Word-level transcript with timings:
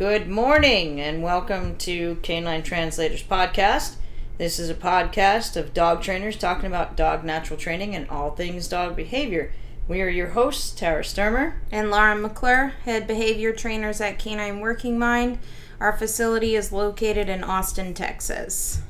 Good 0.00 0.30
morning 0.30 0.98
and 0.98 1.22
welcome 1.22 1.76
to 1.76 2.14
Canine 2.22 2.62
Translators 2.62 3.22
Podcast. 3.22 3.96
This 4.38 4.58
is 4.58 4.70
a 4.70 4.74
podcast 4.74 5.58
of 5.58 5.74
dog 5.74 6.00
trainers 6.00 6.38
talking 6.38 6.64
about 6.64 6.96
dog 6.96 7.22
natural 7.22 7.58
training 7.58 7.94
and 7.94 8.08
all 8.08 8.30
things 8.30 8.66
dog 8.66 8.96
behavior. 8.96 9.52
We 9.86 10.00
are 10.00 10.08
your 10.08 10.28
hosts, 10.28 10.70
Tara 10.70 11.04
Sturmer. 11.04 11.60
and 11.70 11.90
Laura 11.90 12.16
McClure, 12.16 12.68
head 12.86 13.06
behavior 13.06 13.52
trainers 13.52 14.00
at 14.00 14.18
Canine 14.18 14.60
Working 14.60 14.98
Mind. 14.98 15.38
Our 15.80 15.92
facility 15.92 16.56
is 16.56 16.72
located 16.72 17.28
in 17.28 17.44
Austin, 17.44 17.92
Texas. 17.92 18.80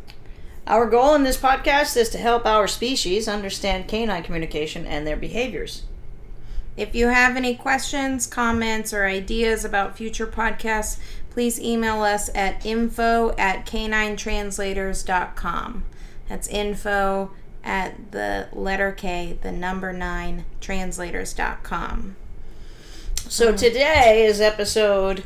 Our 0.64 0.86
goal 0.86 1.16
in 1.16 1.24
this 1.24 1.38
podcast 1.38 1.96
is 1.96 2.08
to 2.10 2.18
help 2.18 2.46
our 2.46 2.68
species 2.68 3.26
understand 3.26 3.88
canine 3.88 4.22
communication 4.22 4.86
and 4.86 5.04
their 5.04 5.16
behaviors. 5.16 5.82
If 6.76 6.94
you 6.94 7.08
have 7.08 7.36
any 7.36 7.54
questions, 7.54 8.26
comments, 8.26 8.92
or 8.92 9.06
ideas 9.06 9.64
about 9.64 9.96
future 9.96 10.26
podcasts, 10.26 10.98
please 11.30 11.60
email 11.60 12.02
us 12.02 12.30
at 12.34 12.64
info 12.64 13.34
at 13.36 13.66
caninetranslators.com. 13.66 15.84
That's 16.28 16.48
info 16.48 17.32
at 17.62 18.12
the 18.12 18.48
letter 18.52 18.92
K, 18.92 19.38
the 19.42 19.52
number 19.52 19.92
nine, 19.92 20.46
translators.com. 20.60 22.16
So 23.16 23.54
today 23.54 24.24
is 24.26 24.40
episode 24.40 25.24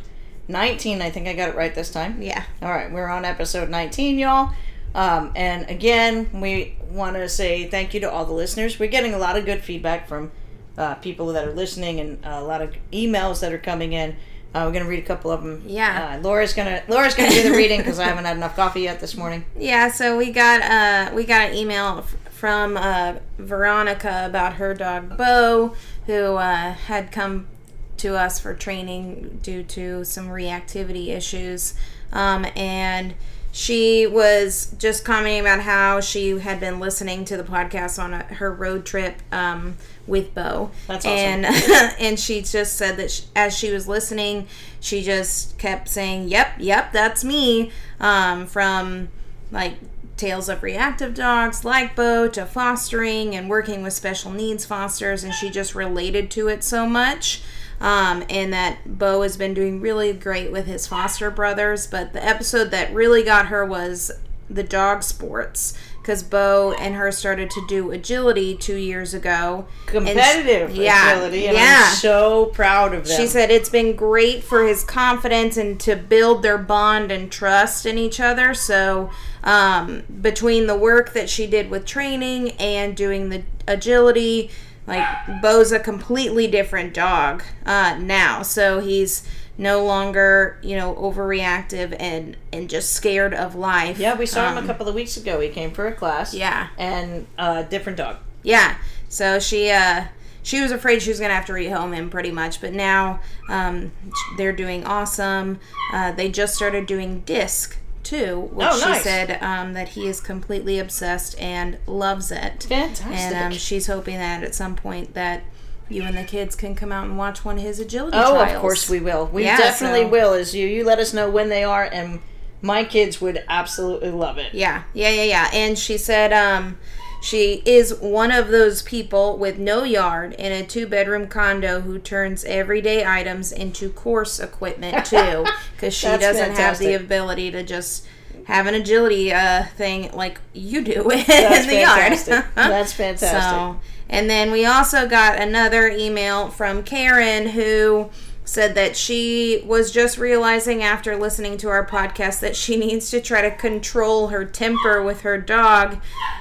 19. 0.48 1.00
I 1.00 1.10
think 1.10 1.26
I 1.26 1.34
got 1.34 1.48
it 1.48 1.54
right 1.54 1.74
this 1.74 1.90
time. 1.90 2.20
Yeah. 2.20 2.44
All 2.60 2.70
right, 2.70 2.92
we're 2.92 3.08
on 3.08 3.24
episode 3.24 3.70
19, 3.70 4.18
y'all. 4.18 4.52
Um, 4.94 5.32
and 5.34 5.68
again, 5.68 6.40
we 6.40 6.76
want 6.88 7.16
to 7.16 7.28
say 7.28 7.66
thank 7.66 7.94
you 7.94 8.00
to 8.00 8.10
all 8.10 8.24
the 8.24 8.32
listeners. 8.32 8.78
We're 8.78 8.90
getting 8.90 9.14
a 9.14 9.18
lot 9.18 9.36
of 9.36 9.44
good 9.44 9.62
feedback 9.62 10.06
from 10.06 10.30
uh, 10.78 10.94
people 10.96 11.26
that 11.32 11.46
are 11.46 11.52
listening 11.52 12.00
and 12.00 12.24
uh, 12.24 12.30
a 12.40 12.44
lot 12.44 12.60
of 12.62 12.74
emails 12.92 13.40
that 13.40 13.52
are 13.52 13.58
coming 13.58 13.92
in. 13.92 14.16
Uh, 14.54 14.62
we're 14.66 14.72
gonna 14.72 14.88
read 14.88 15.02
a 15.02 15.06
couple 15.06 15.32
of 15.32 15.42
them. 15.42 15.62
Yeah. 15.66 16.14
Uh, 16.16 16.22
Laura's 16.22 16.54
gonna 16.54 16.82
Laura's 16.86 17.14
gonna 17.14 17.30
do 17.30 17.42
the 17.42 17.50
reading 17.56 17.80
because 17.80 17.98
I 17.98 18.04
haven't 18.04 18.24
had 18.24 18.36
enough 18.36 18.54
coffee 18.54 18.82
yet 18.82 19.00
this 19.00 19.16
morning. 19.16 19.44
Yeah, 19.58 19.90
so 19.90 20.16
we 20.16 20.30
got 20.30 20.62
uh 20.62 21.12
we 21.14 21.24
got 21.24 21.50
an 21.50 21.56
email 21.56 21.98
f- 21.98 22.16
from 22.30 22.76
uh, 22.76 23.14
Veronica 23.38 24.24
about 24.26 24.54
her 24.54 24.72
dog 24.74 25.16
Bo, 25.16 25.74
who 26.06 26.34
uh, 26.36 26.72
had 26.74 27.10
come 27.10 27.48
to 27.96 28.16
us 28.16 28.38
for 28.38 28.54
training 28.54 29.40
due 29.42 29.62
to 29.64 30.04
some 30.04 30.28
reactivity 30.28 31.08
issues, 31.08 31.74
um, 32.12 32.46
and 32.54 33.14
she 33.54 34.04
was 34.04 34.74
just 34.78 35.04
commenting 35.04 35.38
about 35.38 35.60
how 35.60 36.00
she 36.00 36.36
had 36.40 36.58
been 36.58 36.80
listening 36.80 37.24
to 37.24 37.36
the 37.36 37.44
podcast 37.44 38.02
on 38.02 38.12
a, 38.12 38.24
her 38.24 38.52
road 38.52 38.84
trip 38.84 39.14
um, 39.30 39.76
with 40.08 40.34
Bo. 40.34 40.72
That's 40.88 41.06
awesome. 41.06 41.44
And 41.44 41.46
and 42.00 42.18
she 42.18 42.42
just 42.42 42.76
said 42.76 42.96
that 42.96 43.12
sh 43.12 43.22
as 43.36 43.56
she 43.56 43.70
was 43.70 43.86
listening, 43.86 44.48
she 44.80 45.02
just 45.02 45.56
kept 45.56 45.88
saying, 45.88 46.26
"Yep, 46.26 46.54
yep, 46.58 46.92
that's 46.92 47.22
me." 47.22 47.70
Um, 48.00 48.46
from 48.48 49.10
like 49.52 49.74
tales 50.16 50.48
of 50.48 50.64
reactive 50.64 51.14
dogs 51.14 51.64
like 51.64 51.94
Bo 51.94 52.26
to 52.30 52.46
fostering 52.46 53.36
and 53.36 53.48
working 53.48 53.84
with 53.84 53.92
special 53.92 54.32
needs 54.32 54.64
fosters, 54.64 55.22
and 55.22 55.32
she 55.32 55.48
just 55.48 55.76
related 55.76 56.28
to 56.32 56.48
it 56.48 56.64
so 56.64 56.88
much. 56.88 57.40
Um, 57.84 58.24
and 58.30 58.50
that 58.54 58.98
Bo 58.98 59.20
has 59.20 59.36
been 59.36 59.52
doing 59.52 59.78
really 59.78 60.14
great 60.14 60.50
with 60.50 60.66
his 60.66 60.86
foster 60.86 61.30
brothers. 61.30 61.86
But 61.86 62.14
the 62.14 62.24
episode 62.24 62.70
that 62.70 62.94
really 62.94 63.22
got 63.22 63.48
her 63.48 63.62
was 63.62 64.10
the 64.48 64.62
dog 64.62 65.02
sports 65.02 65.74
because 66.00 66.22
Bo 66.22 66.72
and 66.78 66.94
her 66.94 67.10
started 67.10 67.50
to 67.50 67.64
do 67.66 67.90
agility 67.90 68.54
two 68.56 68.76
years 68.76 69.14
ago. 69.14 69.66
And 69.86 70.06
Competitive 70.06 70.74
yeah, 70.74 71.12
ability, 71.12 71.46
and 71.46 71.56
yeah. 71.56 71.84
I'm 71.86 71.94
so 71.96 72.46
proud 72.46 72.94
of 72.94 73.06
them. 73.06 73.16
She 73.16 73.26
said 73.26 73.50
it's 73.50 73.70
been 73.70 73.96
great 73.96 74.44
for 74.44 74.64
his 74.64 74.84
confidence 74.84 75.56
and 75.56 75.80
to 75.80 75.96
build 75.96 76.42
their 76.42 76.58
bond 76.58 77.10
and 77.10 77.30
trust 77.30 77.86
in 77.86 77.96
each 77.98 78.20
other. 78.20 78.54
So, 78.54 79.10
um, 79.42 80.04
between 80.20 80.66
the 80.66 80.76
work 80.76 81.12
that 81.14 81.28
she 81.28 81.46
did 81.46 81.70
with 81.70 81.84
training 81.86 82.52
and 82.52 82.96
doing 82.96 83.30
the 83.30 83.42
agility, 83.66 84.50
like 84.86 85.06
Bo's 85.42 85.72
a 85.72 85.78
completely 85.80 86.46
different 86.46 86.92
dog 86.94 87.42
uh, 87.64 87.96
now. 88.00 88.42
So 88.42 88.80
he's 88.80 89.26
no 89.56 89.84
longer, 89.84 90.58
you 90.62 90.76
know, 90.76 90.94
overreactive 90.96 91.94
and 91.98 92.36
and 92.52 92.68
just 92.68 92.92
scared 92.92 93.32
of 93.34 93.54
life. 93.54 93.98
yeah, 93.98 94.16
we 94.16 94.26
saw 94.26 94.50
him 94.50 94.58
Um, 94.58 94.64
a 94.64 94.66
couple 94.66 94.88
of 94.88 94.94
weeks 94.94 95.16
ago. 95.16 95.40
He 95.40 95.48
came 95.48 95.70
for 95.70 95.86
a 95.86 95.92
class. 95.94 96.34
Yeah. 96.34 96.68
and 96.76 97.26
uh, 97.38 97.62
different 97.62 97.98
dog. 97.98 98.16
Yeah. 98.42 98.76
So 99.08 99.38
she 99.38 99.70
uh 99.70 100.04
she 100.42 100.60
was 100.60 100.72
afraid 100.72 101.00
she 101.00 101.08
was 101.10 101.20
gonna 101.20 101.34
have 101.34 101.46
to 101.46 101.52
rehome 101.52 101.94
him 101.94 102.10
pretty 102.10 102.30
much, 102.30 102.60
but 102.60 102.72
now 102.74 103.20
um, 103.48 103.92
they're 104.36 104.52
doing 104.52 104.84
awesome. 104.84 105.58
Uh, 105.92 106.12
they 106.12 106.28
just 106.28 106.54
started 106.54 106.84
doing 106.86 107.20
disc 107.20 107.78
too, 108.04 108.48
which 108.52 108.66
Oh, 108.70 108.78
she 108.78 108.86
nice. 108.90 109.02
said 109.02 109.38
um, 109.42 109.72
that 109.72 109.88
he 109.90 110.06
is 110.06 110.20
completely 110.20 110.78
obsessed 110.78 111.38
and 111.40 111.78
loves 111.86 112.30
it. 112.30 112.64
Fantastic. 112.68 113.06
And 113.06 113.52
um, 113.52 113.58
she's 113.58 113.86
hoping 113.86 114.16
that 114.18 114.42
at 114.44 114.54
some 114.54 114.76
point 114.76 115.14
that 115.14 115.42
you 115.88 116.02
and 116.02 116.16
the 116.16 116.24
kids 116.24 116.54
can 116.56 116.74
come 116.74 116.90
out 116.92 117.04
and 117.06 117.18
watch 117.18 117.44
one 117.44 117.56
of 117.56 117.62
his 117.62 117.78
agility 117.80 118.16
Oh, 118.18 118.32
trials. 118.34 118.54
of 118.54 118.60
course 118.60 118.88
we 118.88 119.00
will. 119.00 119.26
We 119.26 119.44
Yeah, 119.44 119.56
definitely 119.58 120.02
so- 120.02 120.08
will. 120.08 120.32
Is 120.34 120.54
you 120.54 120.66
you 120.66 120.84
let 120.84 120.98
us 120.98 121.12
know 121.12 121.28
when 121.28 121.48
they 121.48 121.64
are, 121.64 121.84
and 121.84 122.20
my 122.62 122.84
kids 122.84 123.20
would 123.20 123.42
absolutely 123.48 124.10
love 124.10 124.38
it. 124.38 124.54
Yeah, 124.54 124.84
yeah, 124.94 125.10
yeah, 125.10 125.24
yeah. 125.24 125.50
And 125.52 125.78
she 125.78 125.98
said 125.98 126.32
um, 126.32 126.78
she 127.24 127.62
is 127.64 127.94
one 127.94 128.30
of 128.30 128.48
those 128.48 128.82
people 128.82 129.38
with 129.38 129.58
no 129.58 129.82
yard 129.82 130.34
in 130.34 130.52
a 130.52 130.62
two 130.62 130.86
bedroom 130.86 131.26
condo 131.26 131.80
who 131.80 131.98
turns 131.98 132.44
everyday 132.44 133.06
items 133.06 133.50
into 133.50 133.88
course 133.88 134.38
equipment 134.38 135.06
too, 135.06 135.46
because 135.72 135.94
she 135.94 136.06
doesn't 136.06 136.52
have 136.56 136.78
the 136.78 136.92
ability 136.92 137.50
to 137.50 137.62
just 137.62 138.06
have 138.44 138.66
an 138.66 138.74
agility 138.74 139.32
uh, 139.32 139.64
thing 139.74 140.12
like 140.12 140.38
you 140.52 140.84
do 140.84 141.08
in 141.10 141.24
That's 141.26 141.64
the 141.64 141.72
fantastic. 141.72 142.32
yard. 142.32 142.46
That's 142.54 142.92
fantastic. 142.92 143.40
So, 143.40 143.80
and 144.10 144.28
then 144.28 144.52
we 144.52 144.66
also 144.66 145.08
got 145.08 145.40
another 145.40 145.88
email 145.88 146.50
from 146.50 146.82
Karen 146.82 147.48
who 147.48 148.10
said 148.46 148.74
that 148.74 148.94
she 148.94 149.62
was 149.66 149.90
just 149.90 150.18
realizing 150.18 150.82
after 150.82 151.16
listening 151.16 151.56
to 151.56 151.68
our 151.70 151.84
podcast 151.86 152.40
that 152.40 152.54
she 152.54 152.76
needs 152.86 153.10
to 153.10 153.20
try 153.20 153.40
to 153.40 153.50
control 153.50 154.28
her 154.28 154.44
temper 154.44 155.02
with 155.02 155.22
her 155.22 155.38
dog 155.38 155.96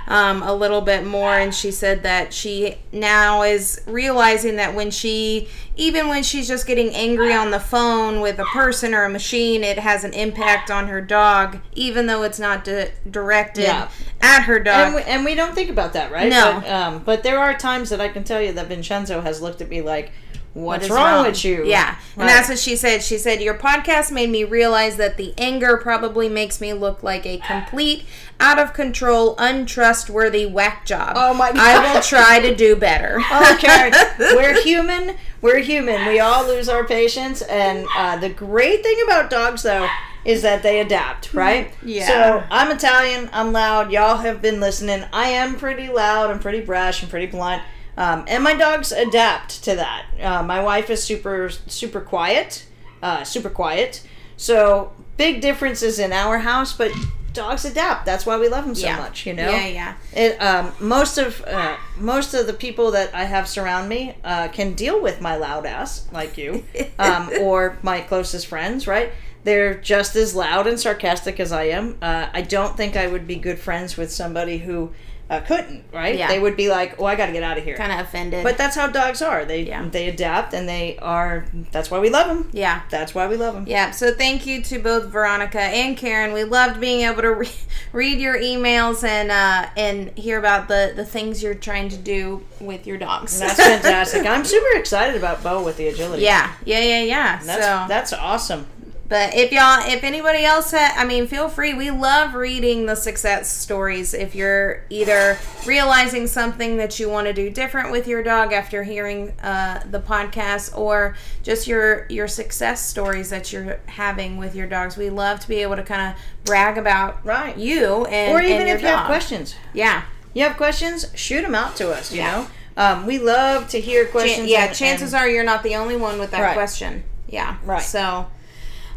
um, 0.08 0.44
a 0.44 0.54
little 0.54 0.82
bit 0.82 1.06
more. 1.06 1.34
And 1.34 1.56
she 1.56 1.72
said 1.72 2.04
that 2.04 2.34
she 2.34 2.76
now 2.92 3.44
is 3.44 3.82
realizing 3.88 4.58
that 4.58 4.76
when 4.76 4.92
she, 4.92 5.48
even 5.78 6.10
when 6.10 6.24
she's 6.24 6.48
just 6.48 6.68
getting 6.68 6.90
angry 6.94 7.34
on 7.34 7.52
the 7.52 7.60
phone 7.60 8.20
with 8.20 8.38
a 8.38 8.46
person 8.46 8.94
or 8.94 9.06
a 9.06 9.10
machine, 9.10 9.64
it 9.64 9.80
has 9.80 10.04
an 10.04 10.12
impact 10.14 10.70
on 10.70 10.90
her 10.90 11.00
dog, 11.00 11.60
even 11.74 12.08
though 12.08 12.24
it's 12.24 12.40
not 12.40 12.66
di- 12.66 12.92
directed 13.10 13.64
Yeah. 13.64 13.90
at 14.22 14.42
her 14.42 14.60
dog. 14.60 14.88
and 14.88 14.96
we, 14.96 15.02
and 15.04 15.24
we 15.26 15.36
don't 15.36 15.56
think 15.56 15.70
about 15.70 15.94
that, 15.94 16.12
right? 16.12 16.30
No. 16.30 16.60
But, 16.62 16.70
um, 16.70 17.00
but 17.04 17.24
there 17.24 17.40
are 17.40 17.54
times 17.58 17.90
that 17.92 18.02
I 18.02 18.10
can 18.10 18.26
tell 18.26 18.42
you 18.42 18.52
that 18.52 18.68
Vincenzo 18.68 19.22
has 19.22 19.42
looked 19.42 19.62
at 19.62 19.70
me 19.70 19.82
like, 19.82 20.12
"What's 20.54 20.86
is 20.86 20.92
wrong, 20.92 21.26
with 21.26 21.44
you?" 21.44 21.66
Yeah. 21.66 21.96
Right. 22.16 22.24
And 22.24 22.30
that's 22.30 22.50
what 22.50 22.60
she 22.60 22.76
said. 22.76 23.02
She 23.04 23.18
said, 23.18 23.42
Your 23.42 23.56
podcast 23.56 24.12
made 24.12 24.30
me 24.30 24.44
realize 24.44 24.98
that 24.98 25.18
the 25.18 25.34
anger 25.38 25.78
probably 25.78 26.30
makes 26.30 26.62
me 26.62 26.74
look 26.74 27.02
like 27.02 27.26
a 27.26 27.40
complete, 27.40 28.06
out 28.40 28.60
of 28.60 28.74
control, 28.74 29.36
untrustworthy 29.38 30.46
whack 30.46 30.86
job. 30.86 31.14
Oh 31.16 31.34
my 31.34 31.52
God. 31.52 31.60
I 31.60 31.94
will 31.94 32.02
try 32.02 32.40
to 32.40 32.56
do 32.56 32.76
better. 32.76 33.20
Oh, 33.36 33.58
Karen, 33.60 33.94
we're 34.20 34.62
human. 34.62 35.16
We're 35.42 35.60
human. 35.60 36.08
We 36.08 36.20
all 36.20 36.46
lose 36.46 36.70
our 36.70 36.86
patience, 36.86 37.42
and 37.42 37.88
uh, 37.98 38.18
the 38.18 38.30
great 38.30 38.84
thing 38.84 38.98
about 39.04 39.30
dogs, 39.30 39.64
though, 39.64 39.88
is 40.24 40.44
that 40.44 40.62
they 40.64 40.80
adapt, 40.80 41.34
right? 41.34 41.74
Yeah. 41.84 42.08
So 42.08 42.44
I'm 42.50 42.72
Italian. 42.72 43.30
I'm 43.34 43.52
loud. 43.52 43.92
Y'all 43.92 44.18
have 44.18 44.42
been 44.42 44.60
listening. 44.60 45.04
I 45.12 45.30
am 45.30 45.56
pretty 45.58 45.90
loud. 45.90 46.30
I'm 46.30 46.40
pretty 46.40 46.62
brash 46.62 47.02
and 47.02 47.10
pretty 47.10 47.26
blunt. 47.26 47.62
Um, 47.98 48.26
and 48.28 48.44
my 48.44 48.54
dogs 48.56 48.92
adapt 48.92 49.64
to 49.66 49.76
that. 49.76 50.06
Uh, 50.22 50.44
my 50.44 50.62
wife 50.64 50.90
is 50.90 51.04
super, 51.04 51.50
super 51.68 52.02
quiet, 52.02 52.66
uh, 53.02 53.24
super 53.24 53.50
quiet. 53.50 54.02
So 54.38 54.92
big 55.18 55.42
differences 55.42 56.00
in 56.00 56.12
our 56.12 56.40
house, 56.40 56.74
but 56.74 56.92
dogs 57.34 57.66
adapt. 57.66 58.06
That's 58.06 58.26
why 58.26 58.38
we 58.38 58.48
love 58.50 58.66
them 58.66 58.76
so 58.76 58.88
Yeah. 58.88 58.98
much. 58.98 59.26
You 59.26 59.34
know. 59.34 59.50
Yeah, 59.50 59.68
yeah. 59.68 59.94
It 60.14 60.42
um, 60.42 60.72
most 60.80 61.18
of 61.18 61.44
uh, 61.46 61.78
most 61.98 62.34
of 62.34 62.48
the 62.48 62.54
people 62.54 62.92
that 62.92 63.14
I 63.14 63.26
have 63.26 63.48
surround 63.48 63.90
me 63.90 64.16
uh, 64.24 64.48
can 64.50 64.74
deal 64.74 65.02
with 65.02 65.22
my 65.22 65.36
loud 65.36 65.66
ass, 65.66 66.08
like 66.12 66.38
you, 66.38 66.64
um, 67.00 67.30
or 67.40 67.78
my 67.84 68.02
closest 68.02 68.48
friends. 68.48 68.88
Right? 68.88 69.12
They're 69.44 69.74
just 69.76 70.16
as 70.16 70.34
loud 70.36 70.68
and 70.68 70.80
sarcastic 70.80 71.40
as 71.40 71.52
I 71.52 71.66
am. 71.66 71.98
Uh, 72.02 72.28
I 72.34 72.42
don't 72.42 72.78
think 72.78 72.96
I 72.96 73.08
would 73.08 73.28
be 73.28 73.36
good 73.36 73.60
friends 73.60 73.98
with 73.98 74.10
somebody 74.12 74.60
who 74.60 74.92
uh, 75.30 75.40
couldn't. 75.40 75.84
Right? 75.94 76.18
Yeah. 76.18 76.28
They 76.28 76.40
would 76.40 76.56
be 76.58 76.70
like, 76.70 77.00
"Oh, 77.00 77.06
I 77.06 77.16
got 77.16 77.28
to 77.28 77.32
get 77.32 77.44
out 77.44 77.58
of 77.58 77.64
here." 77.64 77.76
Kind 77.78 77.92
of 77.92 78.00
offended. 78.00 78.44
But 78.44 78.58
that's 78.58 78.76
how 78.76 78.88
dogs 78.88 79.22
are. 79.22 79.46
They 79.46 79.64
Yeah. 79.64 79.88
they 79.90 80.10
adapt 80.10 80.54
and 80.54 80.68
they 80.68 80.98
are. 81.02 81.46
That's 81.72 81.90
why 81.90 82.00
we 82.00 82.10
love 82.10 82.28
them. 82.28 82.50
yeah. 82.52 82.82
That's 82.90 83.16
why 83.16 83.28
we 83.28 83.36
love 83.38 83.54
them. 83.54 83.66
Yeah, 83.68 83.92
so 83.92 84.14
thank 84.14 84.46
you 84.46 84.62
to 84.64 84.80
both 84.80 85.06
Veronica 85.06 85.62
and 85.62 85.96
Karen. 85.98 86.34
We 86.34 86.44
loved 86.44 86.80
being 86.80 87.02
able 87.02 87.22
to 87.22 87.34
re- 87.34 87.50
read 87.94 88.20
your 88.20 88.38
emails 88.38 89.04
and 89.04 89.32
uh, 89.32 89.70
and 89.78 90.10
hear 90.18 90.38
about 90.40 90.68
the, 90.68 90.94
the 90.96 91.06
things 91.06 91.42
you're 91.42 91.54
trying 91.56 91.90
to 91.90 91.98
do 91.98 92.44
with 92.60 92.86
your 92.86 92.98
dogs. 92.98 93.40
That's 93.40 93.56
fantastic. 93.56 94.26
I'm 94.28 94.46
super 94.46 94.78
excited 94.78 95.16
about 95.16 95.42
Bo 95.42 95.64
with 95.64 95.78
the 95.78 95.88
agility. 95.88 96.24
yeah, 96.24 96.54
yeah, 96.66 96.80
yeah, 96.80 97.02
yeah. 97.04 97.40
That's 97.44 97.62
so 97.66 97.86
that's 97.88 98.14
awesome. 98.14 98.68
But 99.14 99.36
if 99.36 99.52
y'all, 99.52 99.78
if 99.86 100.04
anybody 100.04 100.44
else, 100.44 100.72
ha- 100.72 100.96
I 100.98 101.06
mean, 101.06 101.28
feel 101.28 101.48
free. 101.48 101.76
We 101.76 101.92
love 101.92 102.34
reading 102.34 102.88
the 102.88 102.96
success 102.96 103.48
stories. 103.56 104.16
If 104.16 104.34
you're 104.34 104.82
either 104.90 105.38
realizing 105.68 106.26
something 106.26 106.78
that 106.78 107.00
you 107.00 107.10
want 107.10 107.28
to 107.28 107.34
do 107.34 107.52
different 107.52 107.92
with 107.92 108.08
your 108.08 108.24
dog 108.24 108.54
after 108.54 108.82
hearing 108.82 109.30
uh, 109.44 109.82
the 109.92 110.00
podcast, 110.00 110.76
or 110.76 111.16
just 111.44 111.68
your 111.68 112.08
your 112.10 112.28
success 112.28 112.84
stories 112.90 113.30
that 113.30 113.54
you're 113.54 113.78
having 113.86 114.38
with 114.38 114.56
your 114.56 114.66
dogs, 114.66 114.98
we 114.98 115.12
love 115.12 115.40
to 115.42 115.48
be 115.48 115.58
able 115.58 115.76
to 115.76 115.84
kind 115.84 116.12
of 116.16 116.20
brag 116.44 116.80
about 116.80 117.24
Right. 117.24 117.56
you 117.56 118.06
and 118.06 118.34
or 118.34 118.42
even 118.42 118.62
and 118.62 118.70
if 118.72 118.82
you 118.82 118.88
have 118.88 119.06
questions. 119.06 119.54
Yeah, 119.74 120.02
You 120.34 120.42
have 120.42 120.58
questions? 120.58 121.06
Shoot 121.14 121.44
them 121.44 121.54
out 121.54 121.76
to 121.76 121.92
us. 121.94 122.12
You 122.12 122.22
Yeah. 122.22 122.32
know, 122.32 122.48
um, 122.84 123.06
we 123.06 123.20
love 123.20 123.68
to 123.70 123.80
hear 123.80 124.08
questions. 124.08 124.50
yeah. 124.50 124.66
and- 124.66 124.76
chances 124.76 125.14
and- 125.14 125.22
are 125.22 125.30
you're 125.30 125.44
not 125.44 125.62
the 125.62 125.76
only 125.76 125.98
one 125.98 126.18
with 126.18 126.32
that 126.32 126.42
Right. 126.42 126.56
question. 126.56 127.04
Yeah, 127.28 127.58
Right. 127.64 127.80
So. 127.84 128.26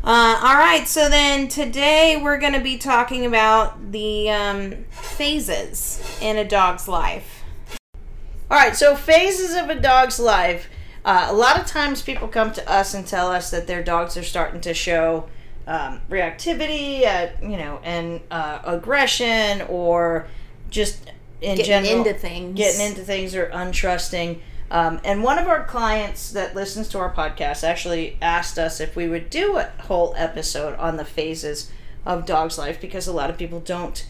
Uh, 0.07 0.39
all 0.41 0.55
right, 0.55 0.87
so 0.87 1.09
then 1.09 1.49
today 1.49 2.17
we're 2.17 2.39
going 2.39 2.53
to 2.53 2.61
be 2.61 2.79
talking 2.79 3.27
about 3.27 3.91
the 3.91 4.31
um, 4.31 4.85
phases 4.89 6.01
in 6.23 6.37
a 6.37 6.45
dog's 6.45 6.87
life. 6.87 7.43
All 8.49 8.57
right, 8.57 8.77
so 8.77 8.95
phases 8.95 9.57
of 9.57 9.69
a 9.69 9.75
dog's 9.75 10.21
life. 10.21 10.69
Uh, 11.05 11.27
a 11.29 11.35
lot 11.35 11.59
of 11.59 11.67
times 11.67 12.03
people 12.03 12.29
come 12.29 12.53
to 12.53 12.71
us 12.71 12.95
and 12.95 13.05
tell 13.05 13.33
us 13.33 13.51
that 13.51 13.67
their 13.67 13.83
dogs 13.83 14.17
are 14.17 14.23
starting 14.23 14.61
to 14.61 14.73
show 14.73 15.29
um, 15.67 16.01
reactivity, 16.09 17.05
uh, 17.05 17.33
you 17.43 17.57
know, 17.57 17.81
and 17.83 18.21
uh, 18.31 18.61
aggression, 18.65 19.63
or 19.63 20.29
just 20.71 21.11
in 21.41 21.57
Getting 21.57 21.65
general 21.65 22.07
into 22.07 22.15
things. 22.15 22.57
getting 22.57 22.87
into 22.87 23.01
things 23.03 23.35
or 23.35 23.47
untrusting. 23.47 24.39
Um, 24.71 25.01
and 25.05 25.23
one 25.23 25.39
of 25.39 25.47
our 25.47 25.65
clients 25.65 26.33
that 26.33 26.55
listens 26.55 26.89
to 26.89 26.99
our 26.99 27.13
podcast 27.13 27.63
actually 27.63 28.17
asked 28.21 28.59
us 28.59 28.81
if 28.81 28.97
we 28.97 29.09
would 29.09 29.31
do 29.31 29.59
a 29.59 29.71
whole 29.83 30.15
episode 30.17 30.77
on 30.79 30.97
the 30.97 31.05
phases 31.05 31.71
of 32.05 32.27
dog's 32.27 32.59
life 32.59 32.81
because 32.81 33.07
a 33.07 33.13
lot 33.13 33.31
of 33.31 33.39
people 33.39 33.61
don't 33.61 34.07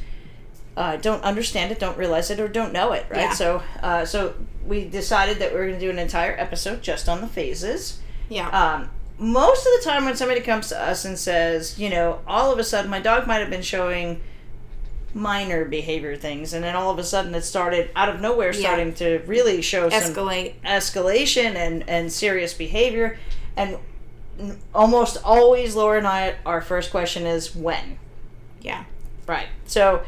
uh, 0.77 0.97
don't 0.97 1.23
understand 1.25 1.73
it, 1.73 1.79
don't 1.79 1.97
realize 1.97 2.31
it, 2.31 2.39
or 2.39 2.49
don't 2.49 2.73
know 2.73 2.93
it, 2.93 3.07
right? 3.09 3.21
Yeah. 3.21 3.33
So, 3.33 3.63
uh, 3.83 4.05
so 4.05 4.35
we 4.67 4.85
decided 4.85 5.39
that 5.39 5.53
we 5.53 5.59
are 5.59 5.67
going 5.67 5.81
to 5.81 5.85
do 5.87 5.91
an 5.91 5.99
entire 5.99 6.39
episode 6.39 6.83
just 6.83 7.09
on 7.09 7.23
the 7.23 7.27
phases. 7.27 7.99
Yeah. 8.29 8.49
Um, 8.51 8.91
most 9.19 9.67
of 9.67 9.73
the 9.79 9.91
time, 9.91 10.05
when 10.05 10.17
somebody 10.17 10.43
comes 10.43 10.69
to 10.69 10.79
us 10.79 11.07
and 11.07 11.19
says, 11.19 11.79
you 11.79 11.89
know, 11.89 12.21
all 12.27 12.53
of 12.53 12.59
a 12.59 12.65
sudden 12.65 12.91
my 12.91 13.01
dog 13.01 13.27
might 13.27 13.39
have 13.39 13.49
been 13.49 13.63
showing 13.63 14.21
minor 15.17 15.65
behavior 15.65 16.15
things, 16.15 16.53
and 16.53 16.63
then 16.63 16.77
all 16.77 16.91
of 16.91 16.99
a 16.99 17.05
sudden 17.05 17.35
it 17.35 17.43
started 17.43 17.91
out 17.97 18.09
of 18.09 18.21
nowhere, 18.21 18.53
Yeah. 18.53 18.61
starting 18.61 18.93
to 18.95 19.19
really 19.27 19.63
show 19.63 19.89
some 19.89 20.13
Escalate. 20.15 20.53
escalation 20.65 21.55
and 21.57 21.89
and 21.89 22.13
serious 22.13 22.53
behavior, 22.55 23.19
and 23.57 23.79
almost 24.75 25.17
always 25.25 25.75
Laura 25.75 25.99
and 25.99 26.07
I, 26.07 26.35
our 26.45 26.61
first 26.61 26.91
question 26.91 27.27
is 27.27 27.57
when. 27.57 27.99
Yeah. 28.61 28.85
Right. 29.27 29.49
So 29.67 30.03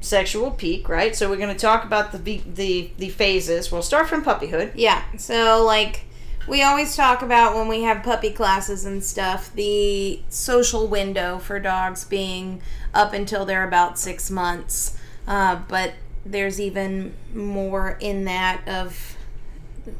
sexual 0.00 0.52
peak, 0.52 0.88
right? 0.88 1.16
So 1.16 1.28
we're 1.28 1.36
going 1.36 1.52
to 1.54 1.58
talk 1.60 1.84
about 1.84 2.12
the 2.12 2.40
the 2.46 2.90
the 2.98 3.08
phases. 3.08 3.72
We'll 3.72 3.82
start 3.82 4.08
from 4.08 4.24
puppyhood. 4.24 4.72
Yeah. 4.76 5.02
So, 5.16 5.64
like, 5.64 6.04
we 6.48 6.62
always 6.62 6.96
talk 6.96 7.22
about 7.22 7.54
when 7.54 7.68
we 7.68 7.82
have 7.82 8.02
puppy 8.02 8.30
classes 8.30 8.84
and 8.84 9.02
stuff, 9.04 9.52
the 9.54 10.20
social 10.28 10.86
window 10.88 11.38
for 11.38 11.60
dogs 11.60 12.04
being 12.04 12.62
up 12.94 13.12
until 13.12 13.44
they're 13.44 13.66
about 13.66 13.98
six 13.98 14.30
months. 14.30 14.96
Uh, 15.26 15.60
but 15.68 15.92
there's 16.24 16.60
even 16.60 17.14
more 17.34 17.96
in 18.00 18.24
that 18.24 18.66
of 18.66 19.16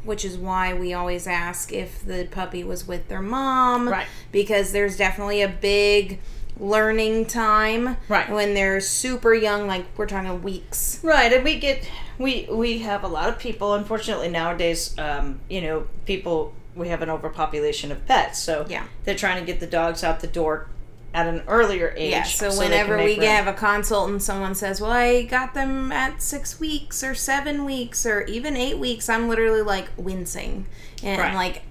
which 0.04 0.22
is 0.24 0.36
why 0.36 0.74
we 0.74 0.92
always 0.92 1.26
ask 1.26 1.72
if 1.72 2.04
the 2.04 2.28
puppy 2.30 2.62
was 2.62 2.86
with 2.86 3.08
their 3.08 3.22
mom 3.22 3.88
Right. 3.88 4.06
because 4.30 4.72
there's 4.72 4.98
definitely 4.98 5.40
a 5.40 5.48
big 5.48 6.18
learning 6.60 7.26
time 7.26 7.96
Right. 8.08 8.28
when 8.30 8.54
they're 8.54 8.80
super 8.80 9.32
young 9.34 9.66
like 9.66 9.84
we're 9.96 10.06
talking 10.06 10.42
weeks 10.42 10.98
Right, 11.02 11.32
and 11.32 11.44
we 11.44 11.58
get 11.58 11.88
we 12.18 12.48
we 12.50 12.78
have 12.80 13.04
a 13.04 13.08
lot 13.08 13.28
of 13.28 13.38
people. 13.38 13.74
Unfortunately, 13.74 14.28
nowadays, 14.28 14.94
um, 14.98 15.40
you 15.48 15.60
know, 15.60 15.86
people 16.04 16.52
we 16.74 16.88
have 16.88 17.02
an 17.02 17.10
overpopulation 17.10 17.90
of 17.92 18.04
pets, 18.06 18.38
so 18.40 18.66
Yeah. 18.68 18.84
they're 19.04 19.14
trying 19.14 19.38
to 19.40 19.46
get 19.46 19.60
the 19.60 19.66
dogs 19.66 20.02
out 20.04 20.20
the 20.20 20.26
door 20.26 20.66
at 21.14 21.26
an 21.26 21.42
earlier 21.48 21.94
age. 21.96 22.10
Yeah, 22.12 22.22
so, 22.24 22.50
can 22.50 22.58
whenever 22.58 22.96
we 22.98 23.14
room. 23.16 23.24
have 23.26 23.46
a 23.46 23.52
consult 23.54 24.10
and 24.10 24.22
someone 24.22 24.54
says, 24.54 24.80
Well, 24.80 24.90
I 24.90 25.22
got 25.22 25.54
them 25.54 25.90
at 25.90 26.20
six 26.22 26.60
weeks 26.60 27.02
or 27.02 27.14
seven 27.14 27.64
weeks 27.64 28.04
or 28.04 28.22
even 28.22 28.56
eight 28.56 28.78
weeks, 28.78 29.08
I'm 29.08 29.28
literally 29.28 29.62
like 29.62 29.86
wincing. 29.96 30.66
And 31.02 31.20
Right. 31.20 31.34
like 31.34 31.62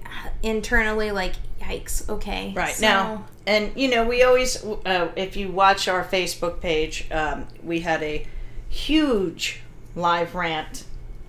internally, 0.44 1.12
like, 1.12 1.34
yikes, 1.68 2.08
okay. 2.10 2.54
Right 2.56 2.76
so- 2.76 2.88
now, 2.88 3.26
and 3.46 3.72
you 3.76 3.90
know, 3.90 4.06
we 4.06 4.24
always, 4.24 4.64
uh, 4.64 5.12
if 5.16 5.36
you 5.36 5.50
watch 5.50 5.88
our 5.88 6.04
Facebook 6.04 6.60
page, 6.62 7.08
um, 7.12 7.48
we 7.64 7.82
had 7.82 8.04
a 8.04 8.26
huge 8.70 9.62
live 9.96 10.36
rant 10.36 10.84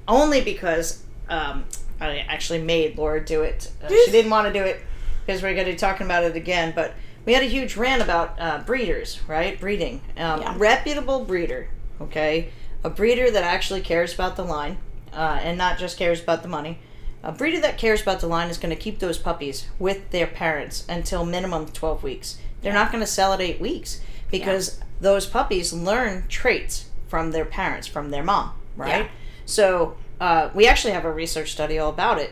only 0.06 0.40
because 0.40 1.02
um, 1.28 1.64
I 2.00 2.18
actually 2.18 2.60
made 2.60 2.96
Laura 2.96 3.24
do 3.24 3.42
it. 3.42 3.70
Uh, 3.82 3.88
she 3.88 4.10
didn't 4.10 4.30
want 4.30 4.46
to 4.46 4.52
do 4.52 4.64
it 4.64 4.80
because 5.24 5.42
we're 5.42 5.54
going 5.54 5.66
to 5.66 5.72
be 5.72 5.78
talking 5.78 6.06
about 6.06 6.24
it 6.24 6.36
again, 6.36 6.72
but 6.74 6.94
we 7.24 7.32
had 7.34 7.42
a 7.42 7.46
huge 7.46 7.76
rant 7.76 8.00
about 8.02 8.36
uh, 8.40 8.62
breeders, 8.64 9.20
right? 9.28 9.60
Breeding. 9.60 10.00
Um, 10.16 10.40
Yeah. 10.40 10.54
Reputable 10.56 11.24
breeder, 11.24 11.68
okay? 12.00 12.50
A 12.84 12.90
breeder 12.90 13.30
that 13.30 13.44
actually 13.44 13.82
cares 13.82 14.14
about 14.14 14.36
the 14.36 14.44
line 14.44 14.78
uh, 15.12 15.38
and 15.42 15.58
not 15.58 15.78
just 15.78 15.98
cares 15.98 16.22
about 16.22 16.42
the 16.42 16.48
money. 16.48 16.78
A 17.22 17.32
breeder 17.32 17.60
that 17.60 17.78
cares 17.78 18.02
about 18.02 18.20
the 18.20 18.26
line 18.28 18.48
is 18.48 18.58
going 18.58 18.74
to 18.74 18.80
keep 18.80 18.98
those 19.00 19.18
puppies 19.18 19.66
with 19.78 20.10
their 20.10 20.26
parents 20.26 20.84
until 20.88 21.24
minimum 21.24 21.66
12 21.66 22.02
weeks. 22.02 22.38
They're 22.62 22.72
not 22.72 22.90
going 22.92 23.02
to 23.02 23.06
sell 23.10 23.32
at 23.32 23.40
eight 23.40 23.60
weeks 23.60 24.00
because 24.30 24.80
those 25.00 25.26
puppies 25.26 25.72
learn 25.72 26.26
traits 26.28 26.86
from 27.08 27.30
their 27.32 27.44
parents, 27.44 27.86
from 27.86 28.10
their 28.10 28.22
mom, 28.22 28.52
right? 28.76 29.04
Yeah. 29.04 29.08
So 29.46 29.96
uh, 30.20 30.50
we 30.54 30.66
actually 30.66 30.92
have 30.94 31.04
a 31.04 31.12
research 31.12 31.52
study 31.52 31.78
all 31.78 31.90
about 31.90 32.18
it. 32.18 32.30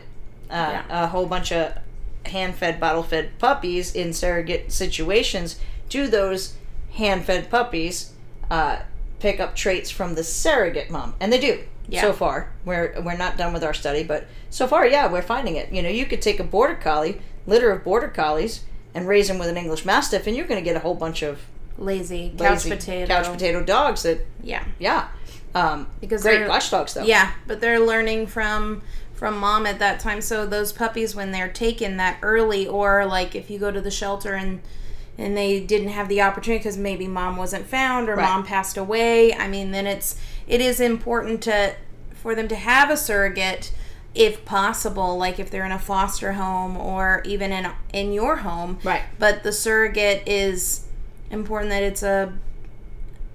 Uh, 0.49 0.53
Yeah. 0.87 1.03
A 1.03 1.07
whole 1.07 1.25
bunch 1.25 1.51
of 1.51 1.73
hand-fed, 2.25 2.79
bottle-fed 2.79 3.39
puppies 3.39 3.93
in 3.95 4.13
surrogate 4.13 4.71
situations. 4.71 5.59
Do 5.89 6.07
those 6.07 6.55
hand-fed 6.93 7.49
puppies 7.49 8.13
uh, 8.51 8.79
pick 9.19 9.39
up 9.39 9.55
traits 9.55 9.89
from 9.89 10.15
the 10.15 10.23
surrogate 10.23 10.89
mom? 10.89 11.13
And 11.19 11.31
they 11.33 11.39
do. 11.39 11.63
Yeah. 11.89 12.01
So 12.01 12.13
far, 12.13 12.51
we're 12.65 12.93
we're 13.01 13.15
not 13.17 13.37
done 13.37 13.53
with 13.53 13.63
our 13.63 13.73
study, 13.73 14.03
but 14.03 14.27
so 14.49 14.67
far, 14.67 14.85
yeah, 14.85 15.11
we're 15.11 15.21
finding 15.21 15.55
it. 15.55 15.71
You 15.71 15.81
know, 15.81 15.89
you 15.89 16.05
could 16.05 16.21
take 16.21 16.39
a 16.39 16.43
border 16.43 16.75
collie, 16.75 17.21
litter 17.45 17.71
of 17.71 17.83
border 17.83 18.09
collies, 18.09 18.63
and 18.93 19.07
raise 19.07 19.27
them 19.29 19.39
with 19.39 19.47
an 19.47 19.55
English 19.57 19.85
Mastiff, 19.85 20.27
and 20.27 20.35
you're 20.35 20.47
going 20.47 20.59
to 20.61 20.65
get 20.65 20.75
a 20.75 20.79
whole 20.79 20.95
bunch 20.95 21.21
of 21.21 21.39
lazy, 21.77 22.33
couch 22.37 22.67
potato. 22.67 23.07
couch 23.07 23.27
potato 23.31 23.63
dogs 23.63 24.03
that, 24.03 24.25
Yeah. 24.43 24.63
yeah, 24.79 25.07
um, 25.55 25.87
Because 26.01 26.23
great 26.23 26.39
they're- 26.39 26.49
watchdogs 26.49 26.93
though. 26.93 27.03
Yeah, 27.03 27.31
but 27.45 27.61
they're 27.61 27.79
learning 27.79 28.27
from 28.27 28.81
from 29.13 29.37
mom 29.39 29.65
at 29.65 29.79
that 29.79 29.99
time. 29.99 30.21
So 30.21 30.45
those 30.45 30.71
puppies 30.73 31.15
when 31.15 31.31
they're 31.31 31.47
taken 31.49 31.97
that 31.97 32.17
early 32.21 32.67
or 32.67 33.03
like 33.05 33.33
if 33.33 33.49
you 33.49 33.57
go 33.59 33.71
to 33.71 33.81
the 33.81 33.89
shelter 33.91 34.33
and 34.35 34.61
and 35.17 35.35
they 35.35 35.59
didn't 35.59 35.87
have 35.89 36.07
the 36.09 36.21
opportunity 36.21 36.59
because 36.59 36.77
maybe 36.77 37.07
mom 37.07 37.35
wasn't 37.37 37.65
found 37.65 38.07
or 38.09 38.15
Right. 38.15 38.23
mom 38.29 38.43
passed 38.45 38.77
away. 38.77 39.33
I 39.33 39.47
mean, 39.47 39.71
then 39.71 39.87
it's 39.87 40.17
it 40.47 40.61
is 40.61 40.79
important 40.79 41.41
to 41.43 41.73
for 42.21 42.35
them 42.35 42.47
to 42.49 42.55
have 42.55 42.89
a 42.89 42.97
surrogate 42.97 43.71
if 44.15 44.43
possible, 44.45 45.17
like 45.17 45.39
if 45.39 45.49
they're 45.51 45.65
in 45.65 45.71
a 45.71 45.79
foster 45.79 46.33
home 46.33 46.75
or 46.77 47.21
even 47.25 47.51
in 47.51 47.69
in 47.93 48.11
your 48.13 48.37
home. 48.37 48.79
Right. 48.83 49.03
But 49.19 49.43
the 49.43 49.51
surrogate 49.51 50.27
is 50.27 50.85
important 51.29 51.69
that 51.71 51.83
it's 51.83 52.03
a 52.03 52.33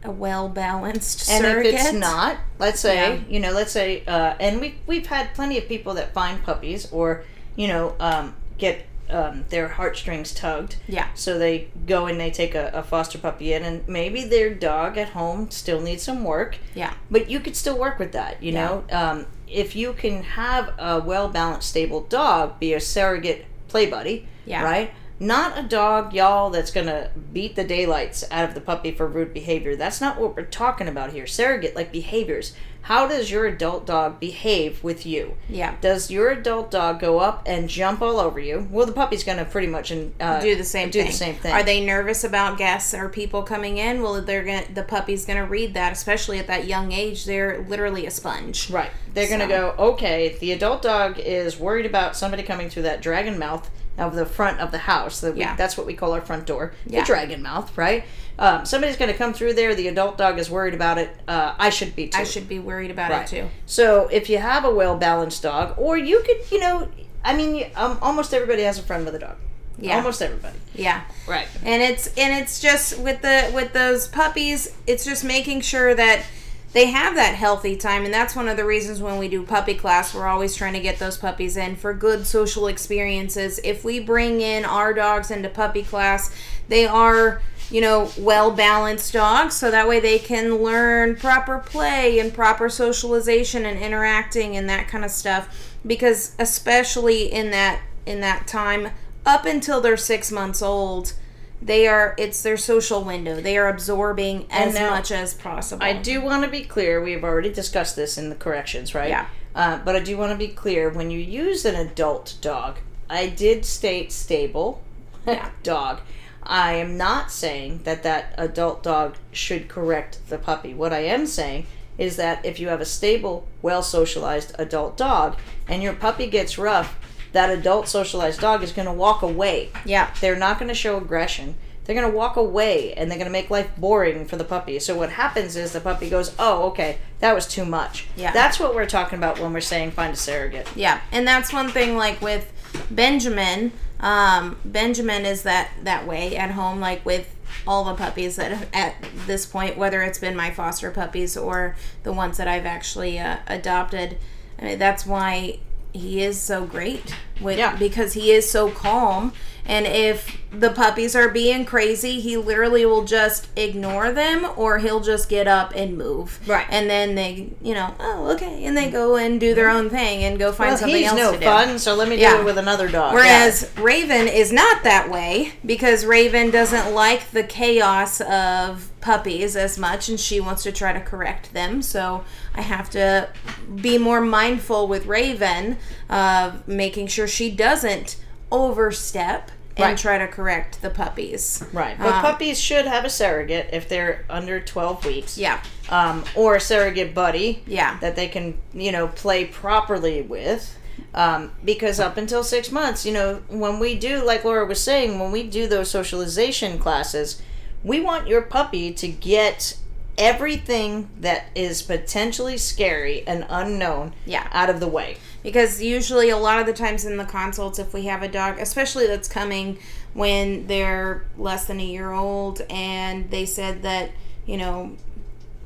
a 0.05 0.11
well 0.11 0.49
balanced 0.49 1.21
surrogate 1.21 1.45
And 1.45 1.53
surrogate. 1.55 1.75
if 1.75 1.81
it's 1.81 1.93
not, 1.93 2.37
let's 2.59 2.81
say, 2.81 2.97
Yeah. 2.97 3.21
you 3.29 3.39
know, 3.39 3.53
let's 3.53 3.71
say, 3.71 4.03
uh, 4.07 4.35
and 4.41 4.61
we 4.61 4.75
we've 4.87 5.07
had 5.07 5.33
plenty 5.35 5.59
of 5.59 5.69
people 5.69 5.95
that 5.95 6.13
find 6.13 6.43
puppies 6.43 6.91
or, 6.91 7.23
you 7.55 7.69
know, 7.69 7.95
um, 8.01 8.35
get 8.59 8.85
um, 9.13 9.45
their 9.51 9.69
heartstrings 9.69 10.33
tugged. 10.33 10.77
Yeah. 10.89 11.09
So 11.15 11.39
they 11.39 11.69
go 11.87 12.07
and 12.07 12.19
they 12.19 12.31
take 12.31 12.55
a, 12.55 12.71
a 12.75 12.83
foster 12.83 13.19
puppy 13.19 13.53
in, 13.53 13.63
and 13.65 13.87
maybe 13.87 14.25
their 14.25 14.53
dog 14.55 14.97
at 14.99 15.11
home 15.11 15.51
still 15.51 15.81
needs 15.81 16.03
some 16.03 16.25
work. 16.25 16.57
Yeah. 16.75 16.95
But 17.11 17.31
you 17.31 17.41
could 17.41 17.57
still 17.57 17.79
work 17.79 17.99
with 17.99 18.13
that, 18.13 18.43
you 18.43 18.53
Yeah. 18.53 18.65
know. 18.67 18.85
Um, 18.91 19.27
if 19.47 19.77
you 19.77 19.93
can 19.93 20.23
have 20.23 20.73
a 20.79 21.01
well 21.01 21.29
balanced, 21.29 21.69
stable 21.69 22.01
dog 22.01 22.59
be 22.59 22.73
a 22.73 22.81
surrogate 22.81 23.45
play 23.69 23.87
buddy, 23.87 24.27
Yeah. 24.47 24.63
right? 24.65 24.91
Not 25.21 25.57
a 25.57 25.63
dog, 25.63 26.13
y'all, 26.15 26.51
that's 26.51 26.73
gonna 26.73 27.11
beat 27.33 27.55
the 27.55 27.63
daylights 27.63 28.25
out 28.33 28.49
of 28.49 28.55
the 28.55 28.61
puppy 28.61 28.91
for 28.91 29.07
rude 29.07 29.33
behavior. 29.33 29.77
That's 29.77 30.01
not 30.01 30.19
what 30.19 30.35
we're 30.37 30.43
talking 30.45 30.89
about 30.89 31.13
here. 31.13 31.27
Surrogate 31.29 31.77
like 31.77 31.93
behaviors. 31.93 32.55
How 32.83 33.07
does 33.07 33.31
your 33.31 33.47
adult 33.47 33.87
dog 33.87 34.19
behave 34.19 34.83
with 34.83 35.07
you? 35.07 35.37
Yeah. 35.49 35.77
Does 35.81 36.11
your 36.11 36.31
adult 36.31 36.71
dog 36.71 37.01
go 37.01 37.21
up 37.21 37.43
and 37.47 37.69
jump 37.69 38.03
all 38.03 38.19
over 38.19 38.41
you? 38.41 38.67
Well, 38.71 38.87
the 38.87 38.93
puppy's 38.93 39.23
gonna 39.25 39.45
pretty 39.45 39.69
much 39.69 39.93
uh, 39.93 40.41
do 40.41 40.57
the 40.57 40.65
same 40.65 40.91
do 40.91 40.99
thing. 41.01 41.07
the 41.11 41.17
same 41.17 41.35
thing. 41.37 41.53
Are 41.53 41.63
they 41.63 41.85
nervous 41.85 42.25
about 42.25 42.59
guests 42.59 42.93
or 42.93 43.09
people 43.09 43.43
coming 43.45 43.79
in? 43.79 44.03
Well, 44.03 44.21
they're 44.21 44.45
gonna 44.45 44.65
the 44.75 44.83
puppy's 44.83 45.25
gonna 45.25 45.47
read 45.47 45.75
that, 45.75 45.93
especially 45.93 46.39
at 46.39 46.49
that 46.49 46.67
young 46.67 46.93
age. 46.93 47.25
They're 47.25 47.61
literally 47.69 48.07
a 48.07 48.11
sponge. 48.11 48.69
Right. 48.69 48.91
They're 49.15 49.29
going 49.29 49.41
to 49.41 49.47
go, 49.47 49.75
okay, 49.79 50.37
the 50.41 50.53
adult 50.53 50.81
dog 50.83 51.19
is 51.19 51.59
worried 51.59 51.85
about 51.85 52.17
somebody 52.17 52.43
coming 52.43 52.71
through 52.71 52.85
that 52.85 53.03
dragon 53.03 53.39
mouth 53.39 53.69
of 53.99 54.15
the 54.15 54.25
front 54.25 54.59
of 54.59 54.71
the 54.71 54.79
house. 54.79 55.21
That 55.21 55.35
we, 55.35 55.41
Yeah. 55.41 55.55
That's 55.55 55.77
what 55.77 55.87
we 55.87 55.93
call 55.93 56.13
our 56.13 56.23
front 56.23 56.47
door, 56.47 56.73
Yeah. 56.87 57.01
the 57.01 57.07
dragon 57.07 57.43
mouth, 57.43 57.77
right? 57.77 58.05
Um, 58.39 58.65
somebody's 58.67 58.97
going 58.97 59.11
to 59.13 59.17
come 59.17 59.33
through 59.35 59.55
there. 59.55 59.75
The 59.75 59.89
adult 59.89 60.19
dog 60.19 60.39
is 60.39 60.51
worried 60.51 60.75
about 60.75 60.99
it. 60.99 61.15
Uh, 61.29 61.55
I 61.59 61.71
should 61.71 61.95
be 61.95 62.09
too. 62.09 62.19
I 62.19 62.25
should 62.25 62.49
be 62.49 62.59
worried 62.59 62.91
about 62.91 63.11
Right. 63.11 63.23
it 63.23 63.29
too. 63.43 63.49
So 63.67 64.09
if 64.09 64.29
you 64.31 64.39
have 64.39 64.65
a 64.65 64.71
well 64.75 64.97
balanced 64.97 65.43
dog, 65.43 65.75
or 65.77 65.97
you 65.97 66.23
could, 66.27 66.51
you 66.51 66.59
know, 66.59 66.89
I 67.25 67.35
mean, 67.35 67.55
you- 67.55 67.67
um, 67.77 67.99
almost 68.03 68.33
everybody 68.35 68.63
has 68.63 68.79
a 68.79 68.83
friend 68.83 69.05
with 69.05 69.15
a 69.15 69.19
dog. 69.19 69.37
Yeah. 69.79 69.97
Almost 69.97 70.23
everybody. 70.23 70.57
Yeah. 70.75 71.03
Right. 71.27 71.47
and 71.65 71.83
it's 71.83 72.09
and 72.19 72.43
it's 72.43 72.61
just 72.61 72.99
with 72.99 73.23
the 73.23 73.51
with 73.55 73.73
those 73.73 74.07
puppies 74.09 74.71
it's 74.87 75.05
just 75.05 75.25
making 75.25 75.61
sure 75.63 75.95
that 75.95 76.25
they 76.73 76.87
have 76.87 77.15
that 77.17 77.35
healthy 77.35 77.77
time 77.77 78.05
and 78.05 78.13
that's 78.13 78.35
one 78.37 78.49
of 78.49 78.57
the 78.57 78.65
reasons 78.65 79.01
when 79.01 79.19
we 79.19 79.29
do 79.29 79.43
puppy 79.45 79.75
class 79.75 80.15
we're 80.15 80.27
always 80.27 80.55
trying 80.57 80.73
to 80.75 80.81
get 80.81 80.99
those 80.99 81.17
puppies 81.17 81.57
in 81.57 81.75
for 81.77 81.95
good 81.95 82.27
social 82.27 82.67
experiences 82.67 83.61
if 83.65 83.83
we 83.85 83.99
bring 84.01 84.41
in 84.41 84.65
our 84.65 84.93
dogs 84.93 85.31
into 85.31 85.49
puppy 85.49 85.83
class 85.83 86.35
they 86.69 86.87
are 86.87 87.41
you 87.73 87.81
know 87.81 88.11
well 88.19 88.51
balanced 88.51 89.13
dogs 89.13 89.57
so 89.57 89.71
that 89.71 89.89
way 89.89 89.99
they 89.99 90.19
can 90.19 90.57
learn 90.57 91.17
proper 91.17 91.59
play 91.59 92.19
and 92.19 92.33
proper 92.35 92.69
socialization 92.69 93.65
and 93.65 93.79
interacting 93.81 94.57
and 94.57 94.69
that 94.69 94.87
kind 94.89 95.05
of 95.05 95.11
stuff 95.11 95.75
because 95.87 96.35
especially 96.39 97.33
in 97.33 97.51
that 97.51 97.81
in 98.07 98.21
that 98.21 98.47
time 98.47 98.89
up 99.25 99.47
until 99.47 99.81
they're 99.81 99.97
six 99.97 100.31
months 100.31 100.61
old 100.61 101.15
they 101.63 101.87
are 101.87 102.15
it's 102.19 102.43
their 102.43 102.57
social 102.57 103.03
window 103.03 103.41
they 103.41 103.57
are 103.57 103.69
absorbing 103.69 104.47
as 104.51 104.75
now, 104.75 104.91
much 104.91 105.11
as 105.11 105.33
possible 105.35 105.83
I 105.83 105.95
do 105.95 106.21
want 106.21 106.45
to 106.45 106.51
be 106.51 106.63
clear. 106.65 107.01
We've 107.03 107.23
already 107.25 107.53
discussed 107.53 107.95
this 107.97 108.19
in 108.19 108.29
the 108.31 108.35
corrections, 108.35 108.95
right? 108.95 109.09
Yeah. 109.09 109.27
Uh, 109.55 109.79
but 109.85 109.95
I 109.95 110.01
do 110.01 110.17
want 110.17 110.33
to 110.33 110.39
be 110.39 110.49
clear. 110.49 110.89
When 110.91 111.11
you 111.11 111.19
use 111.21 111.65
an 111.65 111.75
adult 111.77 112.37
dog, 112.41 112.79
I 113.09 113.29
did 113.29 113.65
state 113.65 114.11
stable 114.11 114.83
Yeah. 115.27 115.51
dog. 115.63 116.01
I 116.45 116.75
am 116.75 116.97
not 116.97 117.31
saying 117.31 117.81
that 117.85 118.03
that 118.03 118.35
adult 118.37 118.83
dog 118.83 119.17
should 119.31 119.69
correct 119.69 120.19
the 120.29 120.39
puppy. 120.39 120.75
What 120.75 120.93
I 120.93 121.01
am 121.01 121.27
saying 121.27 121.67
is 121.99 122.17
that 122.17 122.45
if 122.45 122.59
you 122.59 122.69
have 122.69 122.81
a 122.81 122.87
stable, 122.87 123.47
well 123.61 123.83
socialized 123.83 124.55
adult 124.59 124.97
dog 124.97 125.39
and 125.69 125.83
your 125.83 125.93
puppy 125.93 126.27
gets 126.27 126.59
rough, 126.59 126.99
that 127.33 127.51
adult 127.51 127.89
socialized 127.89 128.41
dog 128.41 128.63
is 128.63 128.73
going 128.73 128.87
to 128.87 128.93
walk 128.93 129.23
away. 129.23 129.71
yeah 129.85 130.13
They're 130.21 130.37
not 130.37 130.59
going 130.59 130.69
to 130.69 130.75
show 130.75 130.97
aggression. 130.99 131.55
They're 131.85 131.97
going 131.97 132.11
to 132.11 132.17
walk 132.17 132.37
away 132.37 132.95
and 132.95 133.11
they're 133.11 133.19
going 133.19 133.27
to 133.27 133.33
make 133.33 133.51
life 133.51 133.71
boring 133.77 134.27
for 134.27 134.37
the 134.37 134.45
puppy. 134.45 134.79
So 134.79 134.97
what 134.97 135.11
happens 135.11 135.57
is 135.57 135.73
the 135.73 135.81
puppy 135.81 136.09
goes, 136.09 136.35
"Oh, 136.39 136.69
okay, 136.69 136.99
that 137.19 137.35
was 137.35 137.47
too 137.47 137.65
much." 137.65 138.07
Yeah. 138.17 138.33
That's 138.33 138.61
what 138.61 138.75
we're 138.75 138.87
talking 138.87 139.19
about 139.19 139.41
when 139.41 139.53
we're 139.53 139.61
saying 139.61 139.91
find 139.91 140.13
a 140.13 140.17
surrogate. 140.17 140.69
Yeah, 140.77 141.01
and 141.11 141.27
that's 141.27 141.53
one 141.53 141.71
thing. 141.71 141.97
Like 141.97 142.21
with 142.23 142.53
Benjamin, 142.91 143.73
um, 144.03 144.57
Benjamin 144.65 145.25
is 145.25 145.43
that 145.45 145.71
that 145.83 146.07
way 146.07 146.37
at 146.37 146.51
home. 146.51 146.81
Like 146.81 147.05
with 147.07 147.35
all 147.67 147.85
the 147.85 147.95
puppies 147.95 148.37
that 148.37 148.69
at 148.75 148.97
this 149.27 149.47
point, 149.47 149.77
whether 149.77 150.03
it's 150.03 150.19
been 150.19 150.35
my 150.37 150.51
foster 150.51 150.91
puppies 150.91 151.37
or 151.37 151.77
the 152.03 152.13
ones 152.13 152.37
that 152.39 152.49
I've 152.49 152.67
actually 152.67 153.19
uh, 153.19 153.39
adopted, 153.47 154.19
I 154.59 154.65
mean 154.65 154.79
that's 154.79 155.07
why 155.07 155.61
he 155.93 156.23
is 156.23 156.41
so 156.41 156.65
great 156.65 157.15
with 157.41 157.59
Yeah. 157.59 157.77
because 157.77 158.15
he 158.15 158.33
is 158.33 158.51
so 158.51 158.71
calm. 158.71 159.33
And 159.65 159.87
if 159.87 160.39
the 160.51 160.71
puppies 160.71 161.15
are 161.15 161.29
being 161.29 161.65
crazy, 161.65 162.21
he 162.21 162.37
literally 162.37 162.85
will 162.85 163.05
just 163.05 163.49
ignore 163.57 164.13
them 164.13 164.47
or 164.57 164.79
he'll 164.79 165.01
just 165.01 165.29
get 165.29 165.47
up 165.47 165.73
and 165.75 165.97
move. 165.97 166.41
Right. 166.49 166.67
And 166.69 166.91
then 166.91 167.15
they, 167.15 167.51
you 167.63 167.73
know, 167.73 167.95
oh, 168.01 168.33
okay. 168.33 168.65
And 168.65 168.77
they 168.77 168.91
go 168.91 169.17
and 169.17 169.39
do 169.41 169.55
their 169.55 169.71
own 169.71 169.89
thing 169.89 170.25
and 170.25 170.39
go 170.39 170.53
find 170.53 170.71
Well, 170.73 170.79
something 170.79 171.05
else 171.05 171.17
no 171.17 171.33
to 171.33 171.39
do. 171.39 171.45
fun, 171.45 171.79
so 171.79 171.95
let 171.95 172.09
me 172.09 172.17
Yeah. 172.17 172.35
do 172.35 172.41
it 172.43 172.45
with 172.45 172.59
another 172.59 172.89
dog. 172.89 173.15
Whereas 173.15 173.71
Raven 173.79 174.29
is 174.29 174.53
not 174.53 174.83
that 174.83 175.09
way 175.11 175.53
because 175.65 176.05
Raven 176.05 176.51
doesn't 176.51 176.93
like 176.93 177.31
the 177.31 177.45
chaos 177.45 178.21
of 178.21 178.91
puppies 179.01 179.57
as 179.57 179.79
much 179.79 180.09
and 180.09 180.19
she 180.19 180.39
wants 180.41 180.65
to 180.65 180.73
try 180.73 180.93
to 180.93 181.01
correct 181.01 181.55
them. 181.55 181.83
So 181.83 182.25
I 182.55 182.63
have 182.63 182.91
to 182.91 183.29
be 183.77 183.97
more 183.97 184.21
mindful 184.21 184.87
with 184.89 185.07
Raven 185.07 185.79
of 186.11 186.67
making 186.69 187.07
sure 187.07 187.27
she 187.29 187.51
doesn't 187.51 188.17
overstep 188.53 189.51
and 189.77 189.85
Right. 189.87 189.97
try 189.99 190.19
to 190.19 190.27
correct 190.29 190.83
the 190.83 190.91
puppies. 190.91 191.65
Right. 191.73 191.97
But 191.99 192.13
Um, 192.15 192.21
puppies 192.21 192.61
should 192.61 192.85
have 192.87 193.05
a 193.07 193.11
surrogate 193.11 193.71
if 193.73 193.89
they're 193.89 194.25
under 194.29 194.61
12 194.61 195.05
weeks. 195.07 195.39
Yeah. 195.39 195.61
Um, 195.89 196.25
or 196.35 196.57
a 196.57 196.61
surrogate 196.61 197.15
buddy. 197.15 197.63
Yeah. 197.67 197.97
that 198.01 198.15
they 198.15 198.29
can 198.29 198.59
you 198.75 198.93
know 198.93 199.09
play 199.09 199.47
properly 199.47 200.21
with 200.23 200.77
um, 201.15 201.53
because 201.65 201.99
up 202.01 202.17
until 202.19 202.43
six 202.45 202.71
months 202.71 203.05
you 203.07 203.13
know 203.13 203.41
when 203.49 203.79
we 203.79 203.95
do 203.95 204.23
like 204.25 204.45
laura 204.45 204.65
was 204.67 204.83
saying 204.83 205.19
when 205.19 205.31
we 205.33 205.43
do 205.43 205.67
those 205.67 205.91
socialization 205.91 206.79
classes 206.79 207.41
we 207.85 208.01
want 208.01 208.27
your 208.29 208.41
puppy 208.43 208.93
to 208.93 209.09
get 209.09 209.77
everything 210.19 211.09
that 211.21 211.47
is 211.55 211.83
potentially 211.83 212.57
scary 212.59 213.27
and 213.27 213.47
unknown 213.49 214.13
Yeah. 214.27 214.47
out 214.53 214.69
of 214.71 214.79
the 214.81 214.87
way 214.89 215.17
because 215.43 215.81
usually 215.83 216.29
a 216.29 216.37
lot 216.37 216.61
of 216.61 216.67
the 216.67 216.73
times 216.73 217.05
in 217.05 217.17
the 217.17 217.25
consults 217.25 217.79
if 217.79 217.93
we 217.95 218.05
have 218.07 218.23
a 218.23 218.29
dog 218.29 218.59
especially 218.59 219.07
that's 219.07 219.29
coming 219.29 219.79
when 220.15 220.67
they're 220.67 221.25
less 221.39 221.65
than 221.65 221.81
a 221.81 221.85
year 221.85 222.13
old 222.13 222.61
and 222.69 223.31
they 223.31 223.47
said 223.47 223.83
that 223.83 224.11
you 224.47 224.57
know 224.59 224.93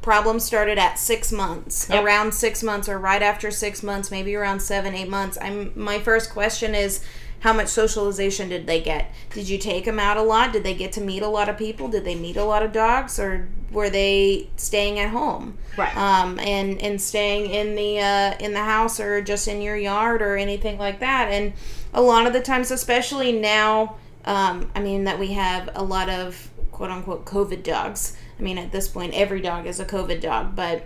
problems 0.01 0.45
started 0.45 0.79
at 0.79 0.97
six 0.99 1.33
months 1.33 1.89
Yep. 1.91 2.05
around 2.05 2.33
six 2.33 2.63
months 2.63 2.89
or 2.89 2.99
right 2.99 3.23
after 3.23 3.51
six 3.51 3.83
months 3.83 4.11
maybe 4.13 4.37
around 4.37 4.61
seven 4.61 4.95
eight 4.95 5.09
months 5.09 5.37
i'm 5.43 5.73
my 5.75 5.99
first 5.99 6.31
question 6.31 6.75
is 6.75 7.01
how 7.41 7.53
much 7.53 7.69
socialization 7.69 8.49
did 8.49 8.67
they 8.67 8.81
get 8.81 9.13
did 9.31 9.49
you 9.49 9.59
take 9.59 9.85
them 9.85 9.99
out 9.99 10.17
a 10.17 10.23
lot 10.23 10.53
did 10.53 10.65
they 10.65 10.75
get 10.75 10.93
to 10.93 11.01
meet 11.01 11.23
a 11.23 11.29
lot 11.29 11.49
of 11.49 11.57
people 11.57 11.89
did 11.89 12.05
they 12.05 12.15
meet 12.15 12.37
a 12.37 12.45
lot 12.45 12.63
of 12.63 12.73
dogs 12.73 13.19
or 13.19 13.49
were 13.71 13.91
they 13.91 14.49
staying 14.57 14.99
at 14.99 15.11
home 15.11 15.57
Right. 15.77 15.95
um, 15.97 16.39
and 16.41 16.81
and 16.81 17.01
staying 17.01 17.51
in 17.51 17.75
the 17.75 18.01
uh, 18.01 18.35
in 18.41 18.55
the 18.55 18.65
house 18.65 18.99
or 18.99 19.21
just 19.21 19.47
in 19.47 19.61
your 19.61 19.77
yard 19.77 20.23
or 20.23 20.35
anything 20.37 20.79
like 20.79 21.01
that. 21.01 21.31
And 21.31 21.53
a 21.93 22.01
lot 22.01 22.27
of 22.27 22.33
the 22.33 22.41
times, 22.41 22.71
especially 22.71 23.33
now, 23.33 23.97
um, 24.25 24.71
I 24.75 24.81
mean 24.81 25.05
that 25.05 25.19
we 25.19 25.35
have 25.35 25.69
a 25.75 25.85
lot 25.85 26.09
of 26.09 26.49
quote 26.73 26.91
unquote 26.91 27.27
COVID 27.27 27.63
dogs. 27.63 28.17
I 28.39 28.43
mean 28.43 28.57
at 28.57 28.73
this 28.73 28.89
point, 28.89 29.13
every 29.13 29.43
dog 29.43 29.67
is 29.67 29.79
a 29.79 29.85
COVID 29.85 30.23
dog, 30.23 30.57
but 30.57 30.85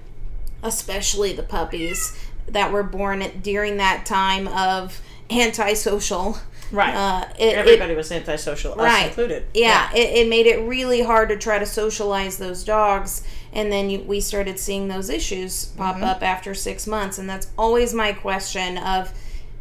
especially 0.64 1.32
the 1.32 1.44
puppies 1.44 2.18
that 2.48 2.72
were 2.72 2.82
born 2.82 3.22
during 3.42 3.76
that 3.76 4.04
time 4.04 4.48
of 4.48 5.00
antisocial. 5.30 6.38
Right. 6.72 6.94
Uh, 6.94 7.24
it, 7.38 7.46
it- 7.46 7.54
everybody 7.56 7.94
was 7.96 8.12
antisocial 8.12 8.72
us 8.74 8.78
Right. 8.78 9.08
included 9.08 9.44
yeah, 9.54 9.90
It, 9.92 10.18
it 10.18 10.28
made 10.28 10.46
it 10.46 10.58
really 10.68 11.02
hard 11.02 11.28
to 11.30 11.36
try 11.36 11.58
to 11.58 11.66
socialize 11.66 12.38
those 12.38 12.62
dogs 12.62 13.24
and 13.52 13.72
then 13.72 13.90
you, 13.90 14.00
we 14.02 14.20
started 14.20 14.56
seeing 14.56 14.86
those 14.86 15.10
issues 15.10 15.64
pop 15.76 15.96
Mm-hmm. 15.96 16.04
up 16.04 16.22
after 16.22 16.54
six 16.54 16.86
months 16.86 17.18
and 17.18 17.28
that's 17.28 17.48
always 17.58 17.92
my 17.92 18.12
question 18.12 18.78
of 18.78 19.12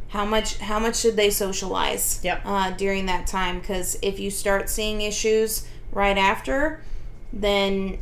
how 0.09 0.23
much 0.23 0.59
how 0.59 0.77
much 0.77 0.97
should 0.97 1.15
they 1.15 1.31
socialize 1.31 2.19
Yep. 2.23 2.41
uh, 2.45 2.71
during 2.77 3.07
that 3.07 3.25
time 3.25 3.59
because 3.59 3.97
if 4.03 4.19
you 4.19 4.29
start 4.29 4.69
seeing 4.69 5.01
issues 5.01 5.67
right 5.91 6.17
after 6.17 6.83
then 7.33 7.97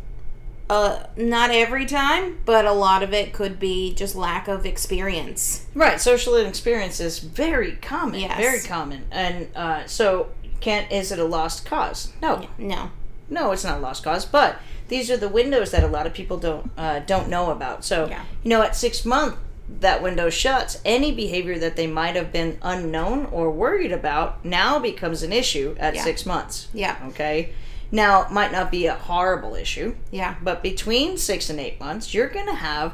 uh, 0.70 1.04
not 1.16 1.50
every 1.52 1.86
time 1.86 2.38
but 2.46 2.66
a 2.66 2.72
lot 2.74 3.02
of 3.04 3.14
it 3.14 3.32
could 3.34 3.60
be 3.60 3.94
just 3.94 4.16
lack 4.16 4.48
of 4.48 4.66
experience 4.66 5.66
Right, 5.74 6.00
social 6.02 6.36
inexperience 6.36 7.00
is 7.00 7.20
very 7.20 7.74
common. 7.74 8.20
Yes. 8.20 8.38
Very 8.38 8.60
common. 8.62 9.06
And 9.12 9.48
uh, 9.56 9.86
so, 9.86 10.30
can't 10.60 10.92
is 10.92 11.12
it 11.12 11.20
a 11.20 11.24
lost 11.24 11.66
cause? 11.66 12.12
No, 12.22 12.48
no 12.58 12.92
no, 13.30 13.52
it's 13.52 13.64
not 13.64 13.78
a 13.78 13.82
lost 13.82 14.04
cause. 14.04 14.26
But 14.26 14.58
these 14.88 15.12
are 15.12 15.18
the 15.18 15.30
windows 15.30 15.72
that 15.72 15.84
a 15.84 15.88
lot 15.88 16.08
of 16.08 16.14
people 16.14 16.38
don't 16.38 16.72
uh, 16.78 17.00
don't 17.00 17.30
know 17.30 17.52
about. 17.52 17.86
So, 17.86 18.08
Yeah. 18.08 18.24
you 18.44 18.50
know, 18.50 18.62
at 18.64 18.76
six 18.76 19.06
months, 19.06 19.38
that 19.82 20.02
window 20.02 20.30
shuts. 20.30 20.80
Any 20.84 21.12
behavior 21.14 21.60
that 21.60 21.76
they 21.76 21.88
might 21.88 22.16
have 22.16 22.32
been 22.32 22.58
unknown 22.62 23.26
or 23.28 23.52
worried 23.52 23.92
about 23.92 24.44
now 24.46 24.80
becomes 24.80 25.22
an 25.24 25.32
issue 25.34 25.76
at 25.80 25.94
Yeah. 25.96 26.04
six 26.04 26.26
months. 26.26 26.70
yeah 26.74 26.96
Okay, 27.10 27.50
now 27.92 28.24
it 28.24 28.32
might 28.32 28.52
not 28.52 28.72
be 28.72 28.86
a 28.88 28.94
horrible 28.96 29.56
issue, 29.56 29.96
yeah 30.12 30.36
but 30.44 30.62
between 30.64 31.18
six 31.18 31.50
and 31.50 31.60
eight 31.60 31.80
months, 31.80 32.14
you're 32.14 32.30
going 32.30 32.48
to 32.48 32.54
have 32.56 32.94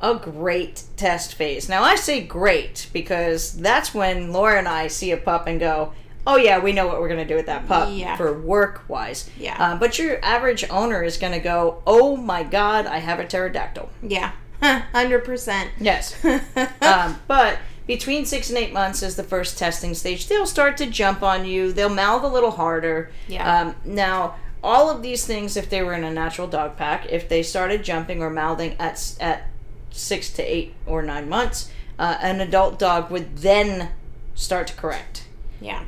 a 0.00 0.14
great 0.16 0.82
test 0.96 1.34
phase. 1.34 1.68
Now, 1.68 1.84
I 1.84 1.94
say 1.94 2.20
great 2.22 2.88
because 2.92 3.52
that's 3.56 3.94
when 3.94 4.32
Laura 4.32 4.58
and 4.58 4.66
I 4.66 4.88
see 4.88 5.12
a 5.12 5.16
pup 5.16 5.46
and 5.46 5.60
go, 5.60 5.92
oh, 6.26 6.36
yeah, 6.36 6.58
we 6.58 6.72
know 6.72 6.88
what 6.88 7.00
we're 7.00 7.06
going 7.08 7.20
to 7.24 7.32
do 7.32 7.36
with 7.36 7.46
that 7.46 7.68
pup 7.68 7.88
Yeah. 7.92 8.16
for 8.16 8.36
work 8.36 8.82
wise. 8.88 9.30
Yeah. 9.38 9.54
Uh, 9.58 9.76
but 9.78 10.00
your 10.00 10.18
average 10.24 10.64
owner 10.70 11.04
is 11.04 11.18
going 11.18 11.32
to 11.34 11.38
go, 11.38 11.84
oh 11.86 12.16
my 12.16 12.42
God, 12.42 12.86
I 12.86 12.98
have 12.98 13.20
a 13.20 13.26
pterodactyl. 13.28 13.88
yeah 14.02 14.32
100% 14.60 15.68
Yes. 15.78 16.16
um, 16.82 17.20
but 17.28 17.58
between 17.86 18.24
six 18.24 18.48
and 18.48 18.58
eight 18.58 18.72
months 18.72 19.02
is 19.02 19.16
the 19.16 19.22
first 19.22 19.58
testing 19.58 19.94
stage. 19.94 20.28
They'll 20.28 20.46
start 20.46 20.76
to 20.78 20.86
jump 20.86 21.22
on 21.22 21.44
you. 21.44 21.72
They'll 21.72 21.88
mouth 21.88 22.22
a 22.24 22.28
little 22.28 22.52
harder. 22.52 23.10
Yeah. 23.28 23.60
Um, 23.60 23.74
now, 23.84 24.36
all 24.62 24.90
of 24.90 25.02
these 25.02 25.26
things, 25.26 25.56
if 25.56 25.68
they 25.68 25.82
were 25.82 25.94
in 25.94 26.04
a 26.04 26.12
natural 26.12 26.46
dog 26.46 26.76
pack, 26.76 27.06
if 27.10 27.28
they 27.28 27.42
started 27.42 27.82
jumping 27.82 28.22
or 28.22 28.30
mouthing 28.30 28.76
at 28.78 29.14
at 29.20 29.48
six 29.90 30.30
to 30.34 30.42
eight 30.42 30.74
or 30.86 31.02
nine 31.02 31.28
months, 31.28 31.70
uh, 31.98 32.16
an 32.20 32.40
adult 32.40 32.78
dog 32.78 33.10
would 33.10 33.38
then 33.38 33.90
start 34.34 34.66
to 34.68 34.74
correct. 34.74 35.26
yeah 35.60 35.84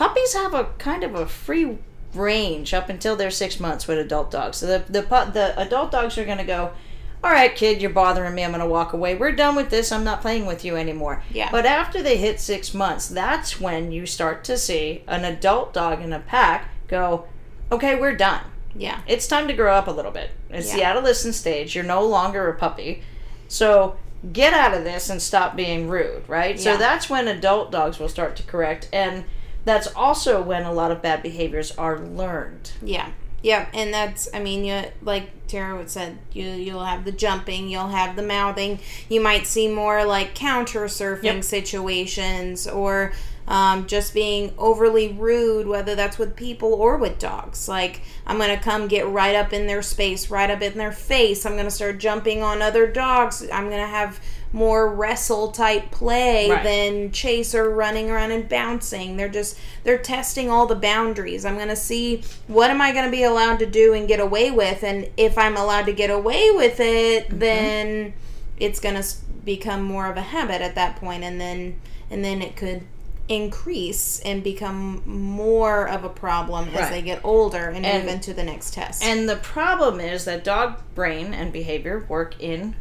puppies 0.00 0.32
have 0.32 0.54
a 0.54 0.64
kind 0.78 1.04
of 1.04 1.14
a 1.14 1.26
free 1.26 1.76
range 2.14 2.72
up 2.72 2.88
until 2.88 3.16
they're 3.16 3.30
six 3.30 3.60
months 3.60 3.86
with 3.86 3.98
adult 3.98 4.30
dogs. 4.30 4.56
So 4.56 4.66
the 4.66 4.78
the 4.90 5.02
the 5.02 5.60
adult 5.60 5.92
dogs 5.92 6.16
are 6.16 6.24
going 6.24 6.38
to 6.38 6.44
go. 6.44 6.72
All 7.22 7.30
right, 7.30 7.54
kid, 7.54 7.82
you're 7.82 7.90
bothering 7.90 8.34
me. 8.34 8.44
I'm 8.44 8.50
going 8.50 8.60
to 8.62 8.66
walk 8.66 8.94
away. 8.94 9.14
We're 9.14 9.32
done 9.32 9.54
with 9.54 9.68
this. 9.68 9.92
I'm 9.92 10.04
not 10.04 10.22
playing 10.22 10.46
with 10.46 10.64
you 10.64 10.76
anymore. 10.76 11.22
Yeah. 11.30 11.50
But 11.50 11.66
after 11.66 12.02
they 12.02 12.16
hit 12.16 12.40
six 12.40 12.72
months, 12.72 13.08
that's 13.08 13.60
when 13.60 13.92
you 13.92 14.06
start 14.06 14.42
to 14.44 14.56
see 14.56 15.04
an 15.06 15.24
adult 15.24 15.74
dog 15.74 16.00
in 16.00 16.14
a 16.14 16.20
pack 16.20 16.70
go, 16.88 17.26
okay, 17.70 17.94
we're 17.94 18.16
done. 18.16 18.42
Yeah. 18.74 19.00
It's 19.06 19.26
time 19.26 19.48
to 19.48 19.54
grow 19.54 19.74
up 19.74 19.86
a 19.86 19.90
little 19.90 20.10
bit. 20.12 20.30
It's 20.48 20.72
the 20.72 20.82
adolescent 20.82 21.34
stage. 21.34 21.74
You're 21.74 21.84
no 21.84 22.02
longer 22.02 22.48
a 22.48 22.56
puppy. 22.56 23.02
So 23.48 23.96
get 24.32 24.54
out 24.54 24.74
of 24.74 24.84
this 24.84 25.10
and 25.10 25.20
stop 25.20 25.56
being 25.56 25.88
rude, 25.88 26.26
right? 26.26 26.56
Yeah. 26.56 26.62
So 26.62 26.76
that's 26.76 27.10
when 27.10 27.28
adult 27.28 27.70
dogs 27.70 27.98
will 27.98 28.08
start 28.08 28.36
to 28.36 28.42
correct. 28.44 28.88
And 28.92 29.24
that's 29.64 29.88
also 29.88 30.40
when 30.40 30.62
a 30.62 30.72
lot 30.72 30.90
of 30.90 31.02
bad 31.02 31.22
behaviors 31.22 31.72
are 31.72 31.98
learned. 31.98 32.72
Yeah. 32.82 33.10
Yeah, 33.42 33.68
and 33.72 33.92
that's 33.92 34.28
I 34.34 34.40
mean, 34.40 34.64
you 34.64 34.82
like 35.02 35.46
Tara 35.46 35.76
would 35.76 35.90
said, 35.90 36.18
you 36.32 36.44
you'll 36.44 36.84
have 36.84 37.04
the 37.04 37.12
jumping, 37.12 37.68
you'll 37.68 37.88
have 37.88 38.16
the 38.16 38.22
mouthing. 38.22 38.80
You 39.08 39.20
might 39.20 39.46
see 39.46 39.66
more 39.68 40.04
like 40.04 40.34
counter 40.34 40.84
surfing 40.84 41.22
Yep. 41.24 41.44
situations 41.44 42.66
or 42.66 43.12
um, 43.48 43.86
just 43.86 44.14
being 44.14 44.52
overly 44.58 45.08
rude, 45.12 45.66
whether 45.66 45.94
that's 45.96 46.18
with 46.18 46.36
people 46.36 46.72
or 46.74 46.98
with 46.98 47.18
dogs. 47.18 47.66
Like 47.68 48.02
I'm 48.26 48.38
gonna 48.38 48.60
come 48.60 48.86
get 48.88 49.08
right 49.08 49.34
up 49.34 49.52
in 49.52 49.66
their 49.66 49.82
space, 49.82 50.30
right 50.30 50.50
up 50.50 50.60
in 50.62 50.76
their 50.78 50.92
face. 50.92 51.46
I'm 51.46 51.56
gonna 51.56 51.70
start 51.70 51.98
jumping 51.98 52.42
on 52.42 52.60
other 52.62 52.86
dogs. 52.86 53.42
I'm 53.52 53.70
gonna 53.70 53.86
have 53.86 54.20
more 54.52 54.88
wrestle 54.88 55.52
type 55.52 55.90
play 55.92 56.50
Right. 56.50 56.62
than 56.64 57.12
chaser 57.12 57.70
running 57.70 58.10
around 58.10 58.32
and 58.32 58.48
bouncing. 58.48 59.16
They're 59.16 59.28
just 59.28 59.56
they're 59.84 59.98
testing 59.98 60.50
all 60.50 60.66
the 60.66 60.74
boundaries. 60.74 61.44
I'm 61.44 61.56
gonna 61.56 61.76
see 61.76 62.22
what 62.48 62.70
am 62.70 62.80
I 62.80 62.92
gonna 62.92 63.10
be 63.10 63.22
allowed 63.22 63.58
to 63.60 63.66
do 63.66 63.94
and 63.94 64.08
get 64.08 64.18
away 64.20 64.50
with, 64.50 64.82
and 64.82 65.08
if 65.16 65.38
I'm 65.38 65.56
allowed 65.56 65.86
to 65.86 65.92
get 65.92 66.10
away 66.10 66.50
with 66.50 66.80
it, 66.80 67.28
Mm-hmm. 67.28 67.38
then 67.38 68.12
it's 68.58 68.80
gonna 68.80 69.04
become 69.44 69.82
more 69.82 70.06
of 70.06 70.16
a 70.16 70.22
habit 70.22 70.60
at 70.60 70.74
that 70.74 70.96
point, 70.96 71.22
and 71.24 71.40
then 71.40 71.76
and 72.10 72.24
then 72.24 72.42
it 72.42 72.56
could 72.56 72.82
increase 73.28 74.20
and 74.24 74.42
become 74.42 75.00
more 75.06 75.88
of 75.88 76.02
a 76.04 76.08
problem 76.08 76.68
as 76.70 76.74
Right. 76.80 76.90
they 76.90 77.02
get 77.02 77.20
older 77.24 77.68
and, 77.68 77.86
And- 77.86 78.04
move 78.04 78.12
into 78.14 78.34
the 78.34 78.42
next 78.42 78.74
test. 78.74 79.02
And 79.04 79.28
the 79.28 79.36
problem 79.36 80.00
is 80.00 80.24
that 80.24 80.42
dog 80.42 80.80
brain 80.96 81.32
and 81.32 81.52
behavior 81.52 82.04
work 82.08 82.34
in 82.40 82.74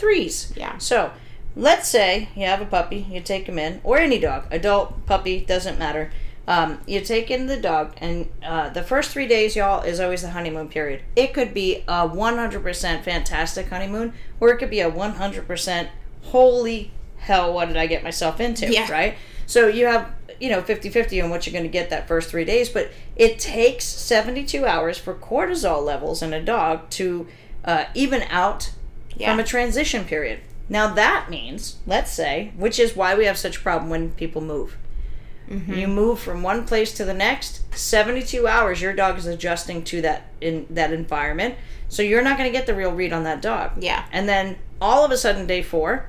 threes. 0.00 0.52
Yeah. 0.56 0.78
So 0.78 1.12
let's 1.54 1.88
say 1.88 2.28
you 2.34 2.46
have 2.46 2.60
a 2.60 2.66
puppy, 2.66 3.06
you 3.10 3.20
take 3.20 3.46
him 3.46 3.58
in, 3.58 3.80
or 3.84 3.98
any 3.98 4.18
dog, 4.18 4.46
adult, 4.50 5.06
puppy, 5.06 5.44
doesn't 5.44 5.78
matter. 5.78 6.10
Um, 6.48 6.80
you 6.86 7.00
take 7.00 7.30
in 7.30 7.46
the 7.46 7.56
dog, 7.58 7.92
and 7.98 8.28
uh, 8.42 8.70
the 8.70 8.82
first 8.82 9.10
three 9.12 9.28
days, 9.28 9.54
y'all, 9.54 9.82
is 9.82 10.00
always 10.00 10.22
the 10.22 10.30
honeymoon 10.30 10.68
period. 10.68 11.02
It 11.14 11.32
could 11.32 11.54
be 11.54 11.84
a 11.86 12.08
100% 12.08 13.04
fantastic 13.04 13.68
honeymoon, 13.68 14.14
or 14.40 14.50
it 14.50 14.56
could 14.58 14.70
be 14.70 14.80
a 14.80 14.90
100% 14.90 15.88
holy 16.22 16.90
hell, 17.18 17.52
what 17.52 17.68
did 17.68 17.76
I 17.76 17.86
get 17.86 18.02
myself 18.02 18.40
into, 18.40 18.66
Yeah. 18.72 18.90
right? 18.90 19.14
So 19.46 19.68
you 19.68 19.86
have, 19.86 20.10
you 20.40 20.48
know, 20.50 20.62
50 20.62 20.88
50 20.88 21.20
on 21.20 21.30
what 21.30 21.46
you're 21.46 21.52
going 21.52 21.64
to 21.64 21.68
get 21.70 21.90
that 21.90 22.08
first 22.08 22.30
three 22.30 22.44
days, 22.44 22.68
but 22.68 22.90
it 23.16 23.38
takes 23.38 23.84
72 23.84 24.64
hours 24.64 24.96
for 24.98 25.14
cortisol 25.14 25.84
levels 25.84 26.22
in 26.22 26.32
a 26.32 26.42
dog 26.42 26.88
to 26.90 27.28
uh, 27.64 27.84
even 27.94 28.22
out 28.30 28.72
Yeah. 29.20 29.30
from 29.30 29.40
a 29.40 29.44
transition 29.44 30.04
period. 30.04 30.40
Now 30.68 30.94
that 30.94 31.28
means, 31.30 31.78
let's 31.86 32.12
say, 32.12 32.52
which 32.56 32.78
is 32.78 32.96
why 32.96 33.14
we 33.14 33.26
have 33.26 33.36
such 33.36 33.58
a 33.58 33.60
problem 33.60 33.90
when 33.90 34.12
people 34.12 34.40
move. 34.40 34.76
Mm-hmm. 35.48 35.74
You 35.74 35.88
move 35.88 36.20
from 36.20 36.44
one 36.44 36.64
place 36.64 36.92
to 36.94 37.04
the 37.04 37.12
next, 37.12 37.62
72 37.76 38.46
hours 38.46 38.80
your 38.80 38.92
dog 38.92 39.18
is 39.18 39.26
adjusting 39.26 39.82
to 39.84 40.00
that 40.02 40.28
in 40.40 40.66
that 40.70 40.92
environment. 40.92 41.56
So 41.88 42.02
you're 42.02 42.22
not 42.22 42.38
going 42.38 42.50
to 42.50 42.56
get 42.56 42.66
the 42.66 42.74
real 42.74 42.92
read 42.92 43.12
on 43.12 43.24
that 43.24 43.42
dog. 43.42 43.82
Yeah. 43.82 44.04
And 44.12 44.28
then 44.28 44.58
all 44.80 45.04
of 45.04 45.10
a 45.10 45.16
sudden 45.16 45.48
day 45.48 45.62
4 45.62 46.08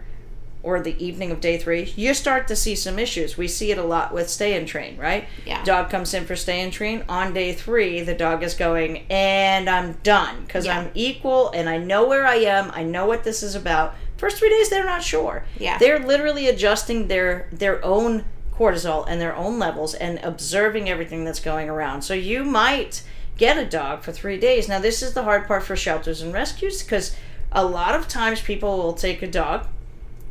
or 0.63 0.79
the 0.79 1.03
evening 1.03 1.31
of 1.31 1.41
day 1.41 1.57
3, 1.57 1.93
you 1.95 2.13
start 2.13 2.47
to 2.47 2.55
see 2.55 2.75
some 2.75 2.99
issues. 2.99 3.37
We 3.37 3.47
see 3.47 3.71
it 3.71 3.77
a 3.77 3.83
lot 3.83 4.13
with 4.13 4.29
stay 4.29 4.55
and 4.55 4.67
train, 4.67 4.95
right? 4.97 5.25
Yeah. 5.45 5.63
Dog 5.63 5.89
comes 5.89 6.13
in 6.13 6.25
for 6.25 6.35
stay 6.35 6.61
and 6.61 6.71
train. 6.71 7.03
On 7.09 7.33
day 7.33 7.53
3, 7.53 8.01
the 8.01 8.13
dog 8.13 8.43
is 8.43 8.53
going, 8.53 9.05
"And 9.09 9.69
I'm 9.69 9.93
done 10.03 10.45
cuz 10.47 10.65
Yeah. 10.65 10.79
I'm 10.79 10.91
equal 10.93 11.49
and 11.51 11.67
I 11.67 11.77
know 11.77 12.07
where 12.07 12.27
I 12.27 12.35
am. 12.35 12.71
I 12.75 12.83
know 12.83 13.05
what 13.05 13.23
this 13.23 13.41
is 13.41 13.55
about." 13.55 13.95
First 14.17 14.37
3 14.37 14.49
days 14.49 14.69
they're 14.69 14.85
not 14.85 15.03
sure. 15.03 15.45
Yeah. 15.57 15.79
They're 15.79 15.97
literally 15.97 16.47
adjusting 16.47 17.07
their 17.07 17.47
their 17.51 17.83
own 17.83 18.25
cortisol 18.55 19.05
and 19.07 19.19
their 19.19 19.35
own 19.35 19.57
levels 19.57 19.95
and 19.95 20.19
observing 20.21 20.87
everything 20.87 21.25
that's 21.25 21.39
going 21.39 21.69
around. 21.69 22.03
So 22.03 22.13
you 22.13 22.43
might 22.43 23.01
get 23.37 23.57
a 23.57 23.65
dog 23.65 24.03
for 24.03 24.11
3 24.11 24.37
days. 24.37 24.67
Now 24.67 24.77
this 24.77 25.01
is 25.01 25.13
the 25.13 25.23
hard 25.23 25.47
part 25.47 25.63
for 25.63 25.75
shelters 25.75 26.21
and 26.21 26.31
rescues 26.31 26.83
cuz 26.83 27.15
a 27.51 27.65
lot 27.65 27.95
of 27.95 28.07
times 28.07 28.41
people 28.41 28.77
will 28.77 28.93
take 28.93 29.23
a 29.23 29.27
dog 29.27 29.65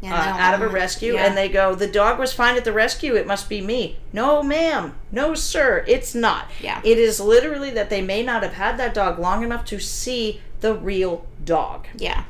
And 0.03 0.13
uh, 0.15 0.17
out 0.17 0.55
of 0.55 0.63
a 0.63 0.69
rescue 0.69 1.15
yeah. 1.15 1.27
and 1.27 1.37
they 1.37 1.49
go 1.49 1.75
the 1.75 1.87
dog 1.87 2.19
was 2.19 2.33
fine 2.33 2.57
at 2.57 2.65
the 2.65 2.73
rescue 2.73 3.15
it 3.17 3.27
must 3.27 3.51
be 3.51 3.61
me 3.61 3.99
no 4.15 4.43
ma'am 4.43 4.95
no 5.13 5.35
sir 5.35 5.85
it's 5.87 6.15
not 6.15 6.47
Yeah. 6.61 6.81
it 6.83 6.99
is 6.99 7.21
literally 7.21 7.71
that 7.73 7.91
they 7.91 8.01
may 8.01 8.23
not 8.23 8.43
have 8.43 8.55
had 8.55 8.79
that 8.79 8.95
dog 8.95 9.19
long 9.19 9.43
enough 9.43 9.67
to 9.67 9.79
see 9.79 10.41
the 10.61 10.75
real 10.75 11.27
dog 11.45 11.87
Yeah. 11.97 12.25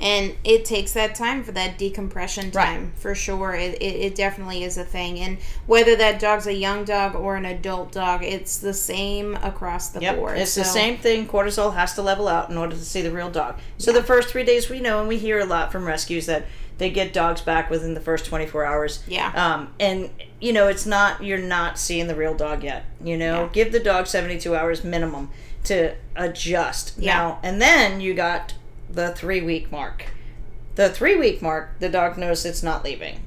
And 0.00 0.34
it 0.42 0.64
takes 0.64 0.92
that 0.94 1.14
time 1.14 1.44
for 1.44 1.52
that 1.52 1.78
decompression 1.78 2.46
Right. 2.50 2.64
time, 2.64 2.92
for 2.96 3.14
sure. 3.14 3.54
It, 3.54 3.74
it, 3.80 3.94
it 4.06 4.14
definitely 4.16 4.64
is 4.64 4.76
a 4.76 4.82
thing. 4.84 5.20
And 5.20 5.38
whether 5.66 5.94
that 5.94 6.18
dog's 6.18 6.48
a 6.48 6.52
young 6.52 6.84
dog 6.84 7.14
or 7.14 7.36
an 7.36 7.44
adult 7.44 7.92
dog, 7.92 8.24
it's 8.24 8.58
the 8.58 8.74
same 8.74 9.36
across 9.36 9.90
the 9.90 10.00
Yep, 10.00 10.16
board. 10.16 10.38
it's 10.38 10.56
the 10.56 10.64
same 10.64 10.98
thing. 10.98 11.28
Cortisol 11.28 11.74
has 11.76 11.94
to 11.94 12.02
level 12.02 12.26
out 12.26 12.50
in 12.50 12.58
order 12.58 12.74
to 12.74 12.84
see 12.84 13.02
the 13.02 13.12
real 13.12 13.30
dog. 13.30 13.56
So 13.78 13.92
the 13.92 14.02
first 14.02 14.28
three 14.30 14.42
days, 14.44 14.68
we 14.68 14.80
know, 14.80 14.98
and 14.98 15.06
we 15.08 15.16
hear 15.16 15.38
a 15.38 15.46
lot 15.46 15.70
from 15.70 15.84
rescues 15.86 16.26
that 16.26 16.46
they 16.78 16.90
get 16.90 17.12
dogs 17.12 17.40
back 17.40 17.70
within 17.70 17.94
the 17.94 18.00
first 18.00 18.26
24 18.26 18.64
hours. 18.64 19.02
Yeah. 19.06 19.30
Um, 19.34 19.74
and 19.78 20.10
you 20.40 20.52
know, 20.52 20.68
it's 20.68 20.86
not 20.86 21.22
you're 21.22 21.38
not 21.38 21.78
seeing 21.78 22.06
the 22.08 22.14
real 22.14 22.34
dog 22.34 22.62
yet. 22.64 22.84
You 23.02 23.16
know, 23.16 23.42
Yeah. 23.44 23.48
give 23.52 23.72
the 23.72 23.80
dog 23.80 24.06
72 24.06 24.54
hours 24.54 24.82
minimum 24.84 25.30
to 25.64 25.94
adjust. 26.16 26.94
Yeah. 26.98 27.14
Now, 27.14 27.38
and 27.42 27.60
then 27.62 28.00
you 28.00 28.14
got 28.14 28.54
the 28.90 29.12
three 29.14 29.40
week 29.40 29.70
mark. 29.72 30.06
The 30.74 30.88
three 30.88 31.16
week 31.16 31.40
mark, 31.40 31.78
the 31.78 31.88
dog 31.88 32.18
knows 32.18 32.44
it's 32.44 32.62
not 32.62 32.84
leaving. 32.84 33.20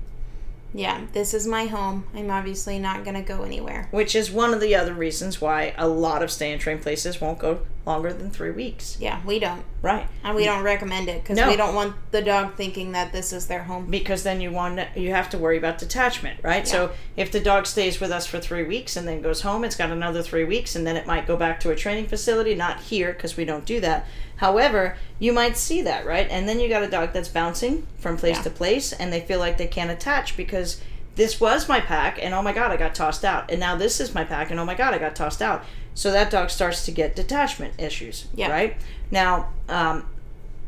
Yeah, 0.74 1.06
this 1.14 1.34
is 1.34 1.48
my 1.48 1.66
home. 1.68 2.06
I'm 2.14 2.30
obviously 2.30 2.78
not 2.78 3.04
going 3.06 3.16
to 3.16 3.22
go 3.22 3.44
anywhere. 3.44 3.88
Which 3.92 4.14
is 4.16 4.30
one 4.30 4.54
of 4.54 4.60
the 4.60 4.76
other 4.76 4.94
reasons 4.94 5.40
why 5.40 5.74
a 5.78 5.88
lot 5.88 6.22
of 6.22 6.30
stay 6.30 6.52
and 6.52 6.62
train 6.62 6.80
places 6.80 7.22
won't 7.22 7.40
go 7.40 7.62
longer 7.88 8.12
than 8.14 8.30
three 8.30 8.52
weeks. 8.52 8.98
Yeah, 9.00 9.20
we 9.26 9.40
don't. 9.40 9.64
Right. 9.82 10.08
And 10.24 10.36
we 10.36 10.44
don't 10.44 10.62
recommend 10.64 11.08
it 11.08 11.24
because 11.24 11.38
No. 11.38 11.48
we 11.48 11.56
don't 11.56 11.74
want 11.74 11.96
the 12.12 12.22
dog 12.22 12.56
thinking 12.56 12.92
that 12.92 13.14
this 13.14 13.32
is 13.32 13.48
their 13.48 13.64
home. 13.64 13.86
because 13.90 14.24
then 14.24 14.42
you 14.42 14.52
want 14.52 14.80
you 14.96 15.12
have 15.12 15.30
to 15.30 15.38
worry 15.38 15.58
about 15.58 15.78
detachment, 15.78 16.40
right? 16.44 16.68
So 16.68 16.92
if 17.16 17.32
the 17.32 17.40
dog 17.40 17.66
stays 17.66 18.00
with 18.02 18.12
us 18.12 18.28
for 18.28 18.40
three 18.40 18.64
weeks 18.64 18.98
and 18.98 19.08
then 19.08 19.22
goes 19.22 19.42
home, 19.42 19.64
it's 19.64 19.76
got 19.78 19.90
another 19.90 20.22
three 20.22 20.44
weeks, 20.44 20.76
and 20.76 20.86
then 20.86 20.98
it 20.98 21.08
might 21.08 21.26
go 21.26 21.38
back 21.38 21.60
to 21.62 21.72
a 21.72 21.76
training 21.76 22.08
facility. 22.08 22.54
Not 22.54 22.82
here 22.82 23.14
because 23.14 23.38
we 23.38 23.46
don't 23.46 23.66
do 23.66 23.80
that. 23.80 24.06
However, 24.36 24.98
you 25.18 25.32
might 25.34 25.58
see 25.58 25.82
that, 25.84 26.06
right? 26.06 26.28
And 26.30 26.48
then 26.48 26.60
you 26.60 26.68
got 26.70 26.84
a 26.84 26.90
dog 26.90 27.14
that's 27.14 27.30
bouncing 27.30 27.88
from 27.98 28.18
place 28.18 28.36
Yeah. 28.38 28.44
to 28.44 28.50
place, 28.52 28.92
and 28.92 29.12
they 29.12 29.22
feel 29.22 29.40
like 29.40 29.58
they 29.58 29.66
can't 29.68 29.90
attach 29.90 30.36
because 30.38 30.80
this 31.18 31.42
was 31.42 31.68
my 31.68 31.82
pack, 31.82 32.18
and 32.24 32.34
oh 32.34 32.42
my 32.42 32.54
god, 32.54 32.72
I 32.72 32.78
got 32.78 32.96
tossed 32.96 33.26
out, 33.26 33.52
and 33.52 33.60
now 33.60 33.76
this 33.76 34.00
is 34.00 34.14
my 34.16 34.24
pack, 34.24 34.50
and 34.52 34.60
oh 34.60 34.66
my 34.66 34.76
god, 34.76 34.94
I 34.94 34.98
got 34.98 35.16
tossed 35.16 35.42
out. 35.42 35.66
So 35.94 36.12
that 36.12 36.32
dog 36.32 36.50
starts 36.50 36.86
to 36.86 36.92
get 36.92 37.16
detachment 37.16 37.74
issues, 37.80 38.28
Yeah. 38.36 38.50
right? 38.52 38.78
Now, 39.12 39.50
um, 39.68 40.06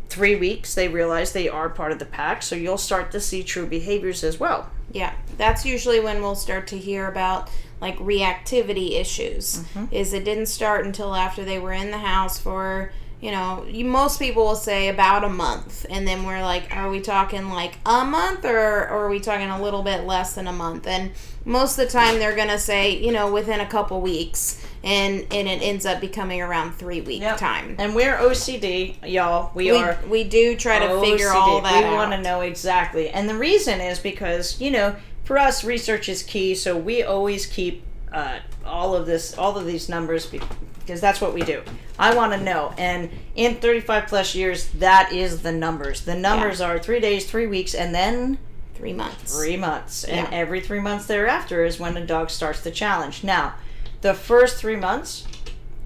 three 0.10 0.36
weeks, 0.36 0.74
they 0.74 0.88
realize 0.88 1.32
they 1.32 1.48
are 1.48 1.70
part 1.70 1.92
of 1.92 2.00
the 2.00 2.06
pack, 2.06 2.42
so 2.44 2.56
you'll 2.56 2.78
start 2.80 3.12
to 3.12 3.22
see 3.22 3.44
true 3.44 3.66
behaviors 3.68 4.24
as 4.24 4.40
well. 4.40 4.70
Yeah, 4.92 5.14
that's 5.38 5.66
usually 5.66 6.00
when 6.00 6.22
we'll 6.22 6.36
start 6.36 6.66
to 6.68 6.78
hear 6.78 7.08
about 7.08 7.50
like 7.80 7.98
reactivity 8.00 9.00
issues. 9.00 9.64
Is 9.92 10.12
it 10.14 10.26
didn't 10.26 10.48
start 10.48 10.86
until 10.86 11.16
after 11.16 11.46
they 11.46 11.60
were 11.60 11.72
in 11.74 11.92
the 11.92 12.00
house 12.00 12.40
for 12.40 12.92
you 13.22 13.32
know 13.32 13.66
you, 13.68 13.84
most 13.86 14.20
people 14.20 14.46
will 14.46 14.56
say 14.56 14.88
about 14.90 15.24
a 15.24 15.30
month, 15.30 15.86
and 15.90 16.08
then 16.08 16.24
we're 16.26 16.42
like, 16.42 16.76
are 16.76 16.90
we 16.90 17.00
talking 17.02 17.50
like 17.50 17.78
a 17.86 18.06
month 18.06 18.46
or, 18.46 18.58
or 18.58 19.06
are 19.06 19.10
we 19.10 19.20
talking 19.20 19.50
a 19.50 19.62
little 19.62 19.84
bit 19.84 20.06
less 20.06 20.36
than 20.36 20.48
a 20.48 20.54
month? 20.54 20.88
And 20.88 21.12
most 21.46 21.78
of 21.78 21.86
the 21.86 21.92
time 21.92 22.20
they're 22.20 22.36
gonna 22.36 22.60
say 22.60 22.98
you 22.98 23.12
know 23.12 23.32
within 23.32 23.60
a 23.60 23.66
couple 23.68 24.00
weeks, 24.02 24.66
and 24.84 25.26
and 25.32 25.48
it 25.48 25.62
ends 25.62 25.86
up 25.86 26.00
becoming 26.00 26.42
around 26.42 26.74
three 26.74 27.02
week 27.02 27.22
time. 27.38 27.76
And 27.80 27.94
we're 27.96 28.16
OCD, 28.16 28.96
y'all. 29.10 29.52
We, 29.54 29.72
We, 29.72 29.78
are 29.78 29.98
we 30.08 30.24
do 30.24 30.56
try 30.56 30.80
to 30.80 31.00
figure 31.02 31.30
all 31.30 31.60
OCD. 31.60 31.64
that 31.64 31.80
we 31.84 31.90
out. 31.90 31.94
want 31.94 32.12
to 32.14 32.22
know 32.22 32.42
exactly. 32.42 33.10
And 33.10 33.28
the 33.28 33.36
reason 33.36 33.82
is 33.82 34.00
because, 34.00 34.60
you 34.62 34.72
know, 34.72 34.96
for 35.24 35.38
us, 35.38 35.64
research 35.64 36.08
is 36.10 36.24
key. 36.24 36.56
So 36.56 36.78
we 36.78 37.04
always 37.04 37.46
keep 37.46 37.84
uh, 38.12 38.40
all 38.66 38.96
of 38.96 39.06
this, 39.06 39.38
all 39.38 39.58
of 39.58 39.66
these 39.66 39.90
numbers 39.90 40.26
be- 40.26 40.42
because 40.90 41.02
that's 41.02 41.22
what 41.22 41.36
we 41.36 41.44
do. 41.44 41.62
I 42.00 42.16
want 42.16 42.34
to 42.34 42.42
know. 42.42 42.74
And 42.76 43.12
in 43.36 43.58
35 43.58 44.08
plus 44.08 44.34
years, 44.34 44.70
that 44.70 45.14
is 45.14 45.44
the 45.44 45.52
numbers. 45.52 46.02
The 46.02 46.16
numbers 46.16 46.62
are 46.62 46.80
three 46.80 47.00
days, 47.00 47.30
three 47.30 47.46
weeks, 47.46 47.76
and 47.76 47.94
then 47.94 48.40
Three 48.74 48.94
months. 48.94 49.38
three 49.38 49.56
months. 49.56 50.04
And 50.04 50.34
every 50.34 50.62
three 50.62 50.80
months 50.80 51.06
thereafter 51.06 51.64
is 51.64 51.80
when 51.80 51.96
a 51.96 52.04
dog 52.04 52.32
starts 52.32 52.62
the 52.62 52.72
challenge. 52.72 53.24
Now, 53.24 53.54
the 54.02 54.16
first 54.16 54.58
three 54.58 54.78
months, 54.78 55.28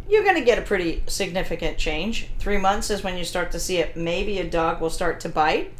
you're 0.08 0.24
going 0.24 0.36
to 0.38 0.46
get 0.46 0.58
a 0.58 0.62
pretty 0.62 1.04
significant 1.08 1.78
change. 1.78 2.28
Three 2.40 2.58
months 2.58 2.90
is 2.90 3.04
when 3.04 3.18
you 3.18 3.26
start 3.26 3.52
to 3.52 3.60
see 3.60 3.80
it. 3.80 3.98
Maybe 3.98 4.40
a 4.40 4.50
dog 4.50 4.80
will 4.80 4.90
start 4.90 5.20
to 5.22 5.30
bite, 5.30 5.74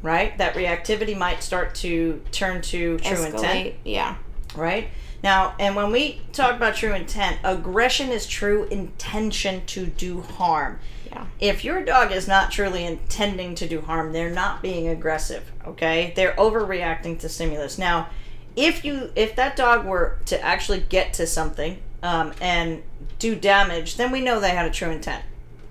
right? 0.00 0.38
That 0.38 0.54
reactivity 0.54 1.18
might 1.18 1.42
start 1.42 1.74
to 1.76 2.22
turn 2.30 2.62
to 2.62 2.96
true 2.98 3.24
intent 3.24 3.34
Escalate. 3.34 3.74
Yeah. 3.84 4.16
right? 4.56 4.88
Now, 5.22 5.54
and 5.58 5.76
when 5.76 5.92
we 5.92 6.20
talk 6.32 6.56
about 6.56 6.74
true 6.74 6.94
intent, 6.94 7.38
aggression 7.44 8.10
is 8.10 8.26
true 8.26 8.64
intention 8.64 9.64
to 9.66 9.86
do 9.86 10.22
harm. 10.22 10.80
Yeah. 11.06 11.26
If 11.38 11.64
your 11.64 11.84
dog 11.84 12.10
is 12.10 12.26
not 12.26 12.50
truly 12.50 12.84
intending 12.84 13.54
to 13.56 13.68
do 13.68 13.80
harm, 13.82 14.12
they're 14.12 14.30
not 14.30 14.62
being 14.62 14.88
aggressive, 14.88 15.50
okay? 15.66 16.12
They're 16.16 16.32
overreacting 16.32 17.20
to 17.20 17.28
stimulus. 17.28 17.78
Now, 17.78 18.08
if 18.56 18.84
you 18.84 19.10
if 19.14 19.36
that 19.36 19.56
dog 19.56 19.86
were 19.86 20.18
to 20.26 20.40
actually 20.40 20.80
get 20.80 21.14
to 21.14 21.26
something 21.26 21.78
um, 22.02 22.32
and 22.40 22.82
do 23.18 23.34
damage, 23.36 23.96
then 23.96 24.10
we 24.10 24.20
know 24.20 24.40
they 24.40 24.50
had 24.50 24.66
a 24.66 24.70
true 24.70 24.90
intent. 24.90 25.24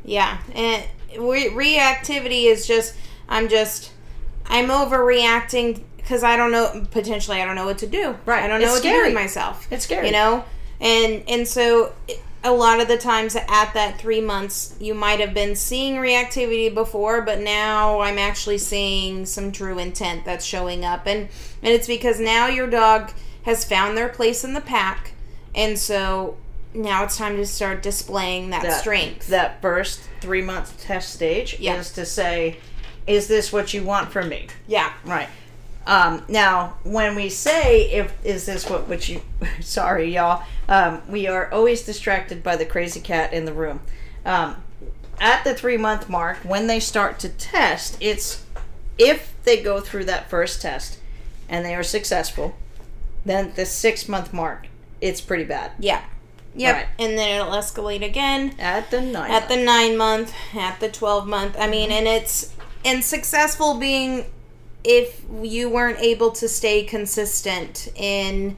Yeah, 0.04 0.40
and 0.56 0.84
re- 1.20 1.50
reactivity 1.50 2.46
is 2.46 2.66
just 2.66 2.96
I'm 3.30 3.50
just 3.50 3.92
I'm 4.48 4.70
overreacting 4.70 5.84
because 6.02 6.24
I 6.24 6.36
don't 6.38 6.52
know 6.52 6.86
potentially 6.92 7.42
I 7.42 7.46
don't 7.46 7.56
know 7.56 7.66
what 7.66 7.78
to 7.80 7.88
do. 7.88 8.18
Right. 8.26 8.44
I 8.44 8.48
don't 8.48 8.60
know 8.62 8.68
It's 8.68 8.76
what 8.76 8.84
to 8.84 8.90
do 8.90 9.04
with 9.04 9.14
myself. 9.14 9.68
It's 9.72 9.84
scary. 9.86 10.08
You 10.08 10.14
know, 10.14 10.44
and 10.80 11.24
and 11.28 11.48
so 11.48 11.94
a 12.44 12.52
lot 12.52 12.80
of 12.82 12.88
the 12.88 12.98
times 12.98 13.36
at 13.36 13.74
that 13.74 14.00
three 14.00 14.20
months 14.22 14.76
you 14.80 14.94
might 14.96 15.20
have 15.20 15.34
been 15.34 15.56
seeing 15.56 15.96
reactivity 15.96 16.74
before, 16.74 17.22
but 17.22 17.40
now 17.40 18.00
I'm 18.00 18.18
actually 18.18 18.58
seeing 18.58 19.26
some 19.26 19.52
true 19.52 19.78
intent 19.78 20.26
that's 20.26 20.44
showing 20.46 20.84
up, 20.84 21.06
and 21.06 21.30
and 21.62 21.74
it's 21.74 21.88
because 21.88 22.20
now 22.20 22.48
your 22.48 22.68
dog 22.68 23.12
has 23.44 23.64
found 23.64 23.98
their 23.98 24.10
place 24.10 24.44
in 24.44 24.54
the 24.54 24.62
pack, 24.62 25.14
and 25.56 25.78
so. 25.78 26.38
Now 26.74 27.04
it's 27.04 27.18
time 27.18 27.36
to 27.36 27.46
start 27.46 27.84
displaying 27.84 28.52
that, 28.52 28.64
that 28.64 28.80
strength. 28.80 29.28
That 29.28 29.62
first 29.62 30.00
three 30.22 30.42
month 30.42 30.80
test 30.82 31.12
stage 31.14 31.60
Yeah. 31.60 31.76
is 31.76 31.92
to 31.92 32.06
say, 32.06 32.60
is 33.06 33.28
this 33.28 33.52
what 33.52 33.74
you 33.74 33.84
want 33.84 34.10
from 34.14 34.30
me? 34.30 34.48
yeah. 34.68 34.94
Right. 35.04 35.28
Um, 35.92 36.24
now, 36.30 36.78
when 36.84 37.16
we 37.16 37.28
say 37.28 37.92
if 37.92 38.14
is 38.24 38.46
this 38.46 38.70
what 38.70 38.88
what 38.88 39.10
you 39.10 39.22
sorry 39.60 40.14
y'all, 40.14 40.42
um, 40.70 41.02
we 41.10 41.28
are 41.28 41.52
always 41.52 41.84
distracted 41.84 42.42
by 42.42 42.56
the 42.56 42.66
crazy 42.66 43.02
cat 43.02 43.34
in 43.34 43.44
the 43.44 43.52
room. 43.52 43.82
Um, 44.26 44.64
at 45.20 45.44
the 45.44 45.54
three 45.54 45.76
month 45.76 46.08
mark, 46.08 46.38
when 46.46 46.68
they 46.68 46.80
start 46.80 47.20
to 47.20 47.30
test, 47.30 47.98
it's 48.00 48.46
if 48.98 49.34
they 49.44 49.62
go 49.62 49.82
through 49.82 50.06
that 50.06 50.30
first 50.30 50.62
test 50.62 50.98
and 51.50 51.66
they 51.66 51.76
are 51.76 51.84
successful, 51.84 52.56
then 53.26 53.52
the 53.58 53.66
six 53.66 54.08
month 54.08 54.32
mark, 54.32 54.68
it's 55.02 55.20
pretty 55.20 55.44
bad. 55.44 55.74
Yeah. 55.78 56.06
Yep. 56.56 56.74
Right. 56.74 56.88
And 57.00 57.18
then 57.18 57.36
it'll 57.36 57.52
escalate 57.52 58.04
again 58.04 58.56
At 58.60 58.92
the 58.92 59.02
nine, 59.02 59.32
at 59.32 59.50
the 59.50 59.58
nine 59.58 59.98
month, 59.98 60.34
at 60.56 60.80
the 60.80 60.90
12 60.90 61.28
month. 61.28 61.58
I 61.60 61.68
mean, 61.68 61.92
and 61.92 62.08
it's, 62.08 62.54
and 62.86 63.04
successful 63.04 63.78
being 63.78 64.26
if 64.84 65.24
you 65.42 65.70
weren't 65.70 66.00
able 66.00 66.32
to 66.32 66.48
stay 66.48 66.84
consistent 66.84 67.88
in 67.96 68.58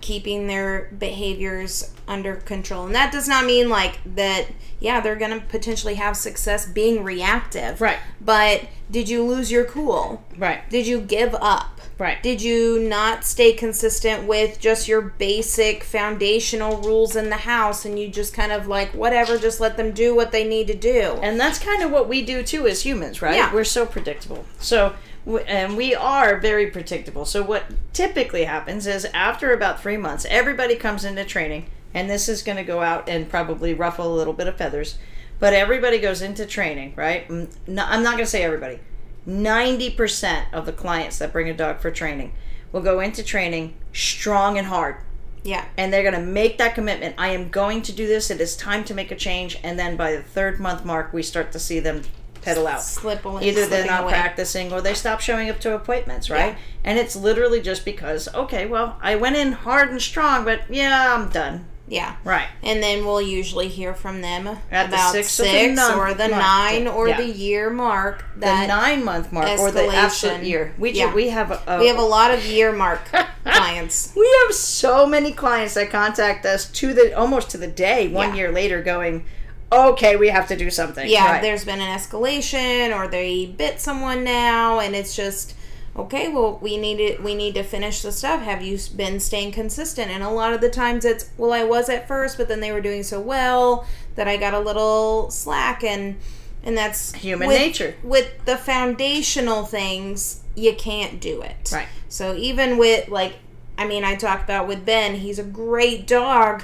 keeping 0.00 0.46
their 0.46 0.88
behaviors 0.98 1.92
under 2.08 2.36
control. 2.36 2.86
And 2.86 2.94
that 2.94 3.12
does 3.12 3.28
not 3.28 3.44
mean 3.44 3.68
like 3.68 3.98
that, 4.14 4.46
yeah, 4.80 5.00
they're 5.00 5.16
going 5.16 5.38
to 5.38 5.46
potentially 5.46 5.94
have 5.94 6.16
success 6.16 6.66
being 6.66 7.04
reactive. 7.04 7.80
Right. 7.80 7.98
But 8.20 8.66
did 8.90 9.08
you 9.08 9.24
lose 9.24 9.52
your 9.52 9.64
cool? 9.64 10.24
right, 10.36 10.68
Did 10.70 10.86
you 10.86 11.00
give 11.00 11.34
up? 11.34 11.80
right. 11.98 12.22
Did 12.22 12.40
you 12.40 12.80
not 12.80 13.24
stay 13.24 13.52
consistent 13.52 14.26
with 14.26 14.58
just 14.58 14.88
your 14.88 15.02
basic 15.02 15.84
foundational 15.84 16.78
rules 16.78 17.14
in 17.14 17.28
the 17.28 17.36
house 17.36 17.84
and 17.84 17.98
you 17.98 18.08
just 18.08 18.32
kind 18.32 18.52
of 18.52 18.66
like, 18.66 18.88
whatever, 18.94 19.36
just 19.38 19.60
let 19.60 19.76
them 19.76 19.92
do 19.92 20.14
what 20.14 20.32
they 20.32 20.44
need 20.48 20.66
to 20.68 20.74
do? 20.74 21.18
And 21.22 21.38
that's 21.38 21.58
kind 21.58 21.82
of 21.82 21.90
what 21.90 22.08
we 22.08 22.24
do 22.24 22.42
too 22.42 22.66
as 22.66 22.82
humans, 22.82 23.20
right? 23.20 23.36
Yeah. 23.36 23.52
We're 23.52 23.64
so 23.64 23.84
predictable. 23.86 24.46
So, 24.58 24.94
and 25.26 25.76
we 25.76 25.94
are 25.94 26.38
very 26.38 26.68
predictable. 26.70 27.24
So, 27.24 27.42
what 27.42 27.64
typically 27.92 28.44
happens 28.44 28.86
is 28.86 29.04
after 29.06 29.52
about 29.52 29.80
three 29.80 29.96
months, 29.96 30.26
everybody 30.30 30.76
comes 30.76 31.04
into 31.04 31.24
training, 31.24 31.66
and 31.94 32.08
this 32.08 32.28
is 32.28 32.42
going 32.42 32.56
to 32.56 32.64
go 32.64 32.80
out 32.82 33.08
and 33.08 33.28
probably 33.28 33.74
ruffle 33.74 34.12
a 34.12 34.16
little 34.16 34.32
bit 34.32 34.48
of 34.48 34.56
feathers, 34.56 34.98
but 35.38 35.52
everybody 35.52 35.98
goes 35.98 36.22
into 36.22 36.46
training, 36.46 36.94
right? 36.96 37.28
Mm, 37.28 37.48
I'm 37.68 38.02
not 38.02 38.12
going 38.12 38.24
to 38.24 38.26
say 38.26 38.42
everybody. 38.42 38.80
90% 39.28 40.52
of 40.52 40.66
the 40.66 40.72
clients 40.72 41.18
that 41.18 41.32
bring 41.32 41.48
a 41.48 41.54
dog 41.54 41.80
for 41.80 41.90
training 41.90 42.32
will 42.72 42.80
go 42.80 43.00
into 43.00 43.22
training 43.22 43.74
strong 43.92 44.56
and 44.56 44.66
hard 44.68 44.96
Yeah. 45.44 45.66
and 45.76 45.92
they're 45.92 46.02
going 46.02 46.14
to 46.14 46.20
make 46.32 46.58
that 46.58 46.74
commitment. 46.74 47.14
I 47.18 47.28
am 47.28 47.48
going 47.50 47.82
to 47.82 47.92
do 47.92 48.06
this. 48.06 48.30
It 48.30 48.40
is 48.40 48.56
time 48.56 48.84
to 48.84 48.94
make 48.94 49.10
a 49.10 49.16
change. 49.16 49.58
And 49.62 49.78
then 49.78 49.96
by 49.96 50.12
the 50.12 50.22
third 50.22 50.58
month 50.60 50.84
mark, 50.84 51.12
we 51.12 51.22
start 51.22 51.52
to 51.52 51.58
see 51.58 51.80
them 51.80 52.02
pedal 52.42 52.66
out. 52.66 52.82
Slip 52.82 53.24
away. 53.24 53.48
Either 53.48 53.66
they're 53.66 53.86
not 53.86 54.04
away. 54.04 54.12
practicing 54.12 54.72
or 54.72 54.80
they 54.80 54.94
stop 54.94 55.20
showing 55.20 55.48
up 55.50 55.60
to 55.60 55.74
appointments, 55.74 56.28
right? 56.30 56.52
Yeah. 56.54 56.58
And 56.84 56.98
it's 56.98 57.14
literally 57.16 57.60
just 57.60 57.84
because, 57.84 58.28
okay, 58.34 58.66
well, 58.66 58.98
I 59.02 59.16
went 59.16 59.36
in 59.36 59.52
hard 59.52 59.90
and 59.90 60.00
strong, 60.00 60.44
but 60.44 60.62
yeah, 60.70 61.14
I'm 61.14 61.28
done. 61.28 61.66
Yeah. 61.88 62.14
Right. 62.22 62.46
And 62.62 62.80
then 62.80 63.04
we'll 63.04 63.20
usually 63.20 63.66
hear 63.66 63.94
from 63.94 64.20
them 64.20 64.46
At 64.70 64.90
the 64.90 64.94
about 64.94 65.10
six 65.12 65.40
or 65.40 65.44
six, 65.44 65.74
the 65.80 65.96
or 65.96 66.14
the 66.14 66.28
nine 66.28 66.86
or 66.86 67.08
Yeah. 67.08 67.16
the 67.16 67.26
year 67.26 67.68
mark. 67.68 68.24
The 68.36 68.66
nine 68.68 69.04
month 69.04 69.32
mark 69.32 69.58
or 69.58 69.72
the 69.72 69.88
absolute 69.88 70.44
year. 70.44 70.72
We, 70.78 70.92
Yeah. 70.92 71.12
we 71.12 71.30
have 71.30 71.50
a, 71.50 71.60
a 71.66 71.78
we 71.80 71.88
have 71.88 71.98
a 71.98 72.02
lot 72.02 72.30
of 72.30 72.46
year 72.46 72.70
mark 72.72 73.00
clients. 73.44 74.12
we 74.16 74.28
have 74.44 74.54
so 74.54 75.04
many 75.04 75.32
clients 75.32 75.74
that 75.74 75.90
contact 75.90 76.46
us 76.46 76.70
to 76.70 76.94
the 76.94 77.12
almost 77.16 77.50
to 77.50 77.58
the 77.58 77.66
day 77.66 78.06
one 78.06 78.30
Yeah. 78.30 78.34
year 78.36 78.52
later 78.52 78.82
going 78.82 79.24
okay 79.72 80.16
we 80.16 80.28
have 80.28 80.48
to 80.48 80.56
do 80.56 80.70
something 80.70 81.08
Yeah, 81.08 81.32
Right. 81.32 81.42
there's 81.42 81.64
been 81.64 81.80
an 81.80 81.96
escalation 81.98 82.94
or 82.96 83.06
they 83.08 83.46
bit 83.46 83.80
someone 83.80 84.24
now 84.24 84.80
and 84.80 84.94
it's 84.96 85.14
just 85.14 85.54
okay, 85.96 86.28
well 86.28 86.58
we 86.62 86.76
need 86.76 87.00
it 87.00 87.22
we 87.22 87.34
need 87.34 87.54
to 87.54 87.62
finish 87.62 88.02
the 88.02 88.12
stuff. 88.12 88.40
Have 88.42 88.62
you 88.62 88.78
been 88.96 89.20
staying 89.20 89.52
consistent? 89.52 90.10
And 90.10 90.22
a 90.22 90.30
lot 90.30 90.52
of 90.52 90.60
the 90.60 90.70
times 90.70 91.04
it's 91.04 91.30
well 91.36 91.52
I 91.52 91.64
was 91.64 91.88
at 91.88 92.06
first, 92.08 92.38
but 92.38 92.48
then 92.48 92.60
they 92.60 92.72
were 92.72 92.80
doing 92.80 93.02
so 93.02 93.20
well 93.20 93.86
that 94.14 94.26
I 94.28 94.36
got 94.36 94.54
a 94.54 94.58
little 94.60 95.30
slack 95.30 95.82
and 95.84 96.16
and 96.62 96.76
that's 96.76 97.12
Human 97.14 97.48
with- 97.48 97.58
nature. 97.58 97.94
With 98.02 98.44
the 98.44 98.56
foundational 98.56 99.64
things, 99.64 100.42
you 100.54 100.74
can't 100.74 101.20
do 101.20 101.42
it. 101.42 101.70
Right. 101.72 101.88
So 102.08 102.34
even 102.34 102.76
with 102.78 103.08
like 103.08 103.34
I 103.78 103.86
mean, 103.86 104.04
I 104.04 104.14
talked 104.14 104.44
about 104.44 104.68
with 104.68 104.84
Ben, 104.84 105.14
he's 105.16 105.38
a 105.38 105.42
great 105.44 106.06
dog, 106.06 106.62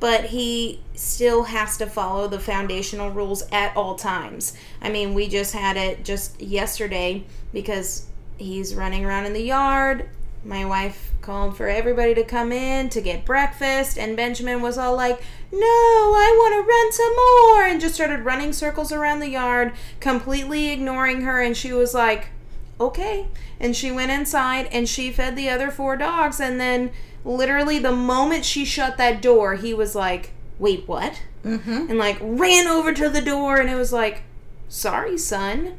but 0.00 0.26
he 0.26 0.80
still 0.94 1.44
has 1.44 1.76
to 1.78 1.86
follow 1.86 2.28
the 2.28 2.38
foundational 2.38 3.10
rules 3.10 3.42
at 3.50 3.76
all 3.76 3.94
times. 3.96 4.56
I 4.80 4.90
mean, 4.90 5.14
we 5.14 5.28
just 5.28 5.52
had 5.52 5.76
it 5.76 6.04
just 6.04 6.40
yesterday 6.40 7.24
because 7.52 8.06
he's 8.36 8.74
running 8.74 9.04
around 9.04 9.26
in 9.26 9.32
the 9.32 9.42
yard. 9.42 10.08
My 10.44 10.64
wife 10.64 11.12
called 11.20 11.56
for 11.56 11.68
everybody 11.68 12.14
to 12.14 12.22
come 12.22 12.52
in 12.52 12.88
to 12.90 13.00
get 13.00 13.24
breakfast, 13.24 13.98
and 13.98 14.16
Benjamin 14.16 14.62
was 14.62 14.78
all 14.78 14.94
like, 14.94 15.20
No, 15.50 15.58
I 15.58 16.36
want 16.38 16.54
to 16.54 16.68
run 16.68 16.92
some 16.92 17.16
more, 17.16 17.62
and 17.64 17.80
just 17.80 17.96
started 17.96 18.24
running 18.24 18.52
circles 18.52 18.92
around 18.92 19.18
the 19.18 19.28
yard, 19.28 19.72
completely 19.98 20.70
ignoring 20.70 21.22
her. 21.22 21.42
And 21.42 21.56
she 21.56 21.72
was 21.72 21.92
like, 21.92 22.28
okay. 22.80 23.26
And 23.60 23.74
she 23.74 23.90
went 23.90 24.10
inside 24.10 24.68
and 24.72 24.88
she 24.88 25.10
fed 25.10 25.36
the 25.36 25.48
other 25.48 25.70
four 25.70 25.96
dogs. 25.96 26.40
And 26.40 26.60
then, 26.60 26.90
literally, 27.24 27.78
the 27.78 27.92
moment 27.92 28.44
she 28.44 28.64
shut 28.64 28.96
that 28.96 29.20
door, 29.22 29.54
he 29.56 29.74
was 29.74 29.94
like, 29.94 30.30
wait, 30.58 30.86
what? 30.88 31.22
mm-hmm. 31.44 31.86
And 31.88 31.98
like 31.98 32.18
ran 32.20 32.66
over 32.66 32.92
to 32.92 33.08
the 33.08 33.20
door 33.22 33.58
and 33.58 33.70
it 33.70 33.76
was 33.76 33.92
like, 33.92 34.22
sorry, 34.68 35.16
son. 35.16 35.76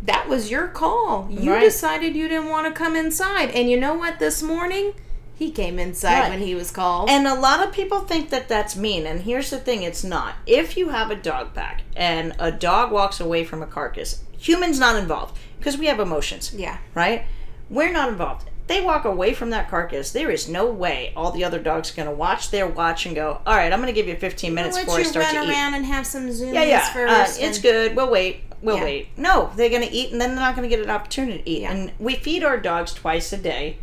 That 0.00 0.28
was 0.28 0.50
your 0.50 0.66
call. 0.68 1.28
You 1.30 1.52
Right. 1.52 1.60
decided 1.60 2.16
you 2.16 2.28
didn't 2.28 2.48
want 2.48 2.66
to 2.66 2.72
come 2.72 2.96
inside. 2.96 3.50
And 3.50 3.70
you 3.70 3.78
know 3.78 3.94
what? 3.94 4.18
This 4.18 4.42
morning, 4.42 4.94
he 5.34 5.50
came 5.52 5.78
inside 5.78 6.20
Right. 6.20 6.30
when 6.30 6.40
he 6.40 6.54
was 6.56 6.70
called. 6.72 7.08
And 7.08 7.26
a 7.26 7.34
lot 7.34 7.64
of 7.66 7.72
people 7.72 8.00
think 8.00 8.30
that 8.30 8.48
that's 8.48 8.74
mean. 8.74 9.06
And 9.06 9.22
here's 9.22 9.50
the 9.50 9.58
thing 9.58 9.82
it's 9.82 10.02
not. 10.02 10.34
If 10.46 10.76
you 10.76 10.88
have 10.88 11.10
a 11.10 11.16
dog 11.16 11.54
pack 11.54 11.82
and 11.96 12.34
a 12.38 12.50
dog 12.50 12.90
walks 12.90 13.20
away 13.20 13.44
from 13.44 13.62
a 13.62 13.66
carcass, 13.66 14.22
humans 14.36 14.80
not 14.80 14.96
involved 14.96 15.38
because 15.58 15.78
we 15.78 15.86
have 15.86 16.00
emotions, 16.00 16.52
yeah. 16.52 16.78
right? 16.94 17.24
We're 17.70 17.92
not 17.92 18.08
involved. 18.08 18.48
They 18.68 18.80
walk 18.80 19.04
away 19.04 19.34
from 19.34 19.50
that 19.50 19.68
carcass. 19.68 20.12
There 20.12 20.30
is 20.30 20.48
no 20.48 20.66
way 20.66 21.12
all 21.16 21.30
the 21.32 21.44
other 21.44 21.58
dogs 21.58 21.90
are 21.92 21.96
going 21.96 22.08
to 22.08 22.14
watch 22.14 22.50
their 22.50 22.66
watch 22.66 23.06
and 23.06 23.14
go, 23.14 23.40
all 23.44 23.56
right, 23.56 23.72
I'm 23.72 23.80
going 23.80 23.92
to 23.92 23.98
give 24.00 24.06
you 24.06 24.16
15 24.16 24.54
minutes 24.54 24.78
before 24.78 24.94
I 24.96 24.98
you 25.00 25.04
start 25.04 25.26
to 25.26 25.32
eat. 25.32 25.36
run 25.38 25.50
around 25.50 25.74
and 25.74 25.84
have 25.84 26.06
some 26.06 26.28
zoomies 26.28 26.54
Yeah, 26.54 26.62
yeah. 26.64 26.78
Uh, 26.88 26.92
first. 27.24 27.40
it's 27.42 27.58
good. 27.58 27.96
We'll 27.96 28.10
wait. 28.10 28.42
We'll 28.62 28.76
Yeah. 28.78 28.84
wait. 28.84 29.08
No, 29.18 29.50
they're 29.56 29.68
going 29.68 29.82
to 29.86 29.92
eat 29.92 30.12
and 30.12 30.20
then 30.20 30.30
they're 30.30 30.44
not 30.44 30.54
going 30.56 30.68
to 30.68 30.74
get 30.74 30.84
an 30.84 30.90
opportunity 30.90 31.38
to 31.42 31.50
eat. 31.50 31.62
Yeah. 31.62 31.72
And 31.72 31.92
we 31.98 32.14
feed 32.14 32.44
our 32.44 32.56
dogs 32.56 32.94
twice 32.94 33.32
a 33.32 33.36
day 33.36 33.78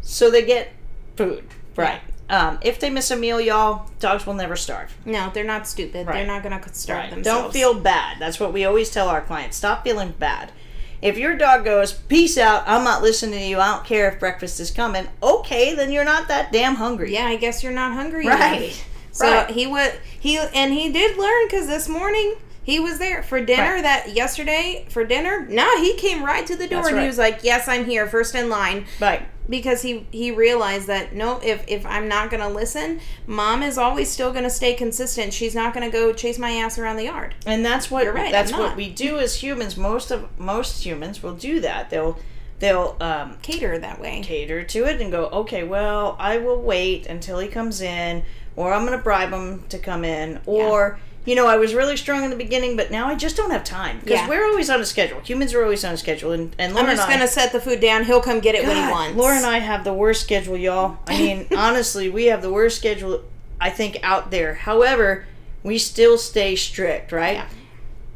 so 0.00 0.30
they 0.30 0.44
get 0.44 0.68
food. 1.16 1.44
Right. 1.76 2.00
Um, 2.30 2.58
if 2.62 2.78
they 2.78 2.90
miss 2.90 3.10
a 3.10 3.16
meal, 3.16 3.40
y'all, 3.40 3.90
dogs 4.00 4.26
will 4.26 4.34
never 4.34 4.54
starve. 4.54 4.94
No, 5.04 5.30
they're 5.32 5.44
not 5.44 5.66
stupid. 5.66 6.06
Right. 6.06 6.14
They're 6.18 6.26
not 6.26 6.42
going 6.42 6.58
to 6.60 6.74
starve 6.74 7.00
Right. 7.04 7.10
themselves. 7.10 7.42
Don't 7.44 7.52
feel 7.52 7.74
bad. 7.74 8.18
That's 8.20 8.38
what 8.38 8.52
we 8.52 8.64
always 8.64 8.90
tell 8.90 9.08
our 9.08 9.22
clients. 9.22 9.56
Stop 9.56 9.82
feeling 9.84 10.14
bad. 10.18 10.52
If 11.00 11.16
your 11.16 11.36
dog 11.36 11.64
goes, 11.64 11.92
peace 11.92 12.36
out, 12.38 12.64
I'm 12.66 12.82
not 12.84 13.02
listening 13.02 13.38
to 13.38 13.46
you, 13.46 13.60
I 13.60 13.74
don't 13.74 13.84
care 13.84 14.10
if 14.10 14.18
breakfast 14.18 14.58
is 14.58 14.70
coming, 14.70 15.06
okay, 15.22 15.74
then 15.74 15.92
you're 15.92 16.04
not 16.04 16.28
that 16.28 16.50
damn 16.52 16.74
hungry. 16.74 17.12
Yeah, 17.14 17.26
I 17.26 17.36
guess 17.36 17.62
you're 17.62 17.72
not 17.72 17.92
hungry. 17.92 18.26
Right. 18.26 18.62
enough. 18.62 18.84
So 19.12 19.26
Right. 19.30 19.50
he 19.50 19.66
would 19.66 19.92
he 20.20 20.38
and 20.38 20.72
he 20.72 20.90
did 20.92 21.16
learn 21.16 21.46
because 21.48 21.66
this 21.66 21.88
morning 21.88 22.36
he 22.62 22.78
was 22.78 22.98
there 22.98 23.22
for 23.22 23.40
dinner. 23.40 23.74
Right. 23.74 23.82
That 23.82 24.14
yesterday 24.14 24.86
for 24.90 25.04
dinner. 25.04 25.46
No, 25.48 25.80
he 25.80 25.94
came 25.94 26.24
right 26.24 26.46
to 26.46 26.54
the 26.56 26.68
door 26.68 26.82
That's 26.82 26.92
and 26.92 27.00
he 27.00 27.06
was 27.06 27.18
like, 27.18 27.40
"Yes, 27.42 27.66
I'm 27.66 27.84
here, 27.86 28.06
first 28.06 28.34
in 28.34 28.48
line." 28.50 28.86
Right. 29.00 29.22
Because 29.48 29.82
he 29.82 30.06
he 30.10 30.30
realized 30.30 30.86
that 30.86 31.14
no 31.14 31.40
if 31.42 31.64
if 31.68 31.86
i'm 31.86 32.08
not 32.08 32.30
gonna 32.30 32.48
listen 32.48 33.00
mom 33.26 33.62
is 33.62 33.78
always 33.78 34.10
still 34.10 34.32
gonna 34.32 34.50
stay 34.50 34.74
consistent. 34.74 35.32
She's 35.32 35.54
not 35.54 35.74
gonna 35.74 35.90
go 35.90 36.12
chase 36.12 36.38
my 36.38 36.52
ass 36.52 36.78
around 36.78 36.96
the 36.96 37.04
yard. 37.04 37.34
And 37.46 37.64
that's 37.64 37.90
what 37.90 38.04
You're 38.04 38.12
right, 38.12 38.32
that's 38.32 38.52
what 38.52 38.76
we 38.76 38.90
do 38.90 39.18
as 39.18 39.36
humans. 39.42 39.76
Most 39.76 40.10
of 40.10 40.28
most 40.38 40.84
humans 40.84 41.22
will 41.22 41.34
do 41.34 41.60
that. 41.60 41.90
They'll 41.90 42.18
they'll 42.58 42.96
um, 43.00 43.36
cater 43.42 43.78
that 43.78 44.00
way. 44.00 44.20
cater 44.22 44.64
to 44.64 44.84
it 44.84 45.00
and 45.00 45.12
go, 45.12 45.26
okay, 45.26 45.64
well, 45.64 46.16
I 46.18 46.38
will 46.38 46.60
wait 46.60 47.06
until 47.06 47.38
he 47.38 47.48
comes 47.48 47.80
in, 47.80 48.24
or 48.56 48.72
I'm 48.72 48.84
going 48.84 48.98
to 48.98 49.02
bribe 49.02 49.32
him 49.32 49.64
to 49.68 49.78
come 49.78 50.04
in, 50.04 50.40
or, 50.44 50.98
you 51.28 51.34
know, 51.34 51.46
I 51.46 51.56
was 51.56 51.74
really 51.74 51.98
strong 51.98 52.24
in 52.24 52.30
the 52.30 52.36
beginning, 52.36 52.74
but 52.74 52.90
now 52.90 53.06
I 53.06 53.14
just 53.14 53.36
don't 53.36 53.50
have 53.50 53.62
time. 53.62 54.00
Because 54.00 54.20
Yeah. 54.20 54.28
we're 54.30 54.46
always 54.46 54.70
on 54.70 54.80
a 54.80 54.86
schedule. 54.86 55.20
Humans 55.20 55.52
are 55.52 55.62
always 55.62 55.84
on 55.84 55.92
a 55.92 55.96
schedule. 55.98 56.32
And, 56.32 56.56
and 56.58 56.72
Laura 56.72 56.88
i'm 56.88 56.96
just 56.96 57.06
and 57.06 57.12
I, 57.12 57.18
gonna 57.18 57.28
set 57.28 57.52
the 57.52 57.60
food 57.60 57.80
down 57.80 58.04
he'll 58.06 58.22
come 58.22 58.40
get 58.40 58.54
it 58.54 58.66
when 58.66 58.76
he 58.76 58.90
wants 58.90 59.14
Laura 59.14 59.36
and 59.36 59.44
I 59.44 59.58
have 59.58 59.84
the 59.84 59.92
worst 59.92 60.22
schedule, 60.22 60.56
y'all. 60.56 60.96
I 61.06 61.18
mean, 61.18 61.46
honestly, 61.54 62.08
we 62.08 62.26
have 62.26 62.40
the 62.40 62.50
worst 62.50 62.78
schedule, 62.78 63.24
I 63.60 63.68
think, 63.68 63.98
out 64.02 64.30
there. 64.30 64.54
However, 64.54 65.26
we 65.62 65.76
still 65.76 66.16
stay 66.16 66.56
strict, 66.56 67.12
right? 67.12 67.36
Yeah. 67.36 67.48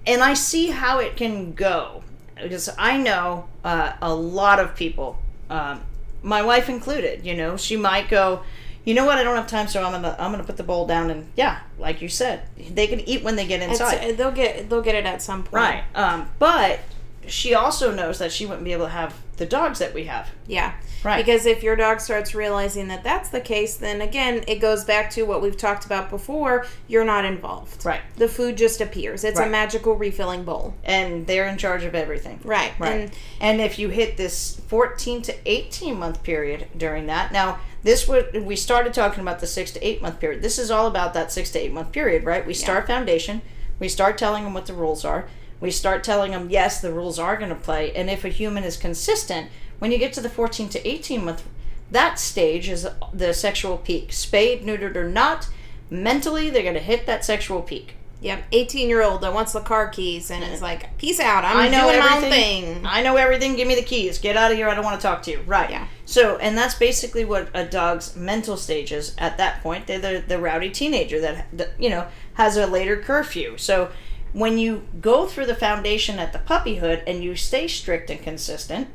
And 0.07 0.23
I 0.23 0.33
see 0.33 0.69
how 0.69 0.99
it 0.99 1.15
can 1.15 1.53
go 1.53 2.05
because 2.35 2.71
I 2.79 2.97
know 2.97 3.47
uh, 3.63 3.93
a 4.01 4.15
lot 4.15 4.59
of 4.59 4.75
people, 4.75 5.19
um, 5.51 5.83
my 6.23 6.43
wife 6.43 6.71
included. 6.71 7.27
You 7.27 7.35
know, 7.35 7.59
she 7.59 7.77
might 7.77 8.09
go. 8.09 8.43
You 8.85 8.95
know 8.95 9.05
what? 9.07 9.19
I 9.19 9.23
don't 9.23 9.37
have 9.37 9.47
time, 9.47 9.69
so 9.69 9.83
I'm 9.83 9.93
gonna 9.93 10.17
I'm 10.19 10.31
gonna 10.33 10.45
put 10.45 10.57
the 10.57 10.63
bowl 10.65 10.87
down 10.87 11.11
and 11.11 11.27
yeah, 11.37 11.61
like 11.79 12.03
you 12.03 12.09
said, 12.09 12.43
they 12.71 12.87
can 12.87 13.01
eat 13.01 13.23
when 13.23 13.37
they 13.37 13.47
get 13.47 13.61
It's- 13.61 13.81
inside. 13.81 14.17
they'll 14.17 14.33
get 14.33 14.69
they'll 14.69 14.83
get 14.83 14.95
it 14.97 15.05
at 15.07 15.23
some 15.23 15.43
point 15.45 15.53
Right. 15.55 15.85
Um, 15.95 16.29
but 16.39 16.81
she 17.29 17.55
also 17.55 17.93
knows 17.95 18.19
that 18.19 18.33
she 18.33 18.47
wouldn't 18.47 18.65
be 18.65 18.73
able 18.73 18.87
to 18.87 18.91
have 18.91 19.15
the 19.37 19.47
dogs 19.47 19.79
that 19.79 19.95
we 19.95 20.05
have. 20.05 20.29
yeah 20.47 20.73
Right. 21.05 21.25
because 21.25 21.47
if 21.47 21.63
your 21.65 21.75
dog 21.77 22.01
starts 22.01 22.33
realizing 22.35 22.89
that 22.89 23.03
that's 23.05 23.29
the 23.31 23.41
case 23.41 23.77
then 23.77 24.01
again 24.01 24.43
it 24.47 24.57
goes 24.57 24.85
back 24.85 25.11
to 25.13 25.23
what 25.23 25.41
we've 25.43 25.57
talked 25.57 25.85
about 25.85 26.11
before 26.11 26.65
you're 26.89 27.05
not 27.05 27.25
involved 27.25 27.85
Right. 27.85 28.01
the 28.17 28.29
food 28.29 28.57
just 28.57 28.81
appears 28.81 29.23
it's 29.25 29.39
a 29.41 29.47
magical 29.49 29.95
refilling 29.95 30.43
bowl 30.45 30.75
And 30.85 31.27
they're 31.27 31.47
in 31.47 31.59
charge 31.59 31.83
of 31.85 31.95
everything. 31.95 32.41
right 32.45 32.73
Right. 32.79 32.93
and 32.93 33.11
And 33.41 33.61
if 33.61 33.79
you 33.79 33.89
hit 33.89 34.17
this 34.17 34.61
14 34.69 35.23
to 35.23 35.35
18 35.47 35.99
month 35.99 36.23
period 36.25 36.67
during 36.77 37.07
that, 37.07 37.33
now 37.33 37.59
this 37.83 38.07
would 38.07 38.45
we 38.45 38.57
started 38.57 38.95
talking 38.95 39.21
about 39.21 39.41
the 39.41 39.47
6 39.47 39.73
to 39.73 39.87
8 39.87 40.03
month 40.03 40.21
period. 40.21 40.43
This 40.43 40.59
is 40.59 40.71
all 40.71 40.87
about 40.87 41.15
that 41.15 41.33
6 41.33 41.51
to 41.51 41.59
8 41.59 41.73
month 41.73 41.93
period, 41.93 42.25
right? 42.25 42.47
We 42.47 42.55
start 42.55 42.87
foundation, 42.87 43.43
we 43.79 43.89
start 43.89 44.19
telling 44.19 44.45
them 44.45 44.55
what 44.55 44.67
the 44.67 44.75
rules 44.75 45.05
are. 45.05 45.29
We 45.61 45.71
start 45.71 46.03
telling 46.03 46.33
them 46.33 46.51
yes, 46.51 46.81
the 46.81 46.93
rules 46.93 47.19
are 47.19 47.37
going 47.37 47.51
to 47.51 47.55
play, 47.55 47.93
and 47.95 48.11
if 48.11 48.25
a 48.25 48.29
human 48.29 48.65
is 48.65 48.77
consistent, 48.77 49.49
when 49.79 49.93
you 49.93 49.99
get 49.99 50.13
to 50.15 50.21
the 50.21 50.29
14 50.29 50.69
to 50.71 50.89
18 50.89 51.25
month 51.25 51.45
that 51.93 52.19
stage 52.19 52.69
is 52.71 52.89
the 53.13 53.35
sexual 53.35 53.77
peak. 53.77 54.13
Spayed, 54.13 54.65
neutered 54.65 54.97
or 54.97 55.09
not, 55.09 55.49
mentally 55.91 56.49
they're 56.49 56.63
going 56.63 56.75
to 56.75 56.81
hit 56.81 57.07
that 57.07 57.25
sexual 57.25 57.63
peak. 57.63 57.95
Yep, 58.23 58.45
18 58.53 58.89
year 58.89 59.03
old 59.03 59.21
that 59.23 59.35
wants 59.35 59.53
the 59.53 59.61
car 59.61 59.89
keys 59.89 60.31
and 60.31 60.43
is 60.45 60.51
mm-hmm. 60.51 60.63
like, 60.63 60.97
peace 60.97 61.21
out, 61.21 61.45
I'm 61.45 61.57
I 61.57 61.69
know 61.69 61.89
doing 61.89 61.99
my 61.99 62.07
own 62.07 62.25
everything. 62.25 62.75
thing. 62.77 62.87
I 62.87 63.03
know 63.03 63.17
everything. 63.17 63.57
Give 63.57 63.67
me 63.67 63.75
the 63.75 63.83
keys. 63.83 64.19
Get 64.19 64.37
out 64.37 64.51
of 64.53 64.57
here. 64.57 64.69
I 64.69 64.75
don't 64.75 64.85
want 64.85 65.01
to 65.01 65.07
talk 65.07 65.23
to 65.25 65.33
you. 65.33 65.41
Right. 65.45 65.71
Yeah. 65.71 65.87
So, 66.05 66.37
and 66.39 66.59
that's 66.59 66.75
basically 66.75 67.25
what 67.25 67.49
a 67.55 67.65
dog's 67.65 68.17
mental 68.17 68.57
stage 68.57 68.93
is 68.93 69.15
at 69.19 69.39
that 69.39 69.63
point. 69.63 69.87
They're 69.87 69.99
the, 69.99 70.25
the 70.27 70.39
rowdy 70.39 70.71
teenager 70.71 71.21
that, 71.21 71.47
that, 71.57 71.71
you 71.79 71.89
know, 71.91 72.07
has 72.35 72.57
a 72.57 72.67
later 72.67 72.97
curfew. 72.97 73.57
So, 73.57 73.91
when 74.33 74.59
you 74.59 74.87
go 75.01 75.27
through 75.27 75.47
the 75.47 75.55
foundation 75.55 76.19
at 76.19 76.33
the 76.33 76.39
puppyhood 76.39 77.03
and 77.07 77.23
you 77.23 77.37
stay 77.37 77.69
strict 77.69 78.11
and 78.11 78.21
consistent, 78.23 78.89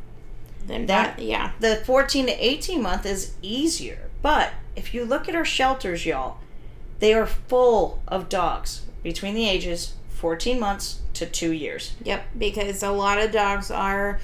Then 0.65 0.85
That- 0.87 1.17
that, 1.17 1.23
yeah. 1.23 1.51
the 1.59 1.77
14 1.85 2.25
to 2.25 2.33
18 2.45 2.81
month 2.81 3.05
is 3.05 3.33
easier. 3.41 4.09
But 4.21 4.51
if 4.75 4.93
you 4.93 5.05
look 5.05 5.29
at 5.29 5.35
our 5.35 5.45
shelters, 5.45 6.05
y'all, 6.05 6.37
they 6.99 7.13
are 7.13 7.25
full 7.27 8.01
of 8.07 8.27
dogs 8.29 8.81
between 9.03 9.33
the 9.35 9.47
ages 9.47 9.93
14 10.09 10.59
months 10.59 11.01
to 11.13 11.25
two 11.25 11.51
years. 11.51 11.93
Yep, 12.03 12.25
because 12.37 12.83
a 12.83 12.91
lot 12.91 13.19
of 13.19 13.31
dogs 13.31 13.69
are 13.71 14.19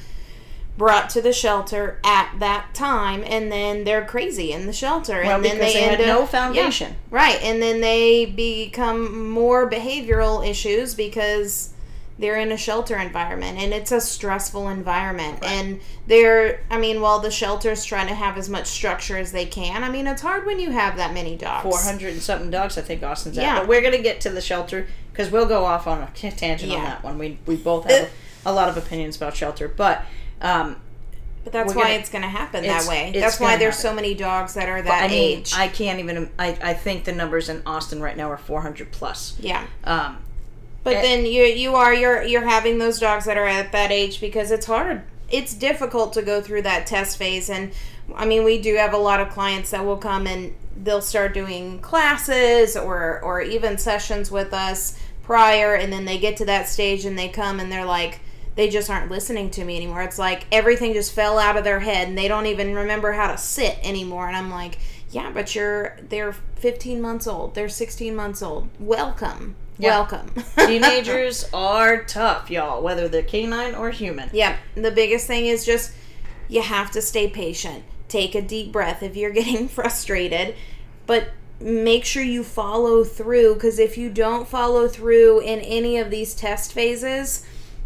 brought 0.77 1.09
to 1.11 1.21
the 1.21 1.33
shelter 1.33 1.99
at 2.03 2.33
that 2.39 2.73
time 2.73 3.23
and 3.27 3.51
then 3.51 3.83
they're 3.83 4.05
crazy 4.05 4.51
in 4.51 4.65
the 4.65 4.73
shelter 4.73 5.21
Well, 5.23 5.35
and 5.35 5.45
then 5.45 5.59
they, 5.59 5.73
they 5.73 5.81
end 5.81 5.91
had 5.91 6.01
up, 6.01 6.07
no 6.07 6.25
foundation. 6.25 6.91
Yeah, 6.91 6.97
right, 7.11 7.41
and 7.43 7.61
then 7.61 7.81
they 7.81 8.25
become 8.25 9.29
more 9.29 9.69
behavioral 9.69 10.47
issues 10.47 10.95
because 10.95 11.69
they're 12.17 12.37
in 12.37 12.51
a 12.51 12.57
shelter 12.57 12.97
environment 12.97 13.57
and 13.57 13.73
it's 13.73 13.91
a 13.91 13.99
stressful 13.99 14.69
environment 14.69 15.39
and 15.43 15.79
they're 16.05 16.59
I 16.69 16.77
mean 16.77 17.01
while 17.01 17.19
the 17.19 17.31
shelter's 17.31 17.83
trying 17.83 18.07
to 18.07 18.13
have 18.13 18.37
as 18.37 18.49
much 18.49 18.67
structure 18.67 19.17
as 19.17 19.31
they 19.31 19.47
can 19.47 19.83
I 19.83 19.89
mean 19.89 20.05
it's 20.05 20.21
hard 20.21 20.45
when 20.45 20.59
you 20.59 20.69
have 20.69 20.97
that 20.97 21.11
many 21.11 21.35
dogs 21.35 21.63
400 21.63 22.13
and 22.13 22.21
something 22.21 22.51
dogs, 22.51 22.77
I 22.77 22.81
think 22.81 23.01
Austin's 23.01 23.37
at. 23.37 23.43
Yeah. 23.43 23.59
But 23.59 23.67
we're 23.67 23.81
going 23.81 23.95
to 23.95 24.01
get 24.01 24.21
to 24.21 24.29
the 24.29 24.41
shelter 24.41 24.87
because 25.13 25.31
we'll 25.31 25.45
go 25.45 25.65
off 25.65 25.85
on 25.87 26.01
a 26.01 26.11
tangent 26.13 26.71
on 26.71 26.83
that 26.83 27.03
one. 27.03 27.19
We, 27.19 27.37
we 27.45 27.55
both 27.55 27.85
have 27.85 28.11
a, 28.45 28.49
a 28.49 28.51
lot 28.51 28.67
of 28.67 28.77
opinions 28.77 29.15
about 29.15 29.35
shelter. 29.35 29.67
But, 29.67 30.03
um, 30.43 30.75
but 31.43 31.51
that's 31.51 31.73
why 31.73 31.83
gonna- 31.83 31.93
it's 31.95 32.09
going 32.09 32.21
to 32.21 32.27
happen 32.29 32.63
that 32.65 32.85
way 32.87 33.11
that's 33.13 33.39
why 33.39 33.57
there's 33.57 33.75
happen. 33.75 33.89
so 33.89 33.93
many 33.95 34.13
dogs 34.13 34.53
that 34.53 34.69
are 34.69 34.81
that 34.81 35.03
I 35.03 35.07
mean, 35.07 35.39
age 35.39 35.53
I 35.55 35.67
can't 35.67 35.99
even, 35.99 36.29
I, 36.39 36.57
I 36.61 36.73
think 36.73 37.03
the 37.05 37.11
numbers 37.11 37.49
in 37.49 37.61
Austin 37.65 38.01
right 38.01 38.15
now 38.15 38.29
are 38.31 38.37
400 38.37 38.91
plus. 38.91 39.35
yeah 39.39 39.63
Um, 39.83 40.17
But 40.83 40.95
Eh. 40.97 41.01
then 41.01 41.25
you 41.25 41.43
you 41.43 41.75
are 41.75 41.93
you're 41.93 42.23
you're 42.23 42.47
having 42.47 42.77
those 42.77 42.99
dogs 42.99 43.25
that 43.25 43.37
are 43.37 43.47
at 43.47 43.71
that 43.71 43.91
age 43.91 44.19
because 44.21 44.51
it's 44.51 44.65
hard. 44.67 45.01
It's 45.29 45.53
difficult 45.53 46.13
to 46.13 46.21
go 46.21 46.39
through 46.41 46.61
that 46.63 46.85
test 46.87 47.17
phase 47.17 47.49
and 47.49 47.71
I 48.15 48.25
mean 48.25 48.43
we 48.43 48.57
do 48.61 48.75
have 48.75 48.93
a 48.93 48.97
lot 48.97 49.19
of 49.21 49.29
clients 49.29 49.71
that 49.71 49.83
will 49.85 49.97
come 49.97 50.27
and 50.27 50.53
they'll 50.83 51.01
start 51.01 51.33
doing 51.33 51.79
classes 51.79 52.75
or 52.77 53.19
or 53.21 53.41
even 53.41 53.77
sessions 53.77 54.29
with 54.31 54.53
us 54.53 54.97
prior 55.23 55.73
and 55.75 55.91
then 55.91 56.05
they 56.05 56.17
get 56.17 56.35
to 56.37 56.45
that 56.45 56.67
stage 56.67 57.05
and 57.05 57.17
they 57.17 57.29
come 57.29 57.59
and 57.61 57.71
they're 57.71 57.85
like 57.85 58.19
they 58.55 58.69
just 58.69 58.89
aren't 58.89 59.09
listening 59.09 59.49
to 59.51 59.65
me 59.65 59.75
anymore. 59.75 60.01
It's 60.03 60.19
like 60.19 60.45
everything 60.51 60.93
just 60.93 61.13
fell 61.13 61.39
out 61.39 61.57
of 61.57 61.63
their 61.63 61.79
head 61.79 62.07
and 62.07 62.17
they 62.17 62.27
don't 62.27 62.45
even 62.45 62.75
remember 62.75 63.13
how 63.13 63.31
to 63.31 63.37
sit 63.37 63.79
anymore 63.83 64.27
and 64.27 64.35
I'm 64.35 64.51
like, 64.51 64.77
"Yeah, 65.09 65.31
but 65.31 65.55
you're 65.55 65.97
they're 66.09 66.33
15 66.33 67.01
months 67.01 67.27
old. 67.27 67.55
They're 67.55 67.69
16 67.69 68.15
months 68.15 68.41
old. 68.41 68.69
Welcome." 68.79 69.55
Yeah. 69.77 69.89
Welcome. 69.89 70.31
teenagers 70.57 71.49
are 71.51 72.03
tough, 72.03 72.51
y'all, 72.51 72.83
whether 72.83 73.07
they're 73.07 73.23
canine 73.23 73.73
or 73.73 73.89
human. 73.89 74.29
Yeah, 74.31 74.57
the 74.75 74.91
biggest 74.91 75.25
thing 75.25 75.47
is 75.47 75.65
just 75.65 75.93
you 76.47 76.61
have 76.61 76.91
to 76.91 77.01
stay 77.01 77.27
patient. 77.27 77.83
Take 78.07 78.35
a 78.35 78.41
deep 78.41 78.71
breath 78.71 79.01
if 79.01 79.15
you're 79.15 79.31
getting 79.41 79.67
frustrated, 79.67 80.55
but 81.07 81.31
make 81.59 82.05
sure 82.05 82.23
you 82.23 82.43
follow 82.43 83.03
through 83.03 83.55
because 83.55 83.79
if 83.79 83.97
you 83.97 84.09
don't 84.09 84.47
follow 84.47 84.87
through 84.87 85.39
in 85.39 85.59
any 85.61 85.97
of 85.97 86.11
these 86.11 86.33
test 86.35 86.73
phases, 86.73 87.45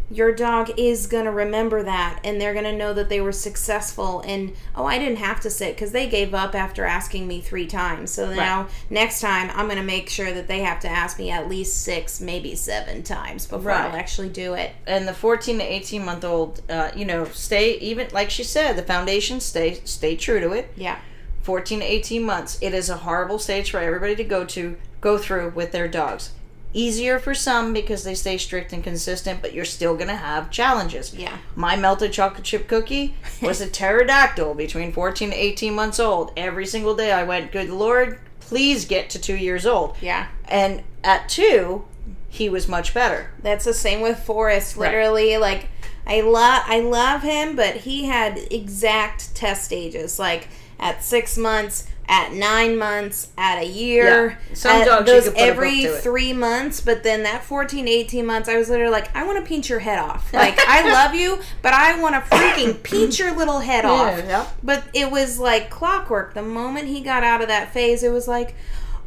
your 0.09 0.31
dog 0.31 0.71
is 0.77 1.05
going 1.07 1.25
to 1.25 1.31
remember 1.31 1.83
that 1.83 2.19
and 2.23 2.39
they're 2.39 2.53
going 2.53 2.63
to 2.65 2.75
know 2.75 2.93
that 2.93 3.09
they 3.09 3.19
were 3.19 3.33
successful 3.33 4.21
and 4.25 4.53
oh 4.75 4.85
I 4.85 4.97
didn't 4.99 5.17
have 5.17 5.41
to 5.41 5.49
sit 5.49 5.75
cuz 5.77 5.91
they 5.91 6.07
gave 6.07 6.33
up 6.33 6.55
after 6.55 6.85
asking 6.85 7.27
me 7.27 7.41
3 7.41 7.67
times. 7.67 8.11
So 8.11 8.33
now 8.33 8.67
next 8.89 9.19
time 9.19 9.51
I'm 9.53 9.65
going 9.65 9.77
to 9.77 9.83
make 9.83 10.09
sure 10.09 10.31
that 10.31 10.47
they 10.47 10.59
have 10.59 10.79
to 10.81 10.87
ask 10.87 11.19
me 11.19 11.29
at 11.29 11.49
least 11.49 11.83
6 11.83 12.21
maybe 12.21 12.55
7 12.55 13.03
times 13.03 13.45
before 13.45 13.71
Right. 13.71 13.85
I'll 13.91 13.97
actually 13.97 14.29
do 14.29 14.53
it. 14.53 14.71
and 14.85 15.07
the 15.07 15.13
14 15.13 15.57
to 15.59 15.63
18 15.63 16.05
month 16.05 16.23
old 16.23 16.61
uh, 16.69 16.91
you 16.95 17.03
know 17.05 17.25
stay 17.25 17.77
even 17.79 18.07
like 18.13 18.29
she 18.29 18.43
said 18.43 18.77
the 18.77 18.83
foundation 18.83 19.41
stay 19.41 19.81
stay 19.83 20.15
true 20.15 20.39
to 20.39 20.51
it 20.53 20.69
Yeah. 20.77 20.99
14 21.41 21.79
to 21.79 21.85
18 21.85 22.23
months 22.23 22.57
it 22.61 22.73
is 22.73 22.89
a 22.89 22.97
horrible 22.97 23.39
stage 23.39 23.71
for 23.71 23.79
everybody 23.79 24.15
to 24.15 24.23
go 24.23 24.45
to 24.45 24.77
go 25.01 25.17
through 25.17 25.49
with 25.55 25.71
their 25.73 25.87
dogs 25.89 26.31
easier 26.73 27.17
for 27.17 27.33
some 27.33 27.73
because 27.73 28.03
they 28.03 28.13
stay 28.13 28.37
strict 28.37 28.73
and 28.73 28.83
consistent 28.83 29.41
but 29.41 29.53
you're 29.53 29.65
still 29.65 29.95
going 29.95 30.07
to 30.09 30.15
have 30.15 30.49
challenges 30.51 31.13
Yeah. 31.15 31.37
my 31.55 31.75
melted 31.75 32.11
chocolate 32.13 32.43
chip 32.43 32.67
cookie 32.67 33.15
was 33.41 33.61
a 33.61 33.67
pterodactyl 33.69 34.53
between 34.53 34.91
14 34.91 35.31
to 35.31 35.35
18 35.35 35.73
months 35.73 35.99
old 35.99 36.31
every 36.37 36.65
single 36.65 36.95
day 36.95 37.11
i 37.11 37.23
went 37.23 37.51
good 37.51 37.69
lord 37.69 38.19
please 38.39 38.85
get 38.85 39.09
to 39.11 39.19
two 39.19 39.35
years 39.35 39.65
old 39.65 39.95
Yeah. 40.01 40.27
and 40.47 40.83
at 41.03 41.29
two 41.29 41.85
he 42.29 42.49
was 42.49 42.67
much 42.67 42.93
better 42.93 43.31
That's 43.41 43.65
the 43.65 43.73
same 43.73 44.01
with 44.01 44.19
Forrest. 44.19 44.75
Right. 44.75 44.87
Literally, 44.91 45.37
like 45.37 45.69
I 46.05 46.21
love 46.21 46.63
I 46.65 46.81
love 46.81 47.23
him, 47.23 47.55
but 47.55 47.77
he 47.77 48.05
had 48.05 48.37
exact 48.51 49.33
test 49.33 49.63
stages. 49.63 50.19
Like 50.19 50.49
at 50.79 51.03
six 51.03 51.37
months, 51.37 51.87
at 52.09 52.31
nine 52.31 52.77
months, 52.77 53.29
at 53.37 53.61
a 53.61 53.65
year. 53.65 54.39
Yeah. 54.49 54.53
Some 54.55 54.85
dogs 54.85 55.07
you 55.09 55.13
those 55.13 55.23
could 55.25 55.33
put 55.33 55.41
a 55.41 55.45
book 55.47 55.51
every 55.51 55.87
three 55.87 56.33
months, 56.33 56.79
but 56.81 57.03
then 57.03 57.23
that 57.23 57.43
14 57.43 57.87
18 57.87 58.25
months, 58.25 58.47
I 58.47 58.57
was 58.57 58.69
literally 58.69 58.91
like, 58.91 59.13
I 59.15 59.25
want 59.25 59.43
to 59.43 59.47
pinch 59.47 59.69
your 59.69 59.79
head 59.79 59.99
off. 59.99 60.33
Like, 60.33 60.57
I 60.59 60.89
love 60.91 61.13
you, 61.15 61.39
but 61.61 61.73
I 61.73 61.99
want 62.01 62.15
to 62.15 62.21
freaking 62.21 62.81
pinch 62.83 63.19
your 63.19 63.35
little 63.35 63.59
head 63.59 63.85
off. 63.85 64.17
yeah. 64.19 64.47
But 64.63 64.83
it 64.93 65.11
was 65.11 65.39
like 65.39 65.69
clockwork. 65.69 66.33
The 66.33 66.43
moment 66.43 66.87
he 66.87 67.01
got 67.01 67.23
out 67.23 67.41
of 67.41 67.47
that 67.49 67.73
phase, 67.73 68.03
it 68.03 68.11
was 68.11 68.27
like, 68.27 68.55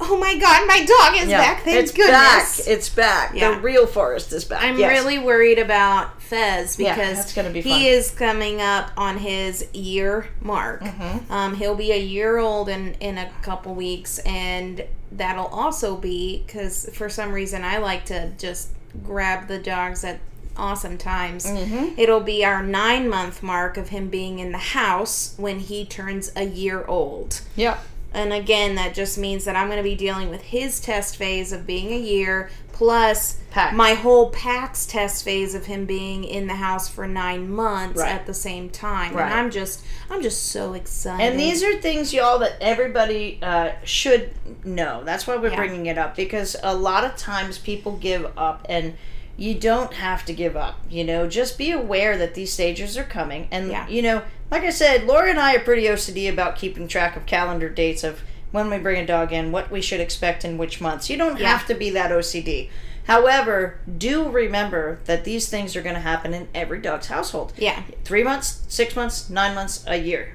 oh 0.00 0.18
my 0.18 0.36
god, 0.38 0.66
my 0.66 0.84
dog 0.84 1.20
is 1.20 1.28
back. 1.28 1.62
Thank 1.64 1.78
it's 1.78 1.92
goodness. 1.92 2.58
back. 2.58 2.66
It's 2.66 2.88
back. 2.88 3.34
Yeah. 3.34 3.54
The 3.54 3.60
real 3.60 3.86
Forrest 3.86 4.32
is 4.32 4.44
back. 4.44 4.62
I'm 4.62 4.78
Yes. 4.78 4.90
really 4.90 5.18
worried 5.18 5.58
about 5.58 6.20
Fez 6.22 6.76
because 6.76 7.32
gonna 7.34 7.50
be 7.50 7.60
he 7.60 7.88
is 7.88 8.10
coming 8.10 8.60
up 8.60 8.90
on 8.96 9.18
his 9.18 9.66
year 9.74 10.28
mark. 10.40 10.82
Mm-hmm. 10.82 11.32
Um, 11.32 11.56
he'll 11.56 11.74
be 11.74 11.92
a 11.92 12.00
year 12.00 12.38
old 12.38 12.68
in 12.68 12.94
in 13.00 13.18
a 13.18 13.30
couple 13.42 13.74
weeks, 13.74 14.18
and 14.20 14.84
that'll 15.12 15.46
also 15.46 15.96
be 15.96 16.42
because 16.46 16.88
for 16.94 17.08
some 17.08 17.32
reason 17.32 17.64
I 17.64 17.78
like 17.78 18.04
to 18.06 18.30
just 18.38 18.70
grab 19.04 19.48
the 19.48 19.58
dogs 19.58 20.04
at 20.04 20.20
awesome 20.56 20.98
times. 20.98 21.46
Mm-hmm. 21.46 21.98
It'll 21.98 22.20
be 22.20 22.44
our 22.44 22.62
nine 22.62 23.08
month 23.08 23.42
mark 23.42 23.76
of 23.76 23.88
him 23.88 24.08
being 24.08 24.38
in 24.38 24.52
the 24.52 24.58
house 24.58 25.34
when 25.36 25.58
he 25.60 25.84
turns 25.84 26.30
a 26.36 26.44
year 26.44 26.84
old. 26.84 27.40
Yep. 27.56 27.82
And 28.12 28.32
again, 28.32 28.74
that 28.74 28.94
just 28.94 29.16
means 29.18 29.44
that 29.44 29.54
I'm 29.56 29.68
going 29.68 29.76
to 29.78 29.82
be 29.82 29.94
dealing 29.94 30.30
with 30.30 30.42
his 30.42 30.80
test 30.80 31.16
phase 31.16 31.52
of 31.52 31.66
being 31.66 31.92
a 31.92 31.98
year 31.98 32.50
plus 32.72 33.36
Pax. 33.50 33.76
my 33.76 33.92
whole 33.92 34.30
PAX 34.30 34.86
test 34.86 35.22
phase 35.22 35.54
of 35.54 35.66
him 35.66 35.84
being 35.84 36.24
in 36.24 36.46
the 36.46 36.54
house 36.54 36.88
for 36.88 37.06
nine 37.06 37.50
months 37.50 38.00
Right. 38.00 38.10
at 38.10 38.24
the 38.26 38.32
same 38.32 38.70
time. 38.70 39.14
Right. 39.14 39.26
And 39.26 39.34
I'm 39.34 39.50
just, 39.50 39.84
I'm 40.08 40.22
just 40.22 40.46
so 40.46 40.72
excited. 40.72 41.22
And 41.24 41.38
these 41.38 41.62
are 41.62 41.76
things, 41.76 42.12
y'all, 42.14 42.38
that 42.38 42.54
everybody 42.60 43.38
uh, 43.42 43.72
should 43.84 44.30
know. 44.64 45.04
That's 45.04 45.26
why 45.26 45.36
we're 45.36 45.50
Yeah. 45.50 45.56
bringing 45.56 45.86
it 45.86 45.98
up 45.98 46.16
because 46.16 46.56
a 46.62 46.74
lot 46.74 47.04
of 47.04 47.16
times 47.16 47.58
people 47.58 47.96
give 47.96 48.32
up, 48.38 48.64
and 48.68 48.94
you 49.40 49.54
don't 49.54 49.94
have 49.94 50.22
to 50.26 50.34
give 50.34 50.54
up. 50.54 50.78
You 50.90 51.02
know, 51.02 51.26
just 51.26 51.56
be 51.56 51.70
aware 51.70 52.18
that 52.18 52.34
these 52.34 52.52
stages 52.52 52.98
are 52.98 53.04
coming. 53.04 53.48
And, 53.50 53.70
Yeah. 53.70 53.88
you 53.88 54.02
know, 54.02 54.20
like 54.50 54.64
I 54.64 54.70
said, 54.70 55.04
Laura 55.06 55.30
and 55.30 55.40
I 55.40 55.54
are 55.56 55.60
pretty 55.60 55.88
OCD 55.88 56.28
about 56.28 56.56
keeping 56.56 56.86
track 56.86 57.16
of 57.16 57.24
calendar 57.24 57.70
dates 57.70 58.04
of 58.04 58.20
when 58.50 58.68
we 58.68 58.76
bring 58.76 59.00
a 59.00 59.06
dog 59.06 59.32
in, 59.32 59.50
what 59.50 59.70
we 59.70 59.80
should 59.80 59.98
expect 60.00 60.44
in 60.44 60.58
which 60.58 60.78
months. 60.78 61.08
You 61.08 61.16
don't 61.16 61.40
Yeah. 61.40 61.48
have 61.56 61.66
to 61.68 61.74
be 61.74 61.88
that 61.88 62.12
OCD. 62.12 62.68
However, 63.06 63.78
do 63.96 64.28
remember 64.28 64.98
that 65.06 65.24
these 65.24 65.48
things 65.48 65.74
are 65.74 65.80
going 65.80 65.94
to 65.94 66.02
happen 66.02 66.34
in 66.34 66.48
every 66.54 66.78
dog's 66.78 67.06
household 67.06 67.54
yeah, 67.56 67.84
three 68.04 68.22
months, 68.22 68.60
six 68.68 68.94
months, 68.94 69.30
nine 69.30 69.54
months, 69.54 69.82
a 69.86 69.96
year. 69.96 70.34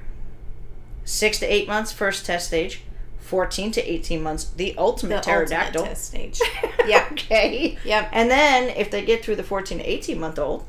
Six 1.04 1.38
to 1.40 1.46
eight 1.46 1.68
months, 1.68 1.92
first 1.92 2.26
test 2.26 2.48
stage. 2.48 2.82
14 3.26 3.72
to 3.72 3.82
18 3.92 4.22
months, 4.22 4.46
the 4.46 4.66
the 4.72 4.78
ultimate 4.78 5.24
pterodactyl. 5.24 5.82
ultimate 5.82 5.98
stage. 5.98 6.40
yeah. 6.88 7.08
okay. 7.12 7.78
Yep. 7.84 8.10
And 8.12 8.30
then 8.30 8.70
if 8.70 8.92
they 8.92 9.04
get 9.04 9.24
through 9.26 9.36
the 9.38 9.44
14 9.44 9.80
to 9.80 9.84
18 9.84 10.20
month 10.20 10.38
old 10.40 10.66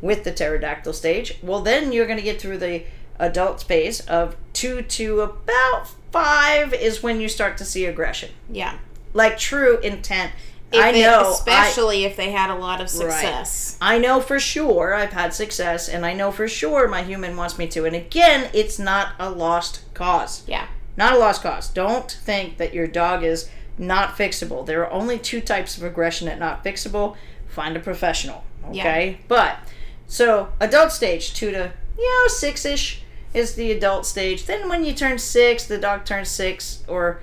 with 0.00 0.24
the 0.24 0.32
pterodactyl 0.32 0.92
stage, 0.94 1.38
well, 1.42 1.60
then 1.60 1.92
you're 1.92 2.06
going 2.06 2.18
to 2.18 2.24
get 2.24 2.40
through 2.40 2.58
the 2.58 2.84
adult 3.18 3.62
phase 3.62 4.00
of 4.06 4.36
two 4.52 4.82
to 4.82 5.20
about 5.20 5.88
five 6.10 6.72
is 6.74 7.02
when 7.02 7.20
you 7.20 7.28
start 7.28 7.56
to 7.58 7.64
see 7.64 7.84
aggression. 7.86 8.30
Yeah. 8.50 8.78
Like 9.12 9.38
true 9.38 9.78
intent. 9.80 10.32
If 10.72 10.82
I 10.82 10.88
it- 10.90 11.02
know. 11.02 11.20
I- 11.28 11.32
especially 11.32 12.04
if 12.04 12.16
they 12.16 12.32
had 12.32 12.50
a 12.50 12.54
lot 12.56 12.80
of 12.80 12.88
success. 12.88 13.76
I 13.80 13.98
know 13.98 14.20
for 14.20 14.40
sure 14.40 14.94
I've 14.94 15.12
had 15.12 15.32
success, 15.34 15.88
and 15.88 16.04
I 16.04 16.14
know 16.14 16.32
for 16.32 16.48
sure 16.48 16.88
my 16.88 17.02
human 17.02 17.36
wants 17.36 17.58
me 17.58 17.66
to. 17.68 17.84
And 17.84 17.94
again, 17.94 18.50
it's 18.54 18.78
not 18.78 19.12
a 19.18 19.30
lost 19.30 19.82
cause. 19.94 20.42
Yeah. 20.48 20.66
Not 20.96 21.14
a 21.14 21.18
lost 21.18 21.42
cause. 21.42 21.68
Don't 21.68 22.10
think 22.10 22.56
that 22.58 22.74
your 22.74 22.86
dog 22.86 23.24
is 23.24 23.50
not 23.78 24.16
fixable. 24.16 24.64
There 24.64 24.84
are 24.84 24.92
only 24.92 25.18
two 25.18 25.40
types 25.40 25.76
of 25.76 25.82
aggression 25.82 26.26
that 26.26 26.38
not 26.38 26.64
fixable. 26.64 27.16
Find 27.48 27.76
a 27.76 27.80
professional. 27.80 28.44
Okay? 28.68 29.18
But 29.28 29.58
so 30.06 30.52
adult 30.60 30.92
stage, 30.92 31.34
two 31.34 31.50
to 31.50 31.72
you 31.98 32.04
know, 32.04 32.28
six 32.28 32.64
ish 32.64 33.02
is 33.32 33.54
the 33.54 33.72
adult 33.72 34.06
stage. 34.06 34.46
Then 34.46 34.68
when 34.68 34.84
you 34.84 34.92
turn 34.92 35.18
six, 35.18 35.64
the 35.64 35.78
dog 35.78 36.04
turns 36.04 36.28
six 36.28 36.84
or 36.88 37.20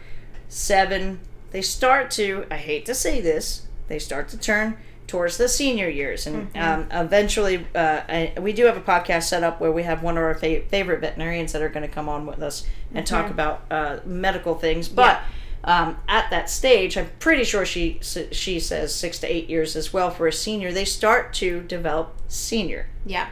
seven, 0.50 1.20
they 1.52 1.62
start 1.62 2.12
to 2.12 2.46
I 2.52 2.58
hate 2.58 2.86
to 2.86 2.96
say 2.96 3.22
this, 3.22 3.68
they 3.88 4.00
start 4.00 4.28
to 4.30 4.38
turn 4.38 4.78
towards 5.12 5.36
the 5.36 5.50
senior 5.50 5.90
years. 5.90 6.26
And 6.26 6.56
um, 6.56 6.88
eventually 6.90 7.68
uh, 7.76 8.02
I, 8.08 8.34
we 8.40 8.54
do 8.54 8.64
have 8.64 8.78
a 8.78 8.82
podcast 8.82 9.24
set 9.24 9.44
up 9.44 9.60
where 9.60 9.72
we 9.72 9.84
have 9.84 10.02
one 10.02 10.18
of 10.18 10.24
our 10.24 10.36
fa- 10.36 10.62
favorite 10.62 11.02
veterinarians 11.02 11.52
that 11.52 11.62
are 11.62 11.68
going 11.68 11.86
to 11.86 11.94
come 11.94 12.08
on 12.08 12.26
with 12.26 12.42
us 12.42 12.66
and 12.94 13.06
talk 13.06 13.30
about 13.30 13.66
uh, 13.70 13.98
medical 14.06 14.56
things. 14.56 14.88
But 14.88 15.20
um, 15.66 15.98
at 16.08 16.28
that 16.32 16.50
stage 16.50 16.98
i'm 16.98 17.08
pretty 17.20 17.44
sure 17.44 17.68
she 17.68 18.00
she 18.02 18.60
says 18.60 18.96
six 18.96 19.20
to 19.20 19.32
eight 19.32 19.48
years 19.48 19.76
as 19.76 19.92
well 19.92 20.10
for 20.10 20.28
a 20.28 20.34
senior. 20.34 20.72
They 20.72 20.86
start 20.86 21.34
to 21.34 21.62
develop 21.62 22.16
senior. 22.30 22.88
Yeah. 23.06 23.28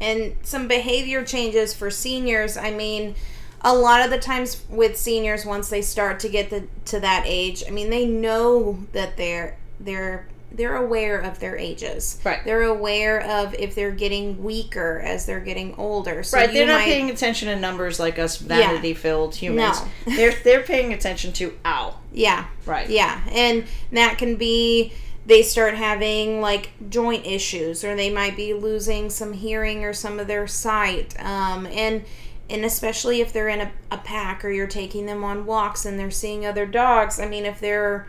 And 0.00 0.36
some 0.42 0.66
behavior 0.66 1.22
changes 1.24 1.74
for 1.74 1.90
seniors. 1.90 2.56
I 2.56 2.70
mean, 2.70 3.16
a 3.60 3.74
lot 3.74 4.02
of 4.02 4.10
the 4.10 4.18
times 4.18 4.64
with 4.70 4.96
seniors 4.96 5.44
once 5.44 5.68
they 5.68 5.82
start 5.82 6.20
to 6.20 6.28
get 6.28 6.48
the, 6.48 6.68
to 6.86 7.00
that 7.00 7.24
age, 7.26 7.62
I 7.66 7.70
mean, 7.70 7.90
they 7.90 8.06
know 8.06 8.78
that 8.92 9.18
they're 9.18 9.58
they're 9.78 10.26
they're 10.50 10.76
aware 10.76 11.18
of 11.20 11.38
their 11.40 11.56
ages. 11.56 12.18
Right. 12.24 12.42
They're 12.44 12.62
aware 12.62 13.20
of 13.22 13.54
if 13.54 13.74
they're 13.74 13.90
getting 13.92 14.42
weaker 14.42 15.00
as 15.04 15.26
they're 15.26 15.40
getting 15.40 15.74
older. 15.76 16.22
So 16.22 16.38
right 16.38 16.52
they're 16.52 16.66
not 16.66 16.78
might- 16.80 16.84
paying 16.86 17.10
attention 17.10 17.48
to 17.48 17.56
numbers 17.56 18.00
like 18.00 18.18
us 18.18 18.38
vanity 18.38 18.94
filled 18.94 19.34
humans 19.34 19.80
No. 20.06 20.14
they're 20.16 20.32
they're 20.44 20.62
paying 20.62 20.92
attention 20.92 21.32
to 21.34 21.54
ow 21.64 21.96
Yeah. 22.12 22.46
right 22.66 22.88
Yeah, 22.88 23.20
and 23.30 23.64
that 23.92 24.16
can 24.18 24.36
be 24.36 24.92
they 25.26 25.42
start 25.42 25.74
having 25.74 26.40
like 26.40 26.70
joint 26.88 27.26
issues, 27.26 27.84
or 27.84 27.94
they 27.94 28.08
might 28.08 28.34
be 28.34 28.54
losing 28.54 29.10
some 29.10 29.34
hearing 29.34 29.84
or 29.84 29.92
some 29.92 30.18
of 30.18 30.26
their 30.26 30.46
sight, 30.46 31.14
um, 31.20 31.66
and 31.66 32.04
and 32.48 32.64
especially 32.64 33.20
if 33.20 33.30
they're 33.34 33.50
in 33.50 33.60
a, 33.60 33.70
a 33.90 33.98
pack 33.98 34.42
or 34.42 34.48
you're 34.48 34.66
taking 34.66 35.04
them 35.04 35.22
on 35.22 35.44
walks 35.44 35.84
and 35.84 35.98
they're 35.98 36.10
seeing 36.10 36.46
other 36.46 36.64
dogs. 36.64 37.20
I 37.20 37.28
mean, 37.28 37.44
if 37.44 37.60
they're 37.60 38.06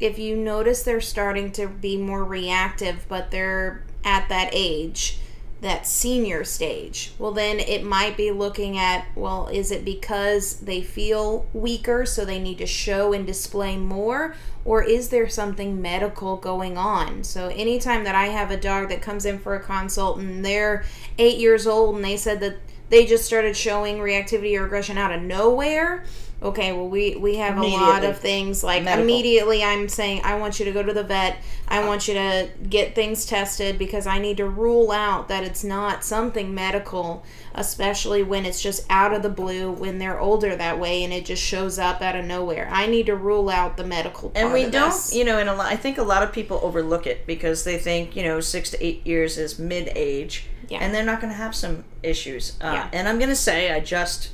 if 0.00 0.18
you 0.18 0.36
notice 0.36 0.82
they're 0.82 1.00
starting 1.00 1.52
to 1.52 1.68
be 1.68 1.96
more 1.96 2.24
reactive, 2.24 3.04
but 3.08 3.30
they're 3.30 3.84
at 4.02 4.28
that 4.30 4.48
age, 4.52 5.18
that 5.60 5.86
senior 5.86 6.42
stage, 6.42 7.12
well, 7.18 7.32
then 7.32 7.60
it 7.60 7.84
might 7.84 8.16
be 8.16 8.30
looking 8.30 8.78
at, 8.78 9.06
well, 9.14 9.46
is 9.48 9.70
it 9.70 9.84
because 9.84 10.60
they 10.60 10.80
feel 10.80 11.46
weaker, 11.52 12.06
so 12.06 12.24
they 12.24 12.38
need 12.38 12.56
to 12.58 12.66
show 12.66 13.12
and 13.12 13.26
display 13.26 13.76
more? 13.76 14.34
Or 14.64 14.82
is 14.82 15.10
there 15.10 15.28
something 15.28 15.80
medical 15.82 16.36
going 16.36 16.78
on? 16.78 17.24
So, 17.24 17.48
anytime 17.48 18.04
that 18.04 18.14
I 18.14 18.26
have 18.26 18.50
a 18.50 18.56
dog 18.56 18.88
that 18.88 19.02
comes 19.02 19.26
in 19.26 19.38
for 19.38 19.54
a 19.54 19.60
consult 19.60 20.18
and 20.18 20.44
they're 20.44 20.84
eight 21.18 21.38
years 21.38 21.66
old 21.66 21.96
and 21.96 22.04
they 22.04 22.16
said 22.16 22.40
that 22.40 22.56
they 22.88 23.06
just 23.06 23.24
started 23.24 23.56
showing 23.56 23.98
reactivity 23.98 24.58
or 24.58 24.64
aggression 24.64 24.98
out 24.98 25.12
of 25.12 25.22
nowhere, 25.22 26.04
okay, 26.42 26.72
well, 26.72 26.88
we, 26.88 27.16
we 27.16 27.36
have 27.36 27.58
a 27.58 27.62
lot 27.62 28.02
of 28.04 28.18
things 28.18 28.64
like 28.64 28.82
Medical. 28.84 29.02
immediately 29.04 29.62
I'm 29.62 29.88
saying, 29.88 30.22
I 30.24 30.36
want 30.38 30.58
you 30.58 30.64
to 30.64 30.72
go 30.72 30.82
to 30.82 30.92
the 30.92 31.04
vet. 31.04 31.36
I 31.68 31.84
want 31.86 32.08
you 32.08 32.14
to 32.14 32.48
get 32.68 32.94
things 32.94 33.26
tested 33.26 33.78
because 33.78 34.06
I 34.06 34.18
need 34.18 34.38
to 34.38 34.46
rule 34.48 34.90
out 34.90 35.28
that 35.28 35.44
it's 35.44 35.62
not 35.62 36.02
something 36.02 36.54
medical, 36.54 37.24
especially 37.54 38.22
when 38.22 38.46
it's 38.46 38.62
just 38.62 38.86
out 38.88 39.12
of 39.12 39.22
the 39.22 39.28
blue 39.28 39.70
when 39.70 39.98
they're 39.98 40.18
older 40.18 40.56
that 40.56 40.80
way 40.80 41.04
and 41.04 41.12
it 41.12 41.24
just 41.26 41.42
shows 41.42 41.78
up 41.78 42.00
out 42.00 42.16
of 42.16 42.24
nowhere. 42.24 42.68
I 42.72 42.86
need 42.86 43.06
to 43.06 43.16
rule 43.16 43.50
out 43.50 43.76
the 43.76 43.84
medical 43.84 44.30
part 44.30 44.42
and 44.44 44.52
we 44.52 44.62
don't 44.62 44.90
this. 44.90 45.14
you 45.14 45.24
know 45.24 45.38
and 45.38 45.48
a 45.48 45.54
lot, 45.54 45.66
i 45.66 45.76
think 45.76 45.98
a 45.98 46.02
lot 46.02 46.22
of 46.22 46.32
people 46.32 46.58
overlook 46.62 47.06
it 47.06 47.26
because 47.26 47.64
they 47.64 47.76
think 47.78 48.16
you 48.16 48.22
know 48.22 48.40
six 48.40 48.70
to 48.70 48.84
eight 48.84 49.06
years 49.06 49.36
is 49.38 49.58
mid-age 49.58 50.46
Yeah. 50.68 50.78
and 50.78 50.94
they're 50.94 51.04
not 51.04 51.20
going 51.20 51.32
to 51.32 51.36
have 51.36 51.54
some 51.54 51.84
issues 52.02 52.56
uh, 52.60 52.72
Yeah. 52.72 52.88
and 52.92 53.08
i'm 53.08 53.18
going 53.18 53.28
to 53.30 53.36
say 53.36 53.72
i 53.72 53.80
just 53.80 54.30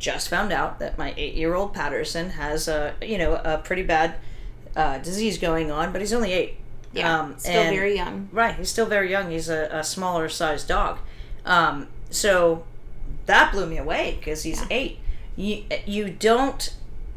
just 0.00 0.28
found 0.28 0.52
out 0.52 0.80
that 0.80 0.98
my 0.98 1.14
eight-year-old 1.16 1.72
patterson 1.72 2.30
has 2.30 2.66
a 2.66 2.94
you 3.00 3.16
know 3.16 3.36
a 3.44 3.58
pretty 3.58 3.82
bad 3.82 4.16
uh, 4.74 4.98
disease 4.98 5.38
going 5.38 5.70
on 5.70 5.92
but 5.92 6.00
he's 6.00 6.12
only 6.12 6.32
eight 6.32 6.56
yeah, 6.92 7.20
um, 7.20 7.38
still 7.38 7.62
and- 7.62 7.76
very 7.76 7.94
young. 7.94 8.28
Right, 8.32 8.56
he's 8.56 8.70
still 8.70 8.86
very 8.86 9.10
young. 9.10 9.30
He's 9.30 9.48
a, 9.48 9.68
a 9.70 9.84
smaller 9.84 10.28
sized 10.28 10.68
dog. 10.68 10.98
Um, 11.44 11.88
so 12.10 12.64
that 13.26 13.52
blew 13.52 13.66
me 13.66 13.78
away 13.78 14.16
because 14.18 14.42
he's 14.42 14.64
eight. 14.70 14.98
You 15.36 15.64
you 15.86 16.10
don't 16.10 16.74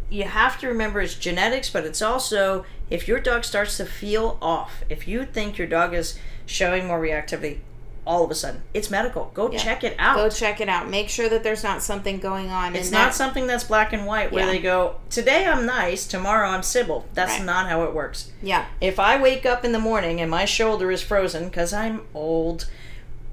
you 0.10 0.24
have 0.24 0.60
to 0.60 0.68
remember 0.68 1.02
it's 1.02 1.16
genetics, 1.16 1.70
but 1.70 1.86
it's 1.86 2.02
also 2.02 2.66
if 2.90 3.08
your 3.08 3.20
dog 3.20 3.44
starts 3.44 3.78
to 3.78 3.86
feel 3.86 4.38
off, 4.42 4.84
if 4.90 5.08
you 5.08 5.26
think 5.26 5.58
your 5.58 5.68
dog 5.68 5.94
is 5.94 6.20
showing 6.46 6.88
more 6.88 7.02
reactivity, 7.02 7.60
all 8.06 8.24
of 8.26 8.32
a 8.32 8.36
sudden 8.36 8.62
it's 8.74 8.90
medical. 8.90 9.32
Go 9.34 9.50
check 9.50 9.84
it 9.84 9.96
out. 9.98 10.16
Go 10.18 10.30
check 10.30 10.60
it 10.60 10.68
out. 10.70 10.90
Make 10.90 11.10
sure 11.10 11.30
that 11.30 11.44
there's 11.44 11.64
not 11.64 11.82
something 11.82 12.20
going 12.20 12.50
on. 12.50 12.76
it's 12.76 12.92
not 12.92 13.08
that- 13.10 13.14
something 13.16 13.48
that's 13.48 13.64
black 13.64 13.94
and 13.94 14.06
white 14.06 14.32
where 14.32 14.46
Yeah. 14.46 14.52
they 14.52 14.60
go, 14.60 14.96
today 15.10 15.46
I'm 15.46 15.66
nice, 15.66 16.06
tomorrow 16.06 16.50
I'm 16.50 16.64
Sybil. 16.64 17.06
That's 17.14 17.34
Right. 17.38 17.46
not 17.46 17.70
how 17.70 17.84
it 17.84 17.94
works. 17.94 18.32
Yeah. 18.42 18.66
If 18.82 19.00
I 19.00 19.18
wake 19.22 19.46
up 19.46 19.64
in 19.64 19.72
the 19.72 19.80
morning 19.80 20.20
and 20.20 20.30
my 20.30 20.46
shoulder 20.46 20.92
is 20.92 21.02
frozen 21.02 21.46
because 21.46 21.72
I'm 21.74 22.02
old 22.14 22.66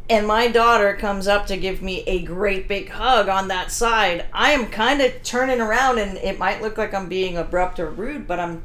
and 0.08 0.26
my 0.26 0.48
daughter 0.48 0.94
comes 0.94 1.28
up 1.28 1.46
to 1.46 1.56
give 1.56 1.82
me 1.82 2.02
a 2.06 2.20
great 2.22 2.66
big 2.66 2.90
hug 2.90 3.28
on 3.28 3.48
that 3.48 3.70
side, 3.70 4.24
I 4.32 4.52
am 4.52 4.66
kind 4.66 5.00
of 5.00 5.22
turning 5.22 5.60
around 5.60 5.98
and 5.98 6.16
it 6.18 6.38
might 6.38 6.60
look 6.62 6.76
like 6.78 6.92
I'm 6.94 7.08
being 7.08 7.36
abrupt 7.36 7.78
or 7.78 7.88
rude, 7.90 8.26
but 8.26 8.38
I'm 8.40 8.62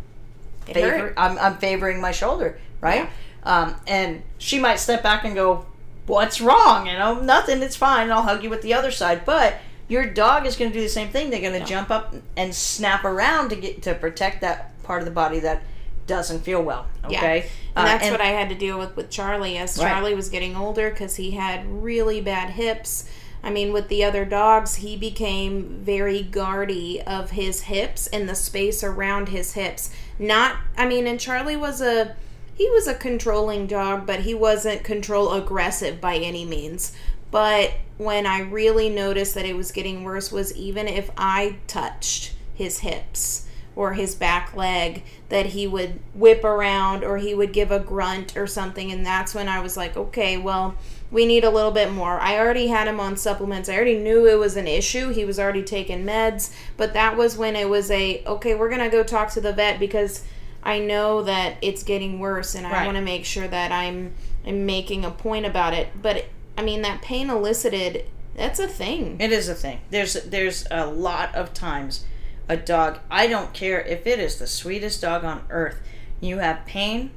favor- 0.66 1.14
I'm, 1.18 1.38
I'm 1.38 1.58
favoring 1.58 2.02
my 2.02 2.12
shoulder, 2.12 2.58
right? 2.82 3.10
Um, 3.44 3.76
and 3.86 4.24
she 4.40 4.58
might 4.58 4.80
step 4.80 5.04
back 5.04 5.24
and 5.24 5.36
go, 5.36 5.66
"What's 6.08 6.42
wrong?" 6.42 6.88
You 6.88 6.94
know, 6.94 7.20
nothing. 7.20 7.62
It's 7.62 7.76
fine. 7.76 8.12
I'll 8.12 8.24
hug 8.24 8.44
you 8.44 8.50
with 8.50 8.62
the 8.62 8.74
other 8.74 8.92
side. 8.92 9.26
But 9.26 9.56
your 9.88 10.06
dog 10.06 10.46
is 10.46 10.56
going 10.56 10.72
to 10.72 10.78
do 10.78 10.82
the 10.82 10.90
same 10.90 11.10
thing. 11.10 11.30
They're 11.30 11.42
going 11.42 11.60
to 11.60 11.66
jump 11.66 11.92
up 11.92 12.16
and 12.36 12.54
snap 12.56 13.04
around 13.06 13.50
to 13.50 13.56
get 13.56 13.84
to 13.84 13.94
protect 13.94 14.42
that 14.42 14.82
part 14.84 15.02
of 15.02 15.06
the 15.06 15.12
body 15.12 15.40
that 15.40 15.62
doesn't 16.08 16.42
feel 16.42 16.62
well. 16.62 16.88
Yeah. 17.10 17.18
Okay, 17.20 17.50
And 17.76 17.88
Uh, 17.88 17.98
that's 17.98 18.12
what 18.12 18.22
I 18.22 18.28
had 18.28 18.50
to 18.50 18.56
deal 18.56 18.78
with 18.78 18.96
with 18.96 19.10
Charlie 19.10 19.58
as 19.58 19.78
Right. 19.78 19.90
Charlie 19.90 20.14
was 20.16 20.30
getting 20.30 20.56
older 20.56 20.90
because 20.90 21.16
he 21.16 21.32
had 21.32 21.66
really 21.66 22.22
bad 22.22 22.52
hips. 22.52 23.06
I 23.44 23.52
mean, 23.52 23.74
with 23.74 23.90
the 23.90 24.04
other 24.04 24.26
dogs, 24.26 24.76
he 24.76 24.96
became 24.98 25.80
very 25.84 26.24
guardy 26.24 27.02
of 27.02 27.32
his 27.32 27.62
hips 27.62 28.08
and 28.08 28.28
the 28.28 28.34
space 28.36 28.84
around 28.84 29.30
his 29.30 29.54
hips. 29.54 29.92
Not, 30.18 30.58
I 30.78 30.88
mean, 30.88 31.06
and 31.06 31.20
Charlie 31.20 31.56
was 31.56 31.80
a 31.82 32.16
he 32.56 32.70
was 32.70 32.88
a 32.88 32.96
controlling 32.96 33.68
dog, 33.68 34.08
but 34.08 34.22
he 34.22 34.34
wasn't 34.34 34.84
control 34.84 35.34
aggressive 35.34 36.00
by 36.00 36.16
any 36.16 36.46
means. 36.46 36.94
But 37.30 37.74
when 37.98 38.26
I 38.26 38.40
really 38.40 38.90
noticed 38.90 39.36
that 39.36 39.46
it 39.46 39.58
was 39.58 39.74
getting 39.74 40.04
worse 40.04 40.32
was 40.32 40.56
even 40.56 40.88
if 40.88 41.12
I 41.18 41.58
touched 41.68 42.34
his 42.54 42.80
hips 42.80 43.46
or 43.76 43.94
his 43.94 44.16
back 44.16 44.56
leg 44.56 45.04
that 45.28 45.48
he 45.48 45.68
would 45.68 46.00
whip 46.14 46.46
around 46.46 47.04
or 47.04 47.18
he 47.18 47.36
would 47.36 47.52
give 47.52 47.72
a 47.72 47.80
grunt 47.80 48.38
or 48.38 48.48
something 48.48 48.90
and 48.90 49.06
that's 49.06 49.36
when 49.36 49.50
I 49.50 49.60
was 49.60 49.76
like, 49.76 49.98
okay, 49.98 50.38
well, 50.38 50.76
we 51.12 51.26
need 51.26 51.44
a 51.44 51.50
little 51.50 51.72
bit 51.72 51.92
more. 51.92 52.20
I 52.20 52.38
already 52.38 52.68
had 52.68 52.88
him 52.88 53.02
on 53.02 53.18
supplements. 53.18 53.68
I 53.68 53.76
already 53.76 53.98
knew 53.98 54.26
it 54.26 54.40
was 54.40 54.56
an 54.56 54.68
issue. 54.68 55.10
He 55.10 55.26
was 55.26 55.40
already 55.40 55.64
taking 55.64 56.06
meds, 56.06 56.54
but 56.78 56.94
that 56.94 57.18
was 57.18 57.38
when 57.38 57.56
it 57.56 57.70
was 57.70 57.92
a 57.92 58.24
okay, 58.26 58.56
we're 58.56 58.70
going 58.70 58.82
to 58.82 58.90
go 58.90 59.04
talk 59.04 59.30
to 59.32 59.42
the 59.42 59.54
vet 59.54 59.80
because 59.80 60.24
I 60.66 60.80
know 60.80 61.22
that 61.24 61.58
it's 61.62 61.84
getting 61.84 62.20
worse 62.20 62.56
and 62.56 62.66
I 62.66 62.72
Right. 62.72 62.86
want 62.86 62.98
to 62.98 63.04
make 63.04 63.24
sure 63.26 63.48
that 63.48 63.72
I'm 63.72 64.14
I'm 64.46 64.66
making 64.66 65.06
a 65.06 65.12
point 65.12 65.46
about 65.46 65.74
it. 65.74 65.88
But 66.02 66.26
I 66.58 66.64
mean 66.64 66.82
that 66.82 67.02
pain 67.02 67.30
elicited 67.30 68.06
that's 68.36 68.60
a 68.60 68.68
thing. 68.68 69.16
It 69.20 69.32
is 69.32 69.48
a 69.48 69.56
thing. 69.56 69.80
There's 69.92 70.14
there's 70.24 70.66
a 70.72 70.86
lot 70.88 71.34
of 71.36 71.54
times 71.54 72.04
a 72.50 72.58
dog. 72.58 73.00
I 73.10 73.28
don't 73.28 73.54
care 73.54 73.82
if 73.82 74.06
it 74.06 74.20
is 74.20 74.38
the 74.38 74.48
sweetest 74.48 75.02
dog 75.02 75.24
on 75.24 75.44
earth. 75.50 75.80
You 76.22 76.40
have 76.40 76.66
pain. 76.66 77.12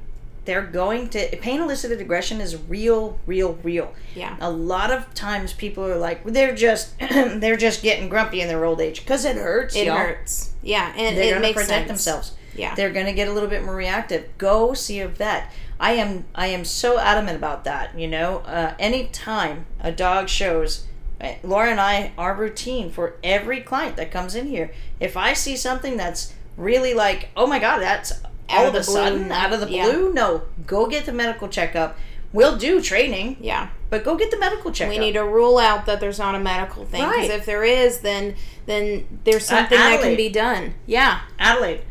They're 0.45 0.61
going 0.63 1.09
to 1.09 1.37
pain 1.37 1.61
elicited 1.61 2.01
aggression 2.01 2.41
is 2.41 2.55
real, 2.67 3.19
real, 3.27 3.59
real. 3.61 3.93
Yeah. 4.15 4.35
A 4.39 4.49
lot 4.49 4.89
of 4.91 5.13
times 5.13 5.53
people 5.53 5.85
are 5.85 5.97
like 5.97 6.23
they're 6.23 6.55
just 6.55 6.97
they're 6.99 7.57
just 7.57 7.83
getting 7.83 8.09
grumpy 8.09 8.41
in 8.41 8.47
their 8.47 8.63
old 8.65 8.79
age 8.81 9.01
because 9.01 9.25
it 9.25 9.35
hurts. 9.35 9.75
It 9.75 9.87
y'all. 9.87 9.97
hurts. 9.97 10.53
Yeah, 10.63 10.91
and 10.97 11.17
They're 11.17 11.37
it 11.37 11.41
makes 11.41 11.55
protect 11.61 11.87
sense. 11.87 12.05
themselves. 12.05 12.31
Yeah. 12.59 12.75
They're 12.75 12.91
going 12.91 13.05
to 13.05 13.13
get 13.13 13.27
a 13.27 13.31
little 13.33 13.49
bit 13.49 13.63
more 13.63 13.75
reactive. 13.75 14.25
Go 14.37 14.73
see 14.73 14.99
a 14.99 15.07
vet. 15.07 15.51
I 15.79 15.93
am 15.93 16.25
I 16.35 16.47
am 16.47 16.65
so 16.65 16.99
adamant 16.99 17.37
about 17.37 17.63
that. 17.63 17.97
You 17.97 18.07
know, 18.07 18.39
uh, 18.39 18.73
anytime 18.79 19.65
a 19.79 19.91
dog 19.91 20.27
shows, 20.27 20.85
uh, 21.21 21.33
Laura 21.43 21.71
and 21.71 21.79
I, 21.79 22.11
our 22.17 22.35
routine 22.35 22.91
for 22.91 23.15
every 23.23 23.61
client 23.61 23.95
that 23.95 24.11
comes 24.11 24.35
in 24.35 24.47
here. 24.47 24.71
If 24.99 25.15
I 25.15 25.33
see 25.33 25.55
something 25.55 25.95
that's 25.97 26.33
really 26.57 26.93
like, 26.93 27.29
oh 27.37 27.47
my 27.47 27.59
god, 27.59 27.79
that's 27.79 28.11
all 28.49 28.65
of 28.67 28.69
a 28.75 28.79
blue, 28.81 28.83
sudden 28.83 29.31
out 29.31 29.53
of 29.53 29.61
the 29.61 29.69
Yeah. 29.71 29.85
blue. 29.85 30.13
No, 30.13 30.43
go 30.67 30.87
get 30.87 31.05
the 31.05 31.13
medical 31.13 31.47
checkup. 31.47 31.97
We'll 32.33 32.57
do 32.57 32.79
training, 32.81 33.37
Yeah. 33.39 33.69
but 33.89 34.03
go 34.03 34.15
get 34.15 34.29
the 34.31 34.37
medical 34.37 34.71
checkup. 34.71 34.91
We 34.93 34.99
need 34.99 35.13
to 35.13 35.23
rule 35.23 35.57
out 35.57 35.85
that 35.87 35.99
there's 35.99 36.19
not 36.19 36.35
a 36.35 36.39
medical 36.39 36.85
thing 36.85 37.01
because 37.03 37.29
Right. 37.29 37.39
if 37.39 37.45
there 37.45 37.63
is, 37.63 37.99
then 38.01 38.35
then 38.65 39.19
there's 39.23 39.45
something 39.47 39.79
that 39.79 40.01
can 40.01 40.15
be 40.15 40.29
done. 40.29 40.75
Yeah. 40.85 41.21
Adelaide. 41.39 41.81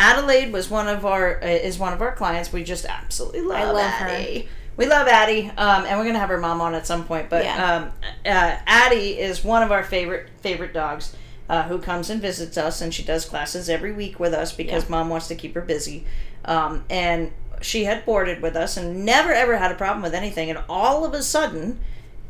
Adelaide 0.00 0.50
was 0.50 0.70
one 0.70 0.88
of 0.88 1.04
our 1.04 1.42
uh, 1.42 1.46
is 1.46 1.78
one 1.78 1.92
of 1.92 2.00
our 2.00 2.12
clients. 2.16 2.52
We 2.52 2.64
just 2.64 2.86
absolutely 2.86 3.42
love, 3.42 3.74
love 3.74 3.90
her. 3.92 4.42
We 4.78 4.86
love 4.86 5.06
Addie, 5.08 5.50
um, 5.58 5.84
and 5.84 5.98
we're 5.98 6.06
gonna 6.06 6.18
have 6.18 6.30
her 6.30 6.38
mom 6.40 6.62
on 6.62 6.74
at 6.74 6.86
some 6.86 7.04
point. 7.04 7.28
But 7.28 7.44
Yeah. 7.44 7.74
um, 7.76 7.92
uh, 8.24 8.56
Addie 8.66 9.18
is 9.18 9.44
one 9.44 9.62
of 9.62 9.70
our 9.70 9.84
favorite 9.84 10.28
favorite 10.40 10.72
dogs 10.72 11.14
uh, 11.50 11.64
who 11.64 11.78
comes 11.78 12.08
and 12.08 12.20
visits 12.22 12.56
us, 12.56 12.80
and 12.80 12.94
she 12.94 13.02
does 13.02 13.26
classes 13.26 13.68
every 13.68 13.92
week 13.92 14.18
with 14.18 14.32
us 14.32 14.52
because 14.52 14.84
Yeah. 14.84 14.90
mom 14.90 15.10
wants 15.10 15.28
to 15.28 15.34
keep 15.34 15.54
her 15.54 15.60
busy. 15.60 16.06
Um, 16.46 16.84
and 16.88 17.32
she 17.60 17.84
had 17.84 18.06
boarded 18.06 18.40
with 18.40 18.56
us 18.56 18.78
and 18.78 19.04
never 19.04 19.34
ever 19.34 19.58
had 19.58 19.70
a 19.70 19.74
problem 19.74 20.02
with 20.02 20.14
anything. 20.14 20.48
And 20.48 20.60
all 20.66 21.04
of 21.04 21.12
a 21.12 21.22
sudden, 21.22 21.78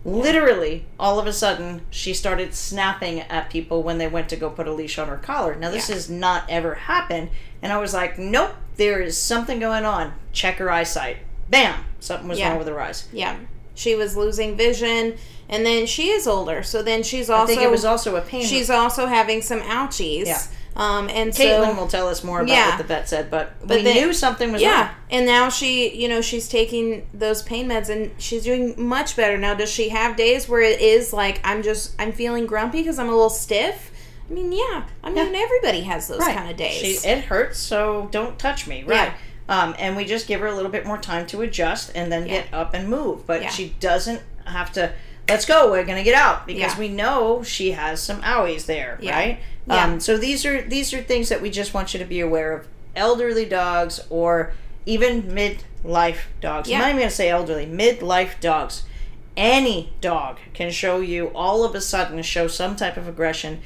literally 0.05 0.87
all 0.99 1.19
of 1.19 1.27
a 1.27 1.33
sudden 1.33 1.83
she 1.91 2.15
started 2.15 2.55
snapping 2.55 3.21
at 3.21 3.51
people 3.51 3.83
when 3.83 3.99
they 3.99 4.09
went 4.09 4.29
to 4.31 4.37
go 4.37 4.49
put 4.49 4.67
a 4.67 4.73
leash 4.73 4.99
on 4.99 5.09
her 5.09 5.17
collar 5.19 5.55
now 5.55 5.71
this 5.71 5.89
Yeah. 5.89 5.95
has 5.95 6.09
not 6.09 6.45
ever 6.49 6.75
happened 6.75 7.29
and 7.61 7.71
i 7.73 7.77
was 7.79 7.93
like 7.93 8.19
nope 8.19 8.53
there 8.77 9.01
is 9.01 9.17
something 9.17 9.61
going 9.61 9.85
on 9.85 10.15
check 10.33 10.57
her 10.57 10.71
eyesight 10.71 11.19
bam 11.51 11.85
something 11.99 12.29
was 12.29 12.39
Yeah. 12.39 12.49
wrong 12.51 12.59
with 12.59 12.69
her 12.69 12.81
eyes 12.81 13.09
Yeah. 13.13 13.37
She 13.75 13.95
was 13.95 14.15
losing 14.17 14.57
vision 14.57 15.17
and 15.49 15.65
then 15.65 15.87
she 15.87 16.11
is 16.11 16.27
older. 16.27 16.63
So 16.63 16.83
then 16.83 17.03
she's 17.03 17.31
also 17.31 17.45
i 17.45 17.55
think 17.57 17.63
it 17.63 17.71
was 17.71 17.85
also 17.85 18.17
a 18.17 18.21
pain 18.21 18.45
she's 18.45 18.69
also 18.69 19.07
having 19.07 19.41
some 19.41 19.61
ouchies. 19.61 20.27
Yeah. 20.27 20.41
Um 20.77 21.09
and 21.11 21.31
caitlin 21.33 21.67
so 21.67 21.75
will 21.75 21.89
tell 21.89 22.09
us 22.09 22.23
more 22.23 22.41
about 22.41 22.49
Yeah. 22.49 22.69
what 22.71 22.79
the 22.79 22.85
vet 22.85 23.09
said 23.09 23.31
but, 23.31 23.55
But 23.67 23.79
we 23.79 23.83
then- 23.83 23.97
knew 23.97 24.13
something 24.13 24.53
was 24.53 24.63
yeah, 24.63 24.83
wrong 24.87 24.91
and 25.11 25.27
now 25.27 25.49
she, 25.49 25.95
you 25.95 26.09
know, 26.09 26.21
she's 26.21 26.49
taking 26.49 27.07
those 27.13 27.43
pain 27.43 27.69
meds 27.69 27.89
and 27.89 28.13
she's 28.19 28.45
doing 28.45 28.75
much 28.77 29.17
better 29.17 29.37
now. 29.37 29.55
Does 29.55 29.71
she 29.71 29.89
have 29.89 30.17
days 30.17 30.49
where 30.49 30.61
it 30.61 30.81
is 30.81 31.13
like 31.13 31.41
I'm 31.45 31.63
just 31.63 31.95
I'm 31.99 32.13
feeling 32.13 32.47
grumpy 32.47 32.79
because 32.79 32.99
I'm 32.99 33.09
a 33.09 33.13
little 33.13 33.31
stiff? 33.31 33.91
I 34.31 34.33
mean, 34.33 34.53
yeah. 34.53 34.85
I 35.03 35.11
mean, 35.11 35.35
everybody 35.35 35.81
has 35.83 36.07
those 36.07 36.21
right. 36.21 36.37
kind 36.37 36.49
of 36.49 36.57
days. 36.57 36.75
She, 37.03 37.09
it 37.09 37.25
hurts, 37.25 37.59
so 37.59 38.09
don't 38.13 38.39
touch 38.39 38.69
me. 38.69 38.85
Right. 38.85 39.09
Yeah. 39.09 39.15
Um, 39.49 39.75
and 39.77 39.97
we 39.97 40.05
just 40.05 40.29
give 40.29 40.39
her 40.39 40.47
a 40.47 40.55
little 40.55 40.71
bit 40.71 40.87
more 40.87 40.99
time 40.99 41.27
to 41.27 41.43
adjust 41.43 41.91
and 41.97 42.13
then 42.13 42.27
Yeah. 42.27 42.43
get 42.43 42.55
up 42.55 42.73
and 42.73 42.89
move. 42.89 43.27
But 43.27 43.43
Yeah. 43.43 43.49
she 43.51 43.75
doesn't 43.81 44.23
have 44.45 44.71
to. 44.75 44.93
Let's 45.31 45.47
go. 45.47 45.71
We're 45.71 45.85
gonna 45.85 46.03
get 46.03 46.15
out 46.15 46.47
because 46.47 46.75
Yeah. 46.75 46.79
we 46.79 46.89
know 46.89 47.43
she 47.43 47.73
has 47.73 48.03
some 48.03 48.21
owies 48.23 48.67
there, 48.67 48.99
Yeah. 49.01 49.15
right? 49.17 49.39
Yeah. 49.67 49.85
Um, 49.85 50.01
so 50.01 50.17
these 50.17 50.45
are 50.45 50.61
these 50.63 50.93
are 50.93 51.01
things 51.03 51.29
that 51.29 51.41
we 51.41 51.51
just 51.51 51.73
want 51.75 51.95
you 51.95 51.99
to 52.01 52.07
be 52.07 52.21
aware 52.21 52.53
of. 52.53 52.67
Elderly 52.97 53.45
dogs 53.45 54.01
or 54.11 54.53
even 54.87 55.23
midlife 55.23 56.19
dogs. 56.41 56.69
Yeah. 56.69 56.77
I'm 56.77 56.83
not 56.83 56.89
even 56.91 56.99
gonna 57.03 57.11
say 57.11 57.29
elderly. 57.31 57.67
Midlife 57.67 58.41
dogs. 58.41 58.83
Any 59.37 59.93
dog 60.01 60.39
can 60.55 60.71
show 60.71 61.01
you 61.01 61.29
all 61.35 61.65
of 61.65 61.75
a 61.75 61.81
sudden 61.81 62.21
show 62.23 62.49
some 62.49 62.75
type 62.77 62.97
of 62.97 63.07
aggression. 63.09 63.61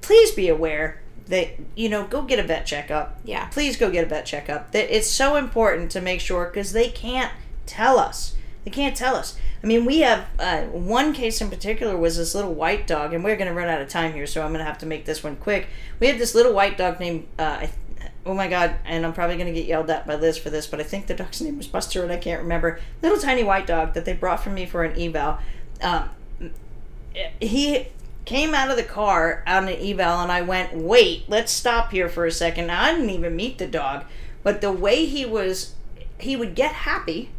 Please 0.00 0.30
be 0.30 0.48
aware 0.48 1.00
that 1.26 1.48
you 1.76 1.88
know 1.88 2.04
go 2.04 2.22
get 2.22 2.38
a 2.40 2.42
vet 2.42 2.66
checkup 2.66 3.20
yeah. 3.24 3.44
please 3.46 3.76
go 3.76 3.88
get 3.90 4.04
a 4.04 4.08
vet 4.08 4.26
checkup. 4.26 4.72
That 4.72 4.94
it's 4.94 5.08
so 5.08 5.36
important 5.36 5.90
to 5.92 6.00
make 6.00 6.20
sure 6.20 6.46
because 6.46 6.72
they 6.72 6.88
can't 6.88 7.32
tell 7.66 7.98
us. 7.98 8.34
They 8.64 8.70
can't 8.70 8.96
tell 8.96 9.16
us. 9.16 9.38
I 9.62 9.66
mean, 9.66 9.84
we 9.84 10.00
have 10.00 10.26
uh, 10.38 10.62
one 10.64 11.12
case 11.12 11.40
in 11.40 11.50
particular 11.50 11.96
was 11.96 12.16
this 12.16 12.34
little 12.34 12.54
white 12.54 12.86
dog, 12.86 13.14
and 13.14 13.24
we're 13.24 13.36
going 13.36 13.48
to 13.48 13.54
run 13.54 13.68
out 13.68 13.80
of 13.80 13.88
time 13.88 14.12
here, 14.12 14.26
so 14.26 14.42
I'm 14.42 14.52
going 14.52 14.60
to 14.60 14.64
have 14.64 14.78
to 14.78 14.86
make 14.86 15.04
this 15.04 15.22
one 15.22 15.36
quick. 15.36 15.68
We 15.98 16.06
had 16.06 16.18
this 16.18 16.34
little 16.34 16.52
white 16.52 16.76
dog 16.76 17.00
named, 17.00 17.26
uh, 17.38 17.66
oh 18.26 18.34
my 18.34 18.48
god, 18.48 18.76
and 18.84 19.04
I'm 19.04 19.12
probably 19.12 19.36
going 19.36 19.52
to 19.52 19.58
get 19.58 19.66
yelled 19.66 19.90
at 19.90 20.06
by 20.06 20.14
Liz 20.14 20.38
for 20.38 20.50
this, 20.50 20.66
but 20.66 20.80
I 20.80 20.82
think 20.82 21.06
the 21.06 21.14
dog's 21.14 21.40
name 21.40 21.56
was 21.56 21.66
Buster, 21.66 22.02
and 22.02 22.12
I 22.12 22.16
can't 22.16 22.42
remember. 22.42 22.80
Little 23.02 23.18
tiny 23.18 23.44
white 23.44 23.66
dog 23.66 23.94
that 23.94 24.04
they 24.04 24.12
brought 24.12 24.42
for 24.42 24.50
me 24.50 24.66
for 24.66 24.84
an 24.84 25.00
eval. 25.00 25.38
Um, 25.82 26.10
he 27.40 27.88
came 28.24 28.54
out 28.54 28.70
of 28.70 28.76
the 28.76 28.82
car 28.82 29.42
on 29.46 29.68
an 29.68 29.76
eval 29.80 30.20
and 30.20 30.30
I 30.30 30.42
went, 30.42 30.74
wait, 30.74 31.24
let's 31.28 31.50
stop 31.50 31.90
here 31.90 32.08
for 32.08 32.26
a 32.26 32.30
second. 32.30 32.68
Now, 32.68 32.84
I 32.84 32.92
didn't 32.92 33.10
even 33.10 33.34
meet 33.34 33.58
the 33.58 33.66
dog, 33.66 34.04
but 34.42 34.60
the 34.60 34.70
way 34.70 35.06
he 35.06 35.24
was, 35.24 35.74
he 36.18 36.36
would 36.36 36.54
get 36.54 36.72
happy 36.72 37.30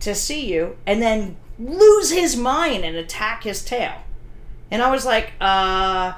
to 0.00 0.14
see 0.14 0.52
you 0.52 0.76
and 0.86 1.00
then 1.02 1.36
lose 1.58 2.10
his 2.10 2.36
mind 2.36 2.84
and 2.84 2.96
attack 2.96 3.44
his 3.44 3.64
tail. 3.64 3.92
And 4.70 4.82
I 4.82 4.90
was 4.90 5.04
like, 5.04 5.32
uh, 5.40 6.12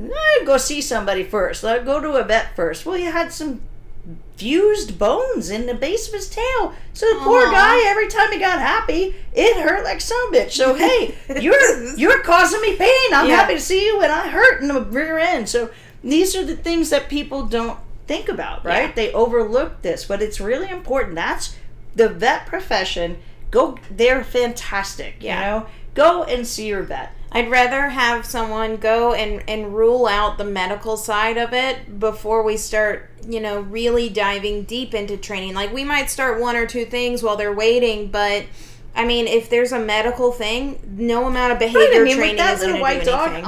I'd 0.00 0.42
go 0.44 0.56
see 0.58 0.80
somebody 0.80 1.22
first. 1.24 1.62
Let 1.64 1.84
go 1.84 2.00
to 2.00 2.12
a 2.12 2.24
vet 2.24 2.54
first. 2.54 2.84
Well, 2.86 2.96
he 2.96 3.04
had 3.04 3.32
some 3.32 3.62
fused 4.36 4.98
bones 4.98 5.48
in 5.50 5.64
the 5.66 5.74
base 5.74 6.08
of 6.08 6.14
his 6.14 6.28
tail. 6.28 6.74
So 6.92 7.06
the 7.14 7.20
poor 7.20 7.50
guy, 7.50 7.82
every 7.88 8.08
time 8.08 8.30
he 8.32 8.38
got 8.38 8.58
happy, 8.60 9.14
it 9.32 9.56
hurt 9.56 9.82
like 9.84 10.00
some 10.00 10.32
bitch. 10.32 10.52
So 10.52 10.74
hey, 10.82 11.14
you're 11.40 11.96
you're 11.96 12.20
causing 12.22 12.60
me 12.60 12.76
pain. 12.76 13.08
I'm 13.14 13.28
Yeah. 13.28 13.36
happy 13.36 13.54
to 13.54 13.60
see 13.60 13.86
you, 13.86 14.00
and 14.02 14.12
I 14.12 14.28
hurt 14.28 14.60
in 14.60 14.68
the 14.68 14.82
rear 14.82 15.18
end. 15.18 15.48
So 15.48 15.70
these 16.04 16.36
are 16.36 16.44
the 16.44 16.56
things 16.56 16.90
that 16.90 17.08
people 17.08 17.46
don't 17.46 17.78
think 18.06 18.28
about, 18.28 18.64
right? 18.64 18.88
Yeah. 18.90 18.92
They 18.94 19.12
overlook 19.12 19.82
this, 19.82 20.04
but 20.04 20.20
it's 20.22 20.38
really 20.40 20.68
important. 20.68 21.14
That's 21.14 21.56
the 21.96 22.08
vet 22.08 22.46
profession. 22.46 23.18
Go, 23.50 23.78
they're 23.90 24.22
fantastic. 24.22 25.16
Yeah. 25.20 25.34
You 25.38 25.60
know, 25.60 25.66
go 25.94 26.24
and 26.24 26.46
see 26.46 26.68
your 26.68 26.82
vet. 26.82 27.12
I'd 27.32 27.50
rather 27.50 27.88
have 27.88 28.24
someone 28.24 28.76
go 28.76 29.12
and, 29.12 29.42
and 29.48 29.74
rule 29.74 30.06
out 30.06 30.38
the 30.38 30.44
medical 30.44 30.96
side 30.96 31.36
of 31.36 31.52
it 31.52 31.98
before 31.98 32.42
we 32.42 32.56
start, 32.56 33.10
you 33.28 33.40
know, 33.40 33.60
really 33.60 34.08
diving 34.08 34.62
deep 34.62 34.94
into 34.94 35.16
training. 35.16 35.54
Like 35.54 35.72
we 35.72 35.84
might 35.84 36.08
start 36.08 36.40
one 36.40 36.56
or 36.56 36.66
two 36.66 36.84
things 36.84 37.22
while 37.22 37.36
they're 37.36 37.52
waiting, 37.52 38.10
but 38.10 38.46
I 38.94 39.04
mean, 39.04 39.26
if 39.26 39.50
there's 39.50 39.72
a 39.72 39.78
medical 39.78 40.32
thing, 40.32 40.80
no 40.86 41.26
amount 41.26 41.52
of 41.52 41.58
behavior 41.58 41.80
Right, 41.80 42.00
I 42.00 42.04
mean, 42.04 42.16
training 42.16 42.36
with 42.36 42.46
that 42.46 42.54
is 42.54 42.60
little 42.60 42.74
to 42.74 42.78
do 42.78 42.82
white 42.82 43.04
dog, 43.04 43.28
anything. 43.32 43.44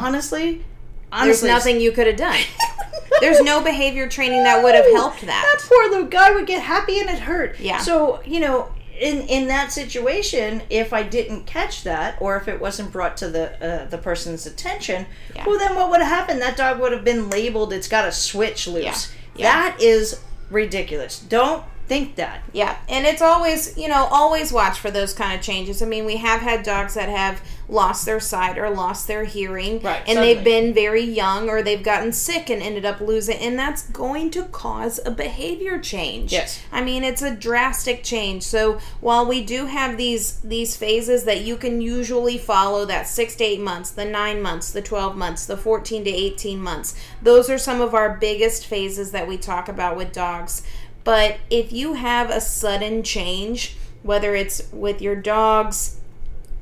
Honestly, 1.12 1.48
There's 1.48 1.64
nothing 1.64 1.80
you 1.80 1.92
could 1.92 2.06
have 2.06 2.16
done. 2.16 2.40
There's 3.20 3.40
no 3.40 3.62
behavior 3.62 4.08
training 4.08 4.44
that 4.44 4.62
would 4.62 4.74
have 4.74 4.84
helped 4.92 5.22
that. 5.22 5.58
That 5.58 5.68
poor 5.68 5.88
little 5.90 6.06
guy 6.06 6.30
would 6.32 6.46
get 6.46 6.62
happy 6.62 7.00
and 7.00 7.08
it 7.10 7.18
hurt. 7.18 7.58
Yeah. 7.58 7.78
So 7.78 8.22
you 8.24 8.38
know, 8.40 8.70
in 9.00 9.22
in 9.22 9.48
that 9.48 9.72
situation, 9.72 10.62
if 10.70 10.92
I 10.92 11.02
didn't 11.02 11.46
catch 11.46 11.82
that, 11.84 12.16
or 12.20 12.36
if 12.36 12.46
it 12.48 12.60
wasn't 12.60 12.92
brought 12.92 13.16
to 13.18 13.28
the 13.28 13.64
uh, 13.64 13.84
the 13.86 13.98
person's 13.98 14.46
attention, 14.46 15.06
Yeah. 15.34 15.46
well, 15.46 15.58
then 15.58 15.74
what 15.74 15.90
would 15.90 16.00
have 16.00 16.08
happened? 16.08 16.40
That 16.42 16.56
dog 16.56 16.78
would 16.80 16.92
have 16.92 17.04
been 17.04 17.28
labeled. 17.30 17.72
It's 17.72 17.88
got 17.88 18.06
a 18.06 18.12
switch 18.12 18.68
loose. 18.68 18.84
Yeah. 18.84 18.94
Yeah. 19.36 19.52
That 19.70 19.80
is 19.82 20.20
ridiculous. 20.50 21.18
Don't 21.20 21.64
think 21.86 22.16
that. 22.16 22.42
Yeah, 22.52 22.76
and 22.88 23.06
it's 23.06 23.22
always, 23.22 23.76
you 23.78 23.88
know, 23.88 24.06
always 24.10 24.52
watch 24.52 24.78
for 24.78 24.90
those 24.90 25.14
kind 25.14 25.38
of 25.38 25.44
changes. 25.44 25.82
I 25.82 25.86
mean, 25.86 26.04
we 26.04 26.16
have 26.18 26.40
had 26.40 26.62
dogs 26.62 26.94
that 26.94 27.08
have 27.08 27.40
lost 27.68 28.06
their 28.06 28.20
sight 28.20 28.56
or 28.56 28.70
lost 28.70 29.06
their 29.06 29.24
hearing, 29.24 29.80
Right, 29.80 30.02
and 30.06 30.18
they've 30.18 30.42
been 30.42 30.72
very 30.72 31.02
young 31.02 31.48
or 31.50 31.62
they've 31.62 31.82
gotten 31.82 32.12
sick 32.12 32.48
and 32.48 32.62
ended 32.62 32.84
up 32.84 33.00
losing, 33.00 33.36
and 33.38 33.58
that's 33.58 33.82
going 33.90 34.30
to 34.30 34.44
cause 34.44 34.98
a 35.04 35.10
behavior 35.10 35.78
change. 35.78 36.32
Yes. 36.32 36.62
I 36.72 36.82
mean, 36.82 37.04
it's 37.04 37.22
a 37.22 37.34
drastic 37.34 38.02
change. 38.02 38.42
So 38.42 38.78
while 39.00 39.26
we 39.26 39.44
do 39.44 39.66
have 39.66 39.96
these 39.96 40.40
these 40.40 40.76
phases 40.76 41.24
that 41.24 41.42
you 41.42 41.56
can 41.56 41.80
usually 41.80 42.38
follow, 42.38 42.84
that 42.86 43.06
six 43.06 43.36
to 43.36 43.44
eight 43.44 43.60
months, 43.60 43.90
the 43.90 44.04
nine 44.04 44.40
months, 44.40 44.72
the 44.72 44.82
twelve 44.82 45.16
months, 45.16 45.44
the 45.44 45.56
fourteen 45.56 46.04
to 46.04 46.10
eighteen 46.10 46.60
months, 46.60 46.94
those 47.22 47.50
are 47.50 47.58
some 47.58 47.80
of 47.80 47.94
our 47.94 48.16
biggest 48.16 48.66
phases 48.66 49.10
that 49.12 49.28
we 49.28 49.36
talk 49.36 49.68
about 49.68 49.96
with 49.96 50.12
dogs. 50.12 50.62
But 51.04 51.38
if 51.50 51.72
you 51.72 51.94
have 51.94 52.30
a 52.30 52.40
sudden 52.40 53.02
change, 53.02 53.76
whether 54.02 54.34
it's 54.34 54.70
with 54.72 55.00
your 55.00 55.16
dogs 55.16 55.97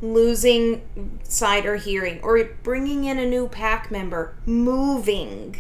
losing 0.03 0.83
sight 1.23 1.67
or 1.67 1.77
hearing, 1.77 2.21
or 2.23 2.43
bringing 2.63 3.05
in 3.05 3.19
a 3.19 3.27
new 3.27 3.49
pack 3.49 3.91
member, 3.91 4.35
moving, 4.45 5.57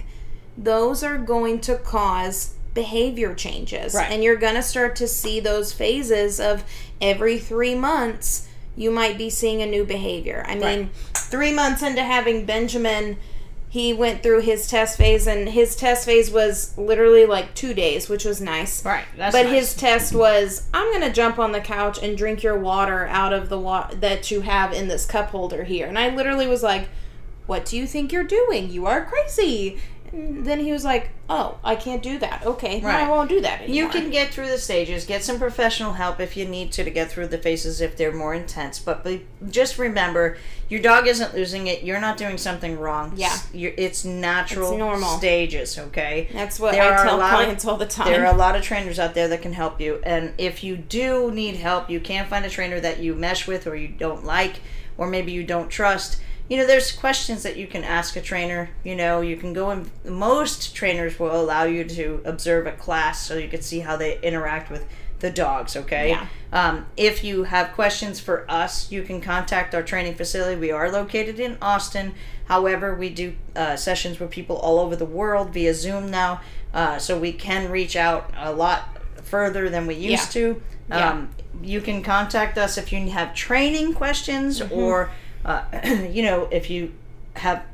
those 0.57 1.03
are 1.03 1.19
going 1.19 1.61
to 1.61 1.77
cause 1.77 2.55
behavior 2.75 3.35
changes. 3.35 3.95
Right. 3.95 4.11
And 4.11 4.23
you're 4.23 4.37
going 4.37 4.55
to 4.55 4.63
start 4.63 4.97
to 4.97 5.09
see 5.09 5.41
those 5.41 5.73
phases 5.73 6.39
of 6.39 6.65
every 7.01 7.39
three 7.39 7.75
months, 7.75 8.49
you 8.77 8.91
might 8.91 9.17
be 9.17 9.31
seeing 9.31 9.63
a 9.63 9.67
new 9.67 9.85
behavior. 9.85 10.45
I 10.47 10.55
mean, 10.55 10.63
Right. 10.63 10.89
three 11.15 11.53
months 11.53 11.83
into 11.83 12.03
having 12.03 12.45
Benjamin, 12.45 13.17
he 13.77 13.93
went 13.93 14.23
through 14.23 14.41
his 14.41 14.67
test 14.67 14.97
phase, 14.97 15.27
and 15.27 15.51
his 15.51 15.77
test 15.77 16.07
phase 16.07 16.31
was 16.31 16.73
literally 16.79 17.27
like 17.27 17.55
two 17.55 17.75
days, 17.75 18.09
which 18.09 18.25
was 18.25 18.41
nice. 18.41 18.83
Right. 18.83 19.05
That's 19.19 19.37
But 19.37 19.43
nice. 19.45 19.53
his 19.53 19.75
test 19.75 20.15
was, 20.15 20.63
I'm 20.73 20.91
gonna 20.95 21.13
jump 21.13 21.39
on 21.39 21.53
the 21.53 21.61
couch 21.61 21.99
and 22.03 22.17
drink 22.17 22.43
your 22.43 22.59
water 22.59 23.07
out 23.09 23.35
of 23.35 23.51
the 23.51 23.59
water 23.59 23.95
that 23.97 24.31
you 24.31 24.41
have 24.41 24.73
in 24.73 24.89
this 24.89 25.05
cup 25.05 25.29
holder 25.29 25.65
here. 25.65 25.87
And 25.87 25.99
I 25.99 26.09
literally 26.09 26.47
was 26.47 26.63
like, 26.63 26.89
"What 27.45 27.67
do 27.67 27.77
you 27.77 27.87
think 27.87 28.13
you're 28.13 28.25
doing? 28.25 28.71
You 28.71 28.87
are 28.87 29.05
crazy." 29.05 29.79
Then 30.19 30.61
he 30.61 30.73
was 30.73 30.83
like, 30.85 31.11
"Oh, 31.29 31.59
I 31.63 31.77
can't 31.77 32.03
do 32.03 32.19
that. 32.21 32.43
Okay, 32.47 32.81
then 32.81 32.95
I 32.95 33.07
won't 33.09 33.29
do 33.29 33.41
that 33.43 33.61
anymore." 33.61 33.77
You 33.77 33.89
can 33.91 34.11
get 34.11 34.31
through 34.33 34.49
the 34.49 34.57
stages, 34.57 35.05
get 35.05 35.23
some 35.23 35.39
professional 35.39 35.93
help 35.93 36.21
if 36.21 36.37
you 36.39 36.47
need 36.47 36.73
to 36.73 36.85
to 36.85 36.91
get 36.91 37.11
through 37.11 37.27
the 37.27 37.37
phases 37.37 37.81
if 37.83 37.97
they're 37.99 38.15
more 38.15 38.33
intense. 38.33 38.79
But 38.79 39.05
be, 39.05 39.27
just 39.51 39.79
remember, 39.79 40.39
your 40.71 40.81
dog 40.81 41.07
isn't 41.07 41.35
losing 41.35 41.67
it. 41.67 41.83
You're 41.83 42.01
not 42.01 42.17
doing 42.17 42.39
something 42.39 42.79
wrong. 42.79 43.13
Yeah. 43.17 43.37
You're, 43.53 43.73
it's 43.77 44.05
natural 44.07 44.71
It's 44.71 44.79
normal. 44.79 45.19
stages, 45.19 45.79
okay? 45.79 46.29
That's 46.33 46.59
what 46.59 46.73
There 46.73 46.83
I 46.99 47.03
tell 47.05 47.19
lot 47.19 47.33
of- 47.33 47.39
clients 47.39 47.65
all 47.67 47.77
the 47.77 47.85
time. 47.87 48.07
There 48.11 48.25
are 48.27 48.35
a 48.35 48.39
lot 48.39 48.57
of 48.57 48.63
trainers 48.63 48.99
out 48.99 49.13
there 49.15 49.29
that 49.29 49.43
can 49.43 49.53
help 49.53 49.81
you. 49.83 50.01
And 50.03 50.33
if 50.39 50.65
you 50.65 50.77
do 50.79 51.31
need 51.31 51.57
help, 51.57 51.91
you 51.91 52.01
can't 52.01 52.29
find 52.29 52.45
a 52.47 52.51
trainer 52.51 52.81
that 52.81 53.01
you 53.01 53.15
mesh 53.15 53.47
with 53.47 53.67
or 53.67 53.77
you 53.77 53.89
don't 53.89 54.25
like, 54.25 54.61
or 54.97 55.07
maybe 55.09 55.33
you 55.33 55.45
don't 55.45 55.69
trust. 55.69 56.21
You 56.49 56.59
know, 56.59 56.67
there's 56.67 56.93
questions 56.93 57.43
that 57.43 57.57
you 57.57 57.67
can 57.67 57.83
ask 57.83 58.17
a 58.17 58.21
trainer. 58.21 58.71
You 58.85 58.95
know, 58.95 59.21
you 59.21 59.37
can 59.37 59.53
go 59.53 59.71
and 59.71 59.91
most 60.05 60.75
trainers 60.75 61.19
will 61.19 61.39
allow 61.41 61.65
you 61.65 61.85
to 61.85 62.23
observe 62.25 62.67
a 62.67 62.73
class 62.73 63.27
so 63.27 63.37
you 63.37 63.49
can 63.49 63.63
see 63.63 63.81
how 63.81 63.97
they 63.97 64.21
interact 64.21 64.71
with 64.71 64.87
the 65.19 65.31
dogs, 65.31 65.77
okay? 65.77 66.11
Yeah. 66.11 66.27
Um, 66.53 66.87
if 66.97 67.25
you 67.25 67.45
have 67.45 67.73
questions 67.73 68.21
for 68.21 68.45
us, 68.51 68.93
you 68.93 69.03
can 69.03 69.21
contact 69.21 69.75
our 69.75 69.83
training 69.83 70.15
facility. 70.15 70.61
We 70.61 70.71
are 70.71 70.91
located 70.91 71.41
in 71.41 71.57
Austin. 71.63 72.15
However, 72.45 72.95
we 72.95 73.09
do 73.11 73.35
uh, 73.57 73.77
sessions 73.77 74.21
with 74.21 74.31
people 74.31 74.57
all 74.57 74.79
over 74.79 74.95
the 74.95 75.07
world 75.07 75.53
via 75.55 75.75
Zoom 75.75 76.11
now, 76.11 76.43
uh, 76.75 76.99
so 76.99 77.19
we 77.19 77.33
can 77.33 77.71
reach 77.71 77.97
out 77.97 78.31
a 78.37 78.53
lot 78.53 78.99
further 79.25 79.69
than 79.71 79.87
we 79.87 79.95
used 79.95 80.31
to. 80.33 80.63
Yeah. 80.89 81.11
Um, 81.11 81.31
you 81.63 81.81
can 81.81 82.03
contact 82.03 82.59
us 82.59 82.77
if 82.79 82.93
you 82.93 83.11
have 83.11 83.35
training 83.35 83.95
questions 83.95 84.61
Mm-hmm. 84.61 84.75
or, 84.75 85.11
uh, 85.47 85.65
you 86.11 86.23
know, 86.23 86.49
if 86.51 86.69
you 86.69 86.93
have 87.35 87.65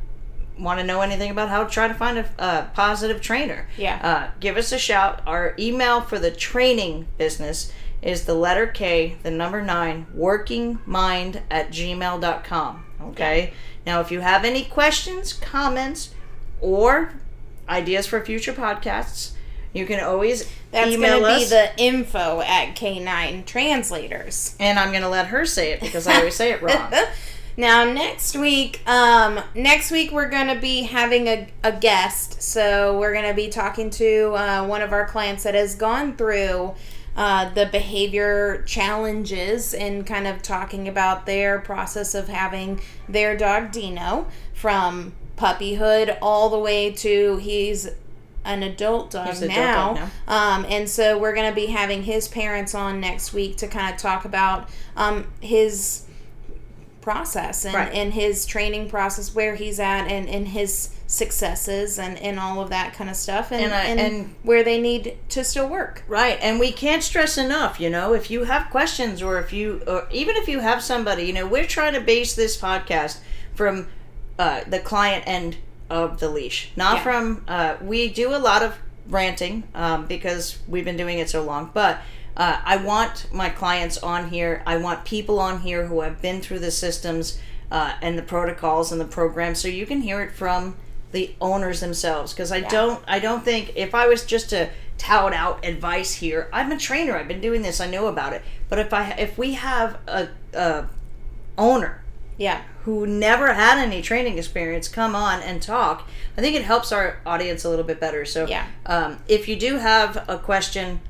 want 0.58 0.78
to 0.78 0.86
know 0.86 1.00
anything 1.00 1.30
about 1.30 1.48
how 1.48 1.64
to 1.64 1.70
try 1.70 1.88
to 1.88 1.94
find 1.94 2.18
a, 2.18 2.28
a 2.38 2.70
positive 2.74 3.20
trainer. 3.20 3.66
Yeah. 3.76 3.98
Uh, 4.02 4.30
give 4.38 4.56
us 4.56 4.70
a 4.70 4.78
shout. 4.78 5.22
Our 5.26 5.54
email 5.58 6.02
for 6.02 6.18
the 6.18 6.30
training 6.30 7.08
business 7.18 7.72
is 8.02 8.26
the 8.26 8.34
letter 8.34 8.66
K, 8.66 9.16
the 9.22 9.30
number 9.30 9.62
nine, 9.62 10.06
workingmind 10.16 11.40
at 11.50 11.70
gmail.com. 11.70 12.84
Okay. 13.00 13.52
Now, 13.86 14.00
if 14.00 14.10
you 14.12 14.20
have 14.20 14.44
any 14.44 14.64
questions, 14.64 15.32
comments, 15.32 16.14
or 16.60 17.14
ideas 17.68 18.06
for 18.06 18.24
future 18.24 18.52
podcasts, 18.52 19.32
you 19.72 19.86
can 19.86 20.00
always 20.00 20.50
That's 20.70 20.90
email 20.90 21.20
gonna 21.20 21.38
be 21.38 21.44
the 21.46 21.70
info 21.78 22.40
at 22.42 22.76
K9 22.76 23.46
Translators. 23.46 24.54
and 24.60 24.78
I'm 24.78 24.90
going 24.90 25.02
to 25.02 25.08
let 25.08 25.28
her 25.28 25.46
say 25.46 25.72
it 25.72 25.80
because 25.80 26.06
I 26.06 26.16
always 26.16 26.34
say 26.34 26.52
it 26.52 26.62
wrong. 26.62 26.92
Now 27.56 27.84
next 27.84 28.36
week, 28.36 28.80
um, 28.88 29.40
next 29.54 29.90
week 29.90 30.10
we're 30.10 30.30
gonna 30.30 30.58
be 30.58 30.82
having 30.82 31.28
a, 31.28 31.48
a 31.62 31.72
guest. 31.72 32.42
So 32.42 32.98
we're 32.98 33.12
gonna 33.14 33.34
be 33.34 33.48
talking 33.48 33.90
to 33.90 34.32
uh, 34.34 34.66
one 34.66 34.82
of 34.82 34.92
our 34.92 35.06
clients 35.06 35.42
that 35.44 35.54
has 35.54 35.74
gone 35.74 36.16
through 36.16 36.74
uh, 37.14 37.50
the 37.50 37.66
behavior 37.66 38.62
challenges 38.66 39.74
and 39.74 40.06
kind 40.06 40.26
of 40.26 40.40
talking 40.40 40.88
about 40.88 41.26
their 41.26 41.58
process 41.58 42.14
of 42.14 42.28
having 42.28 42.80
their 43.08 43.36
dog 43.36 43.70
Dino 43.70 44.26
from 44.54 45.12
puppyhood 45.36 46.16
all 46.22 46.48
the 46.48 46.58
way 46.58 46.90
to 46.90 47.36
he's 47.36 47.88
an 48.44 48.62
adult 48.62 49.10
dog 49.10 49.34
an 49.42 49.48
now. 49.48 49.92
adult 49.92 49.98
dog 49.98 50.08
Um, 50.26 50.66
and 50.68 50.88
so 50.88 51.18
we're 51.18 51.34
going 51.34 51.48
to 51.48 51.54
be 51.54 51.66
having 51.66 52.02
his 52.02 52.28
parents 52.28 52.74
on 52.74 52.98
next 53.00 53.32
week 53.32 53.56
to 53.58 53.68
kind 53.68 53.94
of 53.94 54.00
talk 54.00 54.24
about 54.24 54.68
um, 54.96 55.26
his 55.40 56.04
process 57.02 57.66
and, 57.66 57.74
Right. 57.74 57.92
and 57.92 58.14
his 58.14 58.46
training 58.46 58.88
process, 58.88 59.34
where 59.34 59.54
he's 59.56 59.78
at, 59.78 60.06
and, 60.10 60.26
and 60.28 60.48
his 60.48 60.88
successes 61.06 61.98
and, 61.98 62.16
and 62.18 62.38
all 62.40 62.60
of 62.62 62.70
that 62.70 62.94
kind 62.94 63.10
of 63.10 63.16
stuff, 63.16 63.52
and, 63.52 63.62
And 63.64 63.74
I- 63.74 63.84
and, 63.84 64.00
and- 64.00 64.34
where 64.42 64.62
they 64.64 64.80
need 64.80 65.18
to 65.30 65.44
still 65.44 65.68
work. 65.68 66.02
Right, 66.08 66.38
and 66.40 66.58
we 66.58 66.72
can't 66.72 67.02
stress 67.02 67.36
enough, 67.36 67.78
you 67.80 67.90
know, 67.90 68.14
if 68.14 68.30
you 68.30 68.44
have 68.44 68.70
questions 68.70 69.20
or 69.22 69.38
if 69.38 69.52
you, 69.52 69.82
or 69.86 70.06
even 70.10 70.36
if 70.36 70.48
you 70.48 70.60
have 70.60 70.82
somebody, 70.82 71.24
you 71.24 71.32
know, 71.34 71.46
we're 71.46 71.66
trying 71.66 71.92
to 71.94 72.00
base 72.00 72.34
this 72.34 72.56
podcast 72.58 73.18
from 73.54 73.88
uh, 74.38 74.62
the 74.66 74.78
client 74.78 75.24
end 75.26 75.56
of 75.90 76.18
the 76.20 76.28
leash, 76.30 76.70
not 76.76 76.96
Yeah. 76.96 77.02
from, 77.02 77.44
uh, 77.46 77.76
we 77.82 78.08
do 78.08 78.34
a 78.34 78.38
lot 78.38 78.62
of 78.62 78.74
ranting 79.08 79.64
um, 79.74 80.06
because 80.06 80.58
we've 80.66 80.84
been 80.84 80.96
doing 80.96 81.18
it 81.18 81.28
so 81.28 81.42
long, 81.42 81.70
but 81.74 81.98
uh, 82.36 82.60
I 82.64 82.76
want 82.76 83.32
my 83.32 83.48
clients 83.50 83.98
on 83.98 84.30
here. 84.30 84.62
I 84.66 84.76
want 84.78 85.04
people 85.04 85.38
on 85.38 85.60
here 85.60 85.86
who 85.86 86.00
have 86.00 86.22
been 86.22 86.40
through 86.40 86.60
the 86.60 86.70
systems 86.70 87.38
uh, 87.70 87.94
and 88.02 88.16
the 88.18 88.22
protocols 88.22 88.92
and 88.92 89.00
the 89.00 89.04
programs 89.06 89.58
so 89.60 89.68
you 89.68 89.86
can 89.86 90.00
hear 90.02 90.20
it 90.22 90.32
from 90.32 90.76
the 91.12 91.34
owners 91.40 91.80
themselves 91.80 92.32
because 92.32 92.50
I 92.52 92.60
don't 92.60 93.02
I 93.06 93.18
don't 93.18 93.44
think 93.44 93.72
if 93.76 93.94
I 93.94 94.06
was 94.06 94.24
just 94.24 94.48
to 94.50 94.70
tout 94.96 95.34
out 95.34 95.62
advice 95.64 96.14
here 96.14 96.48
I'm 96.54 96.72
a 96.72 96.78
trainer 96.78 97.16
I've 97.16 97.28
been 97.28 97.40
doing 97.42 97.60
this 97.60 97.80
I 97.82 97.86
know 97.90 98.06
about 98.06 98.32
it 98.32 98.42
but 98.70 98.78
if 98.78 98.94
I 98.94 99.10
if 99.12 99.36
we 99.36 99.52
have 99.54 99.98
a, 100.06 100.28
a 100.54 100.86
owner 101.58 102.02
Yeah. 102.38 102.62
who 102.84 103.06
never 103.06 103.52
had 103.54 103.78
any 103.78 104.00
training 104.02 104.38
experience 104.38 104.88
come 104.88 105.14
on 105.14 105.40
and 105.42 105.60
talk 105.62 106.08
I 106.36 106.40
think 106.40 106.56
it 106.56 106.64
helps 106.64 106.92
our 106.92 107.20
audience 107.26 107.64
a 107.64 107.68
little 107.70 107.84
bit 107.84 108.00
better 108.00 108.24
so 108.24 108.46
Yeah. 108.46 108.66
um, 108.86 109.18
if 109.28 109.48
you 109.48 109.56
do 109.56 109.76
have 109.76 110.24
a 110.28 110.38
question 110.38 111.00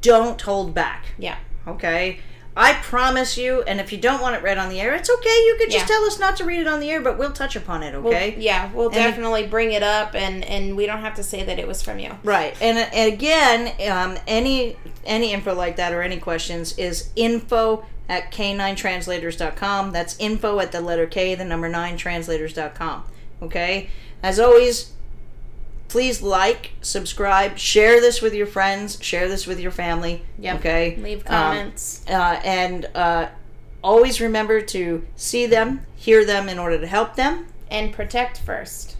don't 0.00 0.40
hold 0.40 0.74
back 0.74 1.06
Yeah. 1.18 1.36
okay 1.66 2.20
I 2.56 2.74
promise 2.74 3.38
you 3.38 3.62
and 3.62 3.80
if 3.80 3.92
you 3.92 3.98
don't 3.98 4.20
want 4.20 4.34
it 4.34 4.42
read 4.42 4.58
on 4.58 4.68
the 4.68 4.80
air 4.80 4.92
it's 4.94 5.08
okay 5.08 5.28
you 5.46 5.56
could 5.58 5.70
just 5.70 5.88
Yeah. 5.88 5.94
tell 5.96 6.04
us 6.04 6.18
not 6.18 6.36
to 6.38 6.44
read 6.44 6.60
it 6.60 6.66
on 6.66 6.80
the 6.80 6.90
air 6.90 7.00
but 7.00 7.16
we'll 7.16 7.32
touch 7.32 7.54
upon 7.56 7.82
it 7.82 7.92
We'll- 7.94 8.12
okay 8.12 8.34
yeah, 8.38 8.70
we'll 8.74 8.88
if- 8.88 8.94
definitely 8.94 9.46
bring 9.46 9.72
it 9.72 9.82
up, 9.82 10.14
and 10.14 10.44
and 10.44 10.76
we 10.76 10.84
don't 10.84 11.00
have 11.00 11.14
to 11.14 11.22
say 11.22 11.44
that 11.44 11.58
it 11.58 11.66
was 11.68 11.80
from 11.80 11.98
you. 12.00 12.18
Right, 12.24 12.54
and, 12.60 12.76
and 12.78 13.12
again, 13.12 13.72
um, 13.90 14.18
any 14.26 14.76
any 15.06 15.32
info 15.32 15.54
like 15.54 15.76
that 15.76 15.92
or 15.92 16.02
any 16.02 16.18
questions 16.18 16.76
is 16.76 17.10
info 17.16 17.84
at 18.08 18.32
k9translators.com. 18.32 19.92
That's 19.92 20.16
info 20.18 20.58
at 20.60 20.72
the 20.72 20.80
letter 20.80 21.06
K, 21.06 21.34
the 21.34 21.44
number 21.44 21.68
nine 21.68 21.96
translators.com. 21.96 23.04
Okay, 23.42 23.88
as 24.22 24.38
always, 24.38 24.92
please 25.90 26.22
like, 26.22 26.70
subscribe, 26.80 27.58
share 27.58 28.00
this 28.00 28.22
with 28.22 28.32
your 28.32 28.46
friends, 28.46 28.98
share 29.02 29.28
this 29.28 29.46
with 29.46 29.60
your 29.60 29.70
family. 29.72 30.22
Yep. 30.38 30.58
Okay, 30.60 30.96
Leave 30.96 31.18
Um, 31.20 31.24
comments. 31.26 32.02
uh, 32.08 32.40
and 32.44 32.88
uh, 32.94 33.28
always 33.82 34.20
remember 34.20 34.60
to 34.60 35.04
see 35.16 35.46
them, 35.46 35.84
hear 35.96 36.24
them 36.24 36.48
in 36.48 36.58
order 36.58 36.78
to 36.78 36.86
help 36.86 37.16
them. 37.16 37.46
And 37.70 37.92
protect 37.92 38.38
first. 38.38 38.96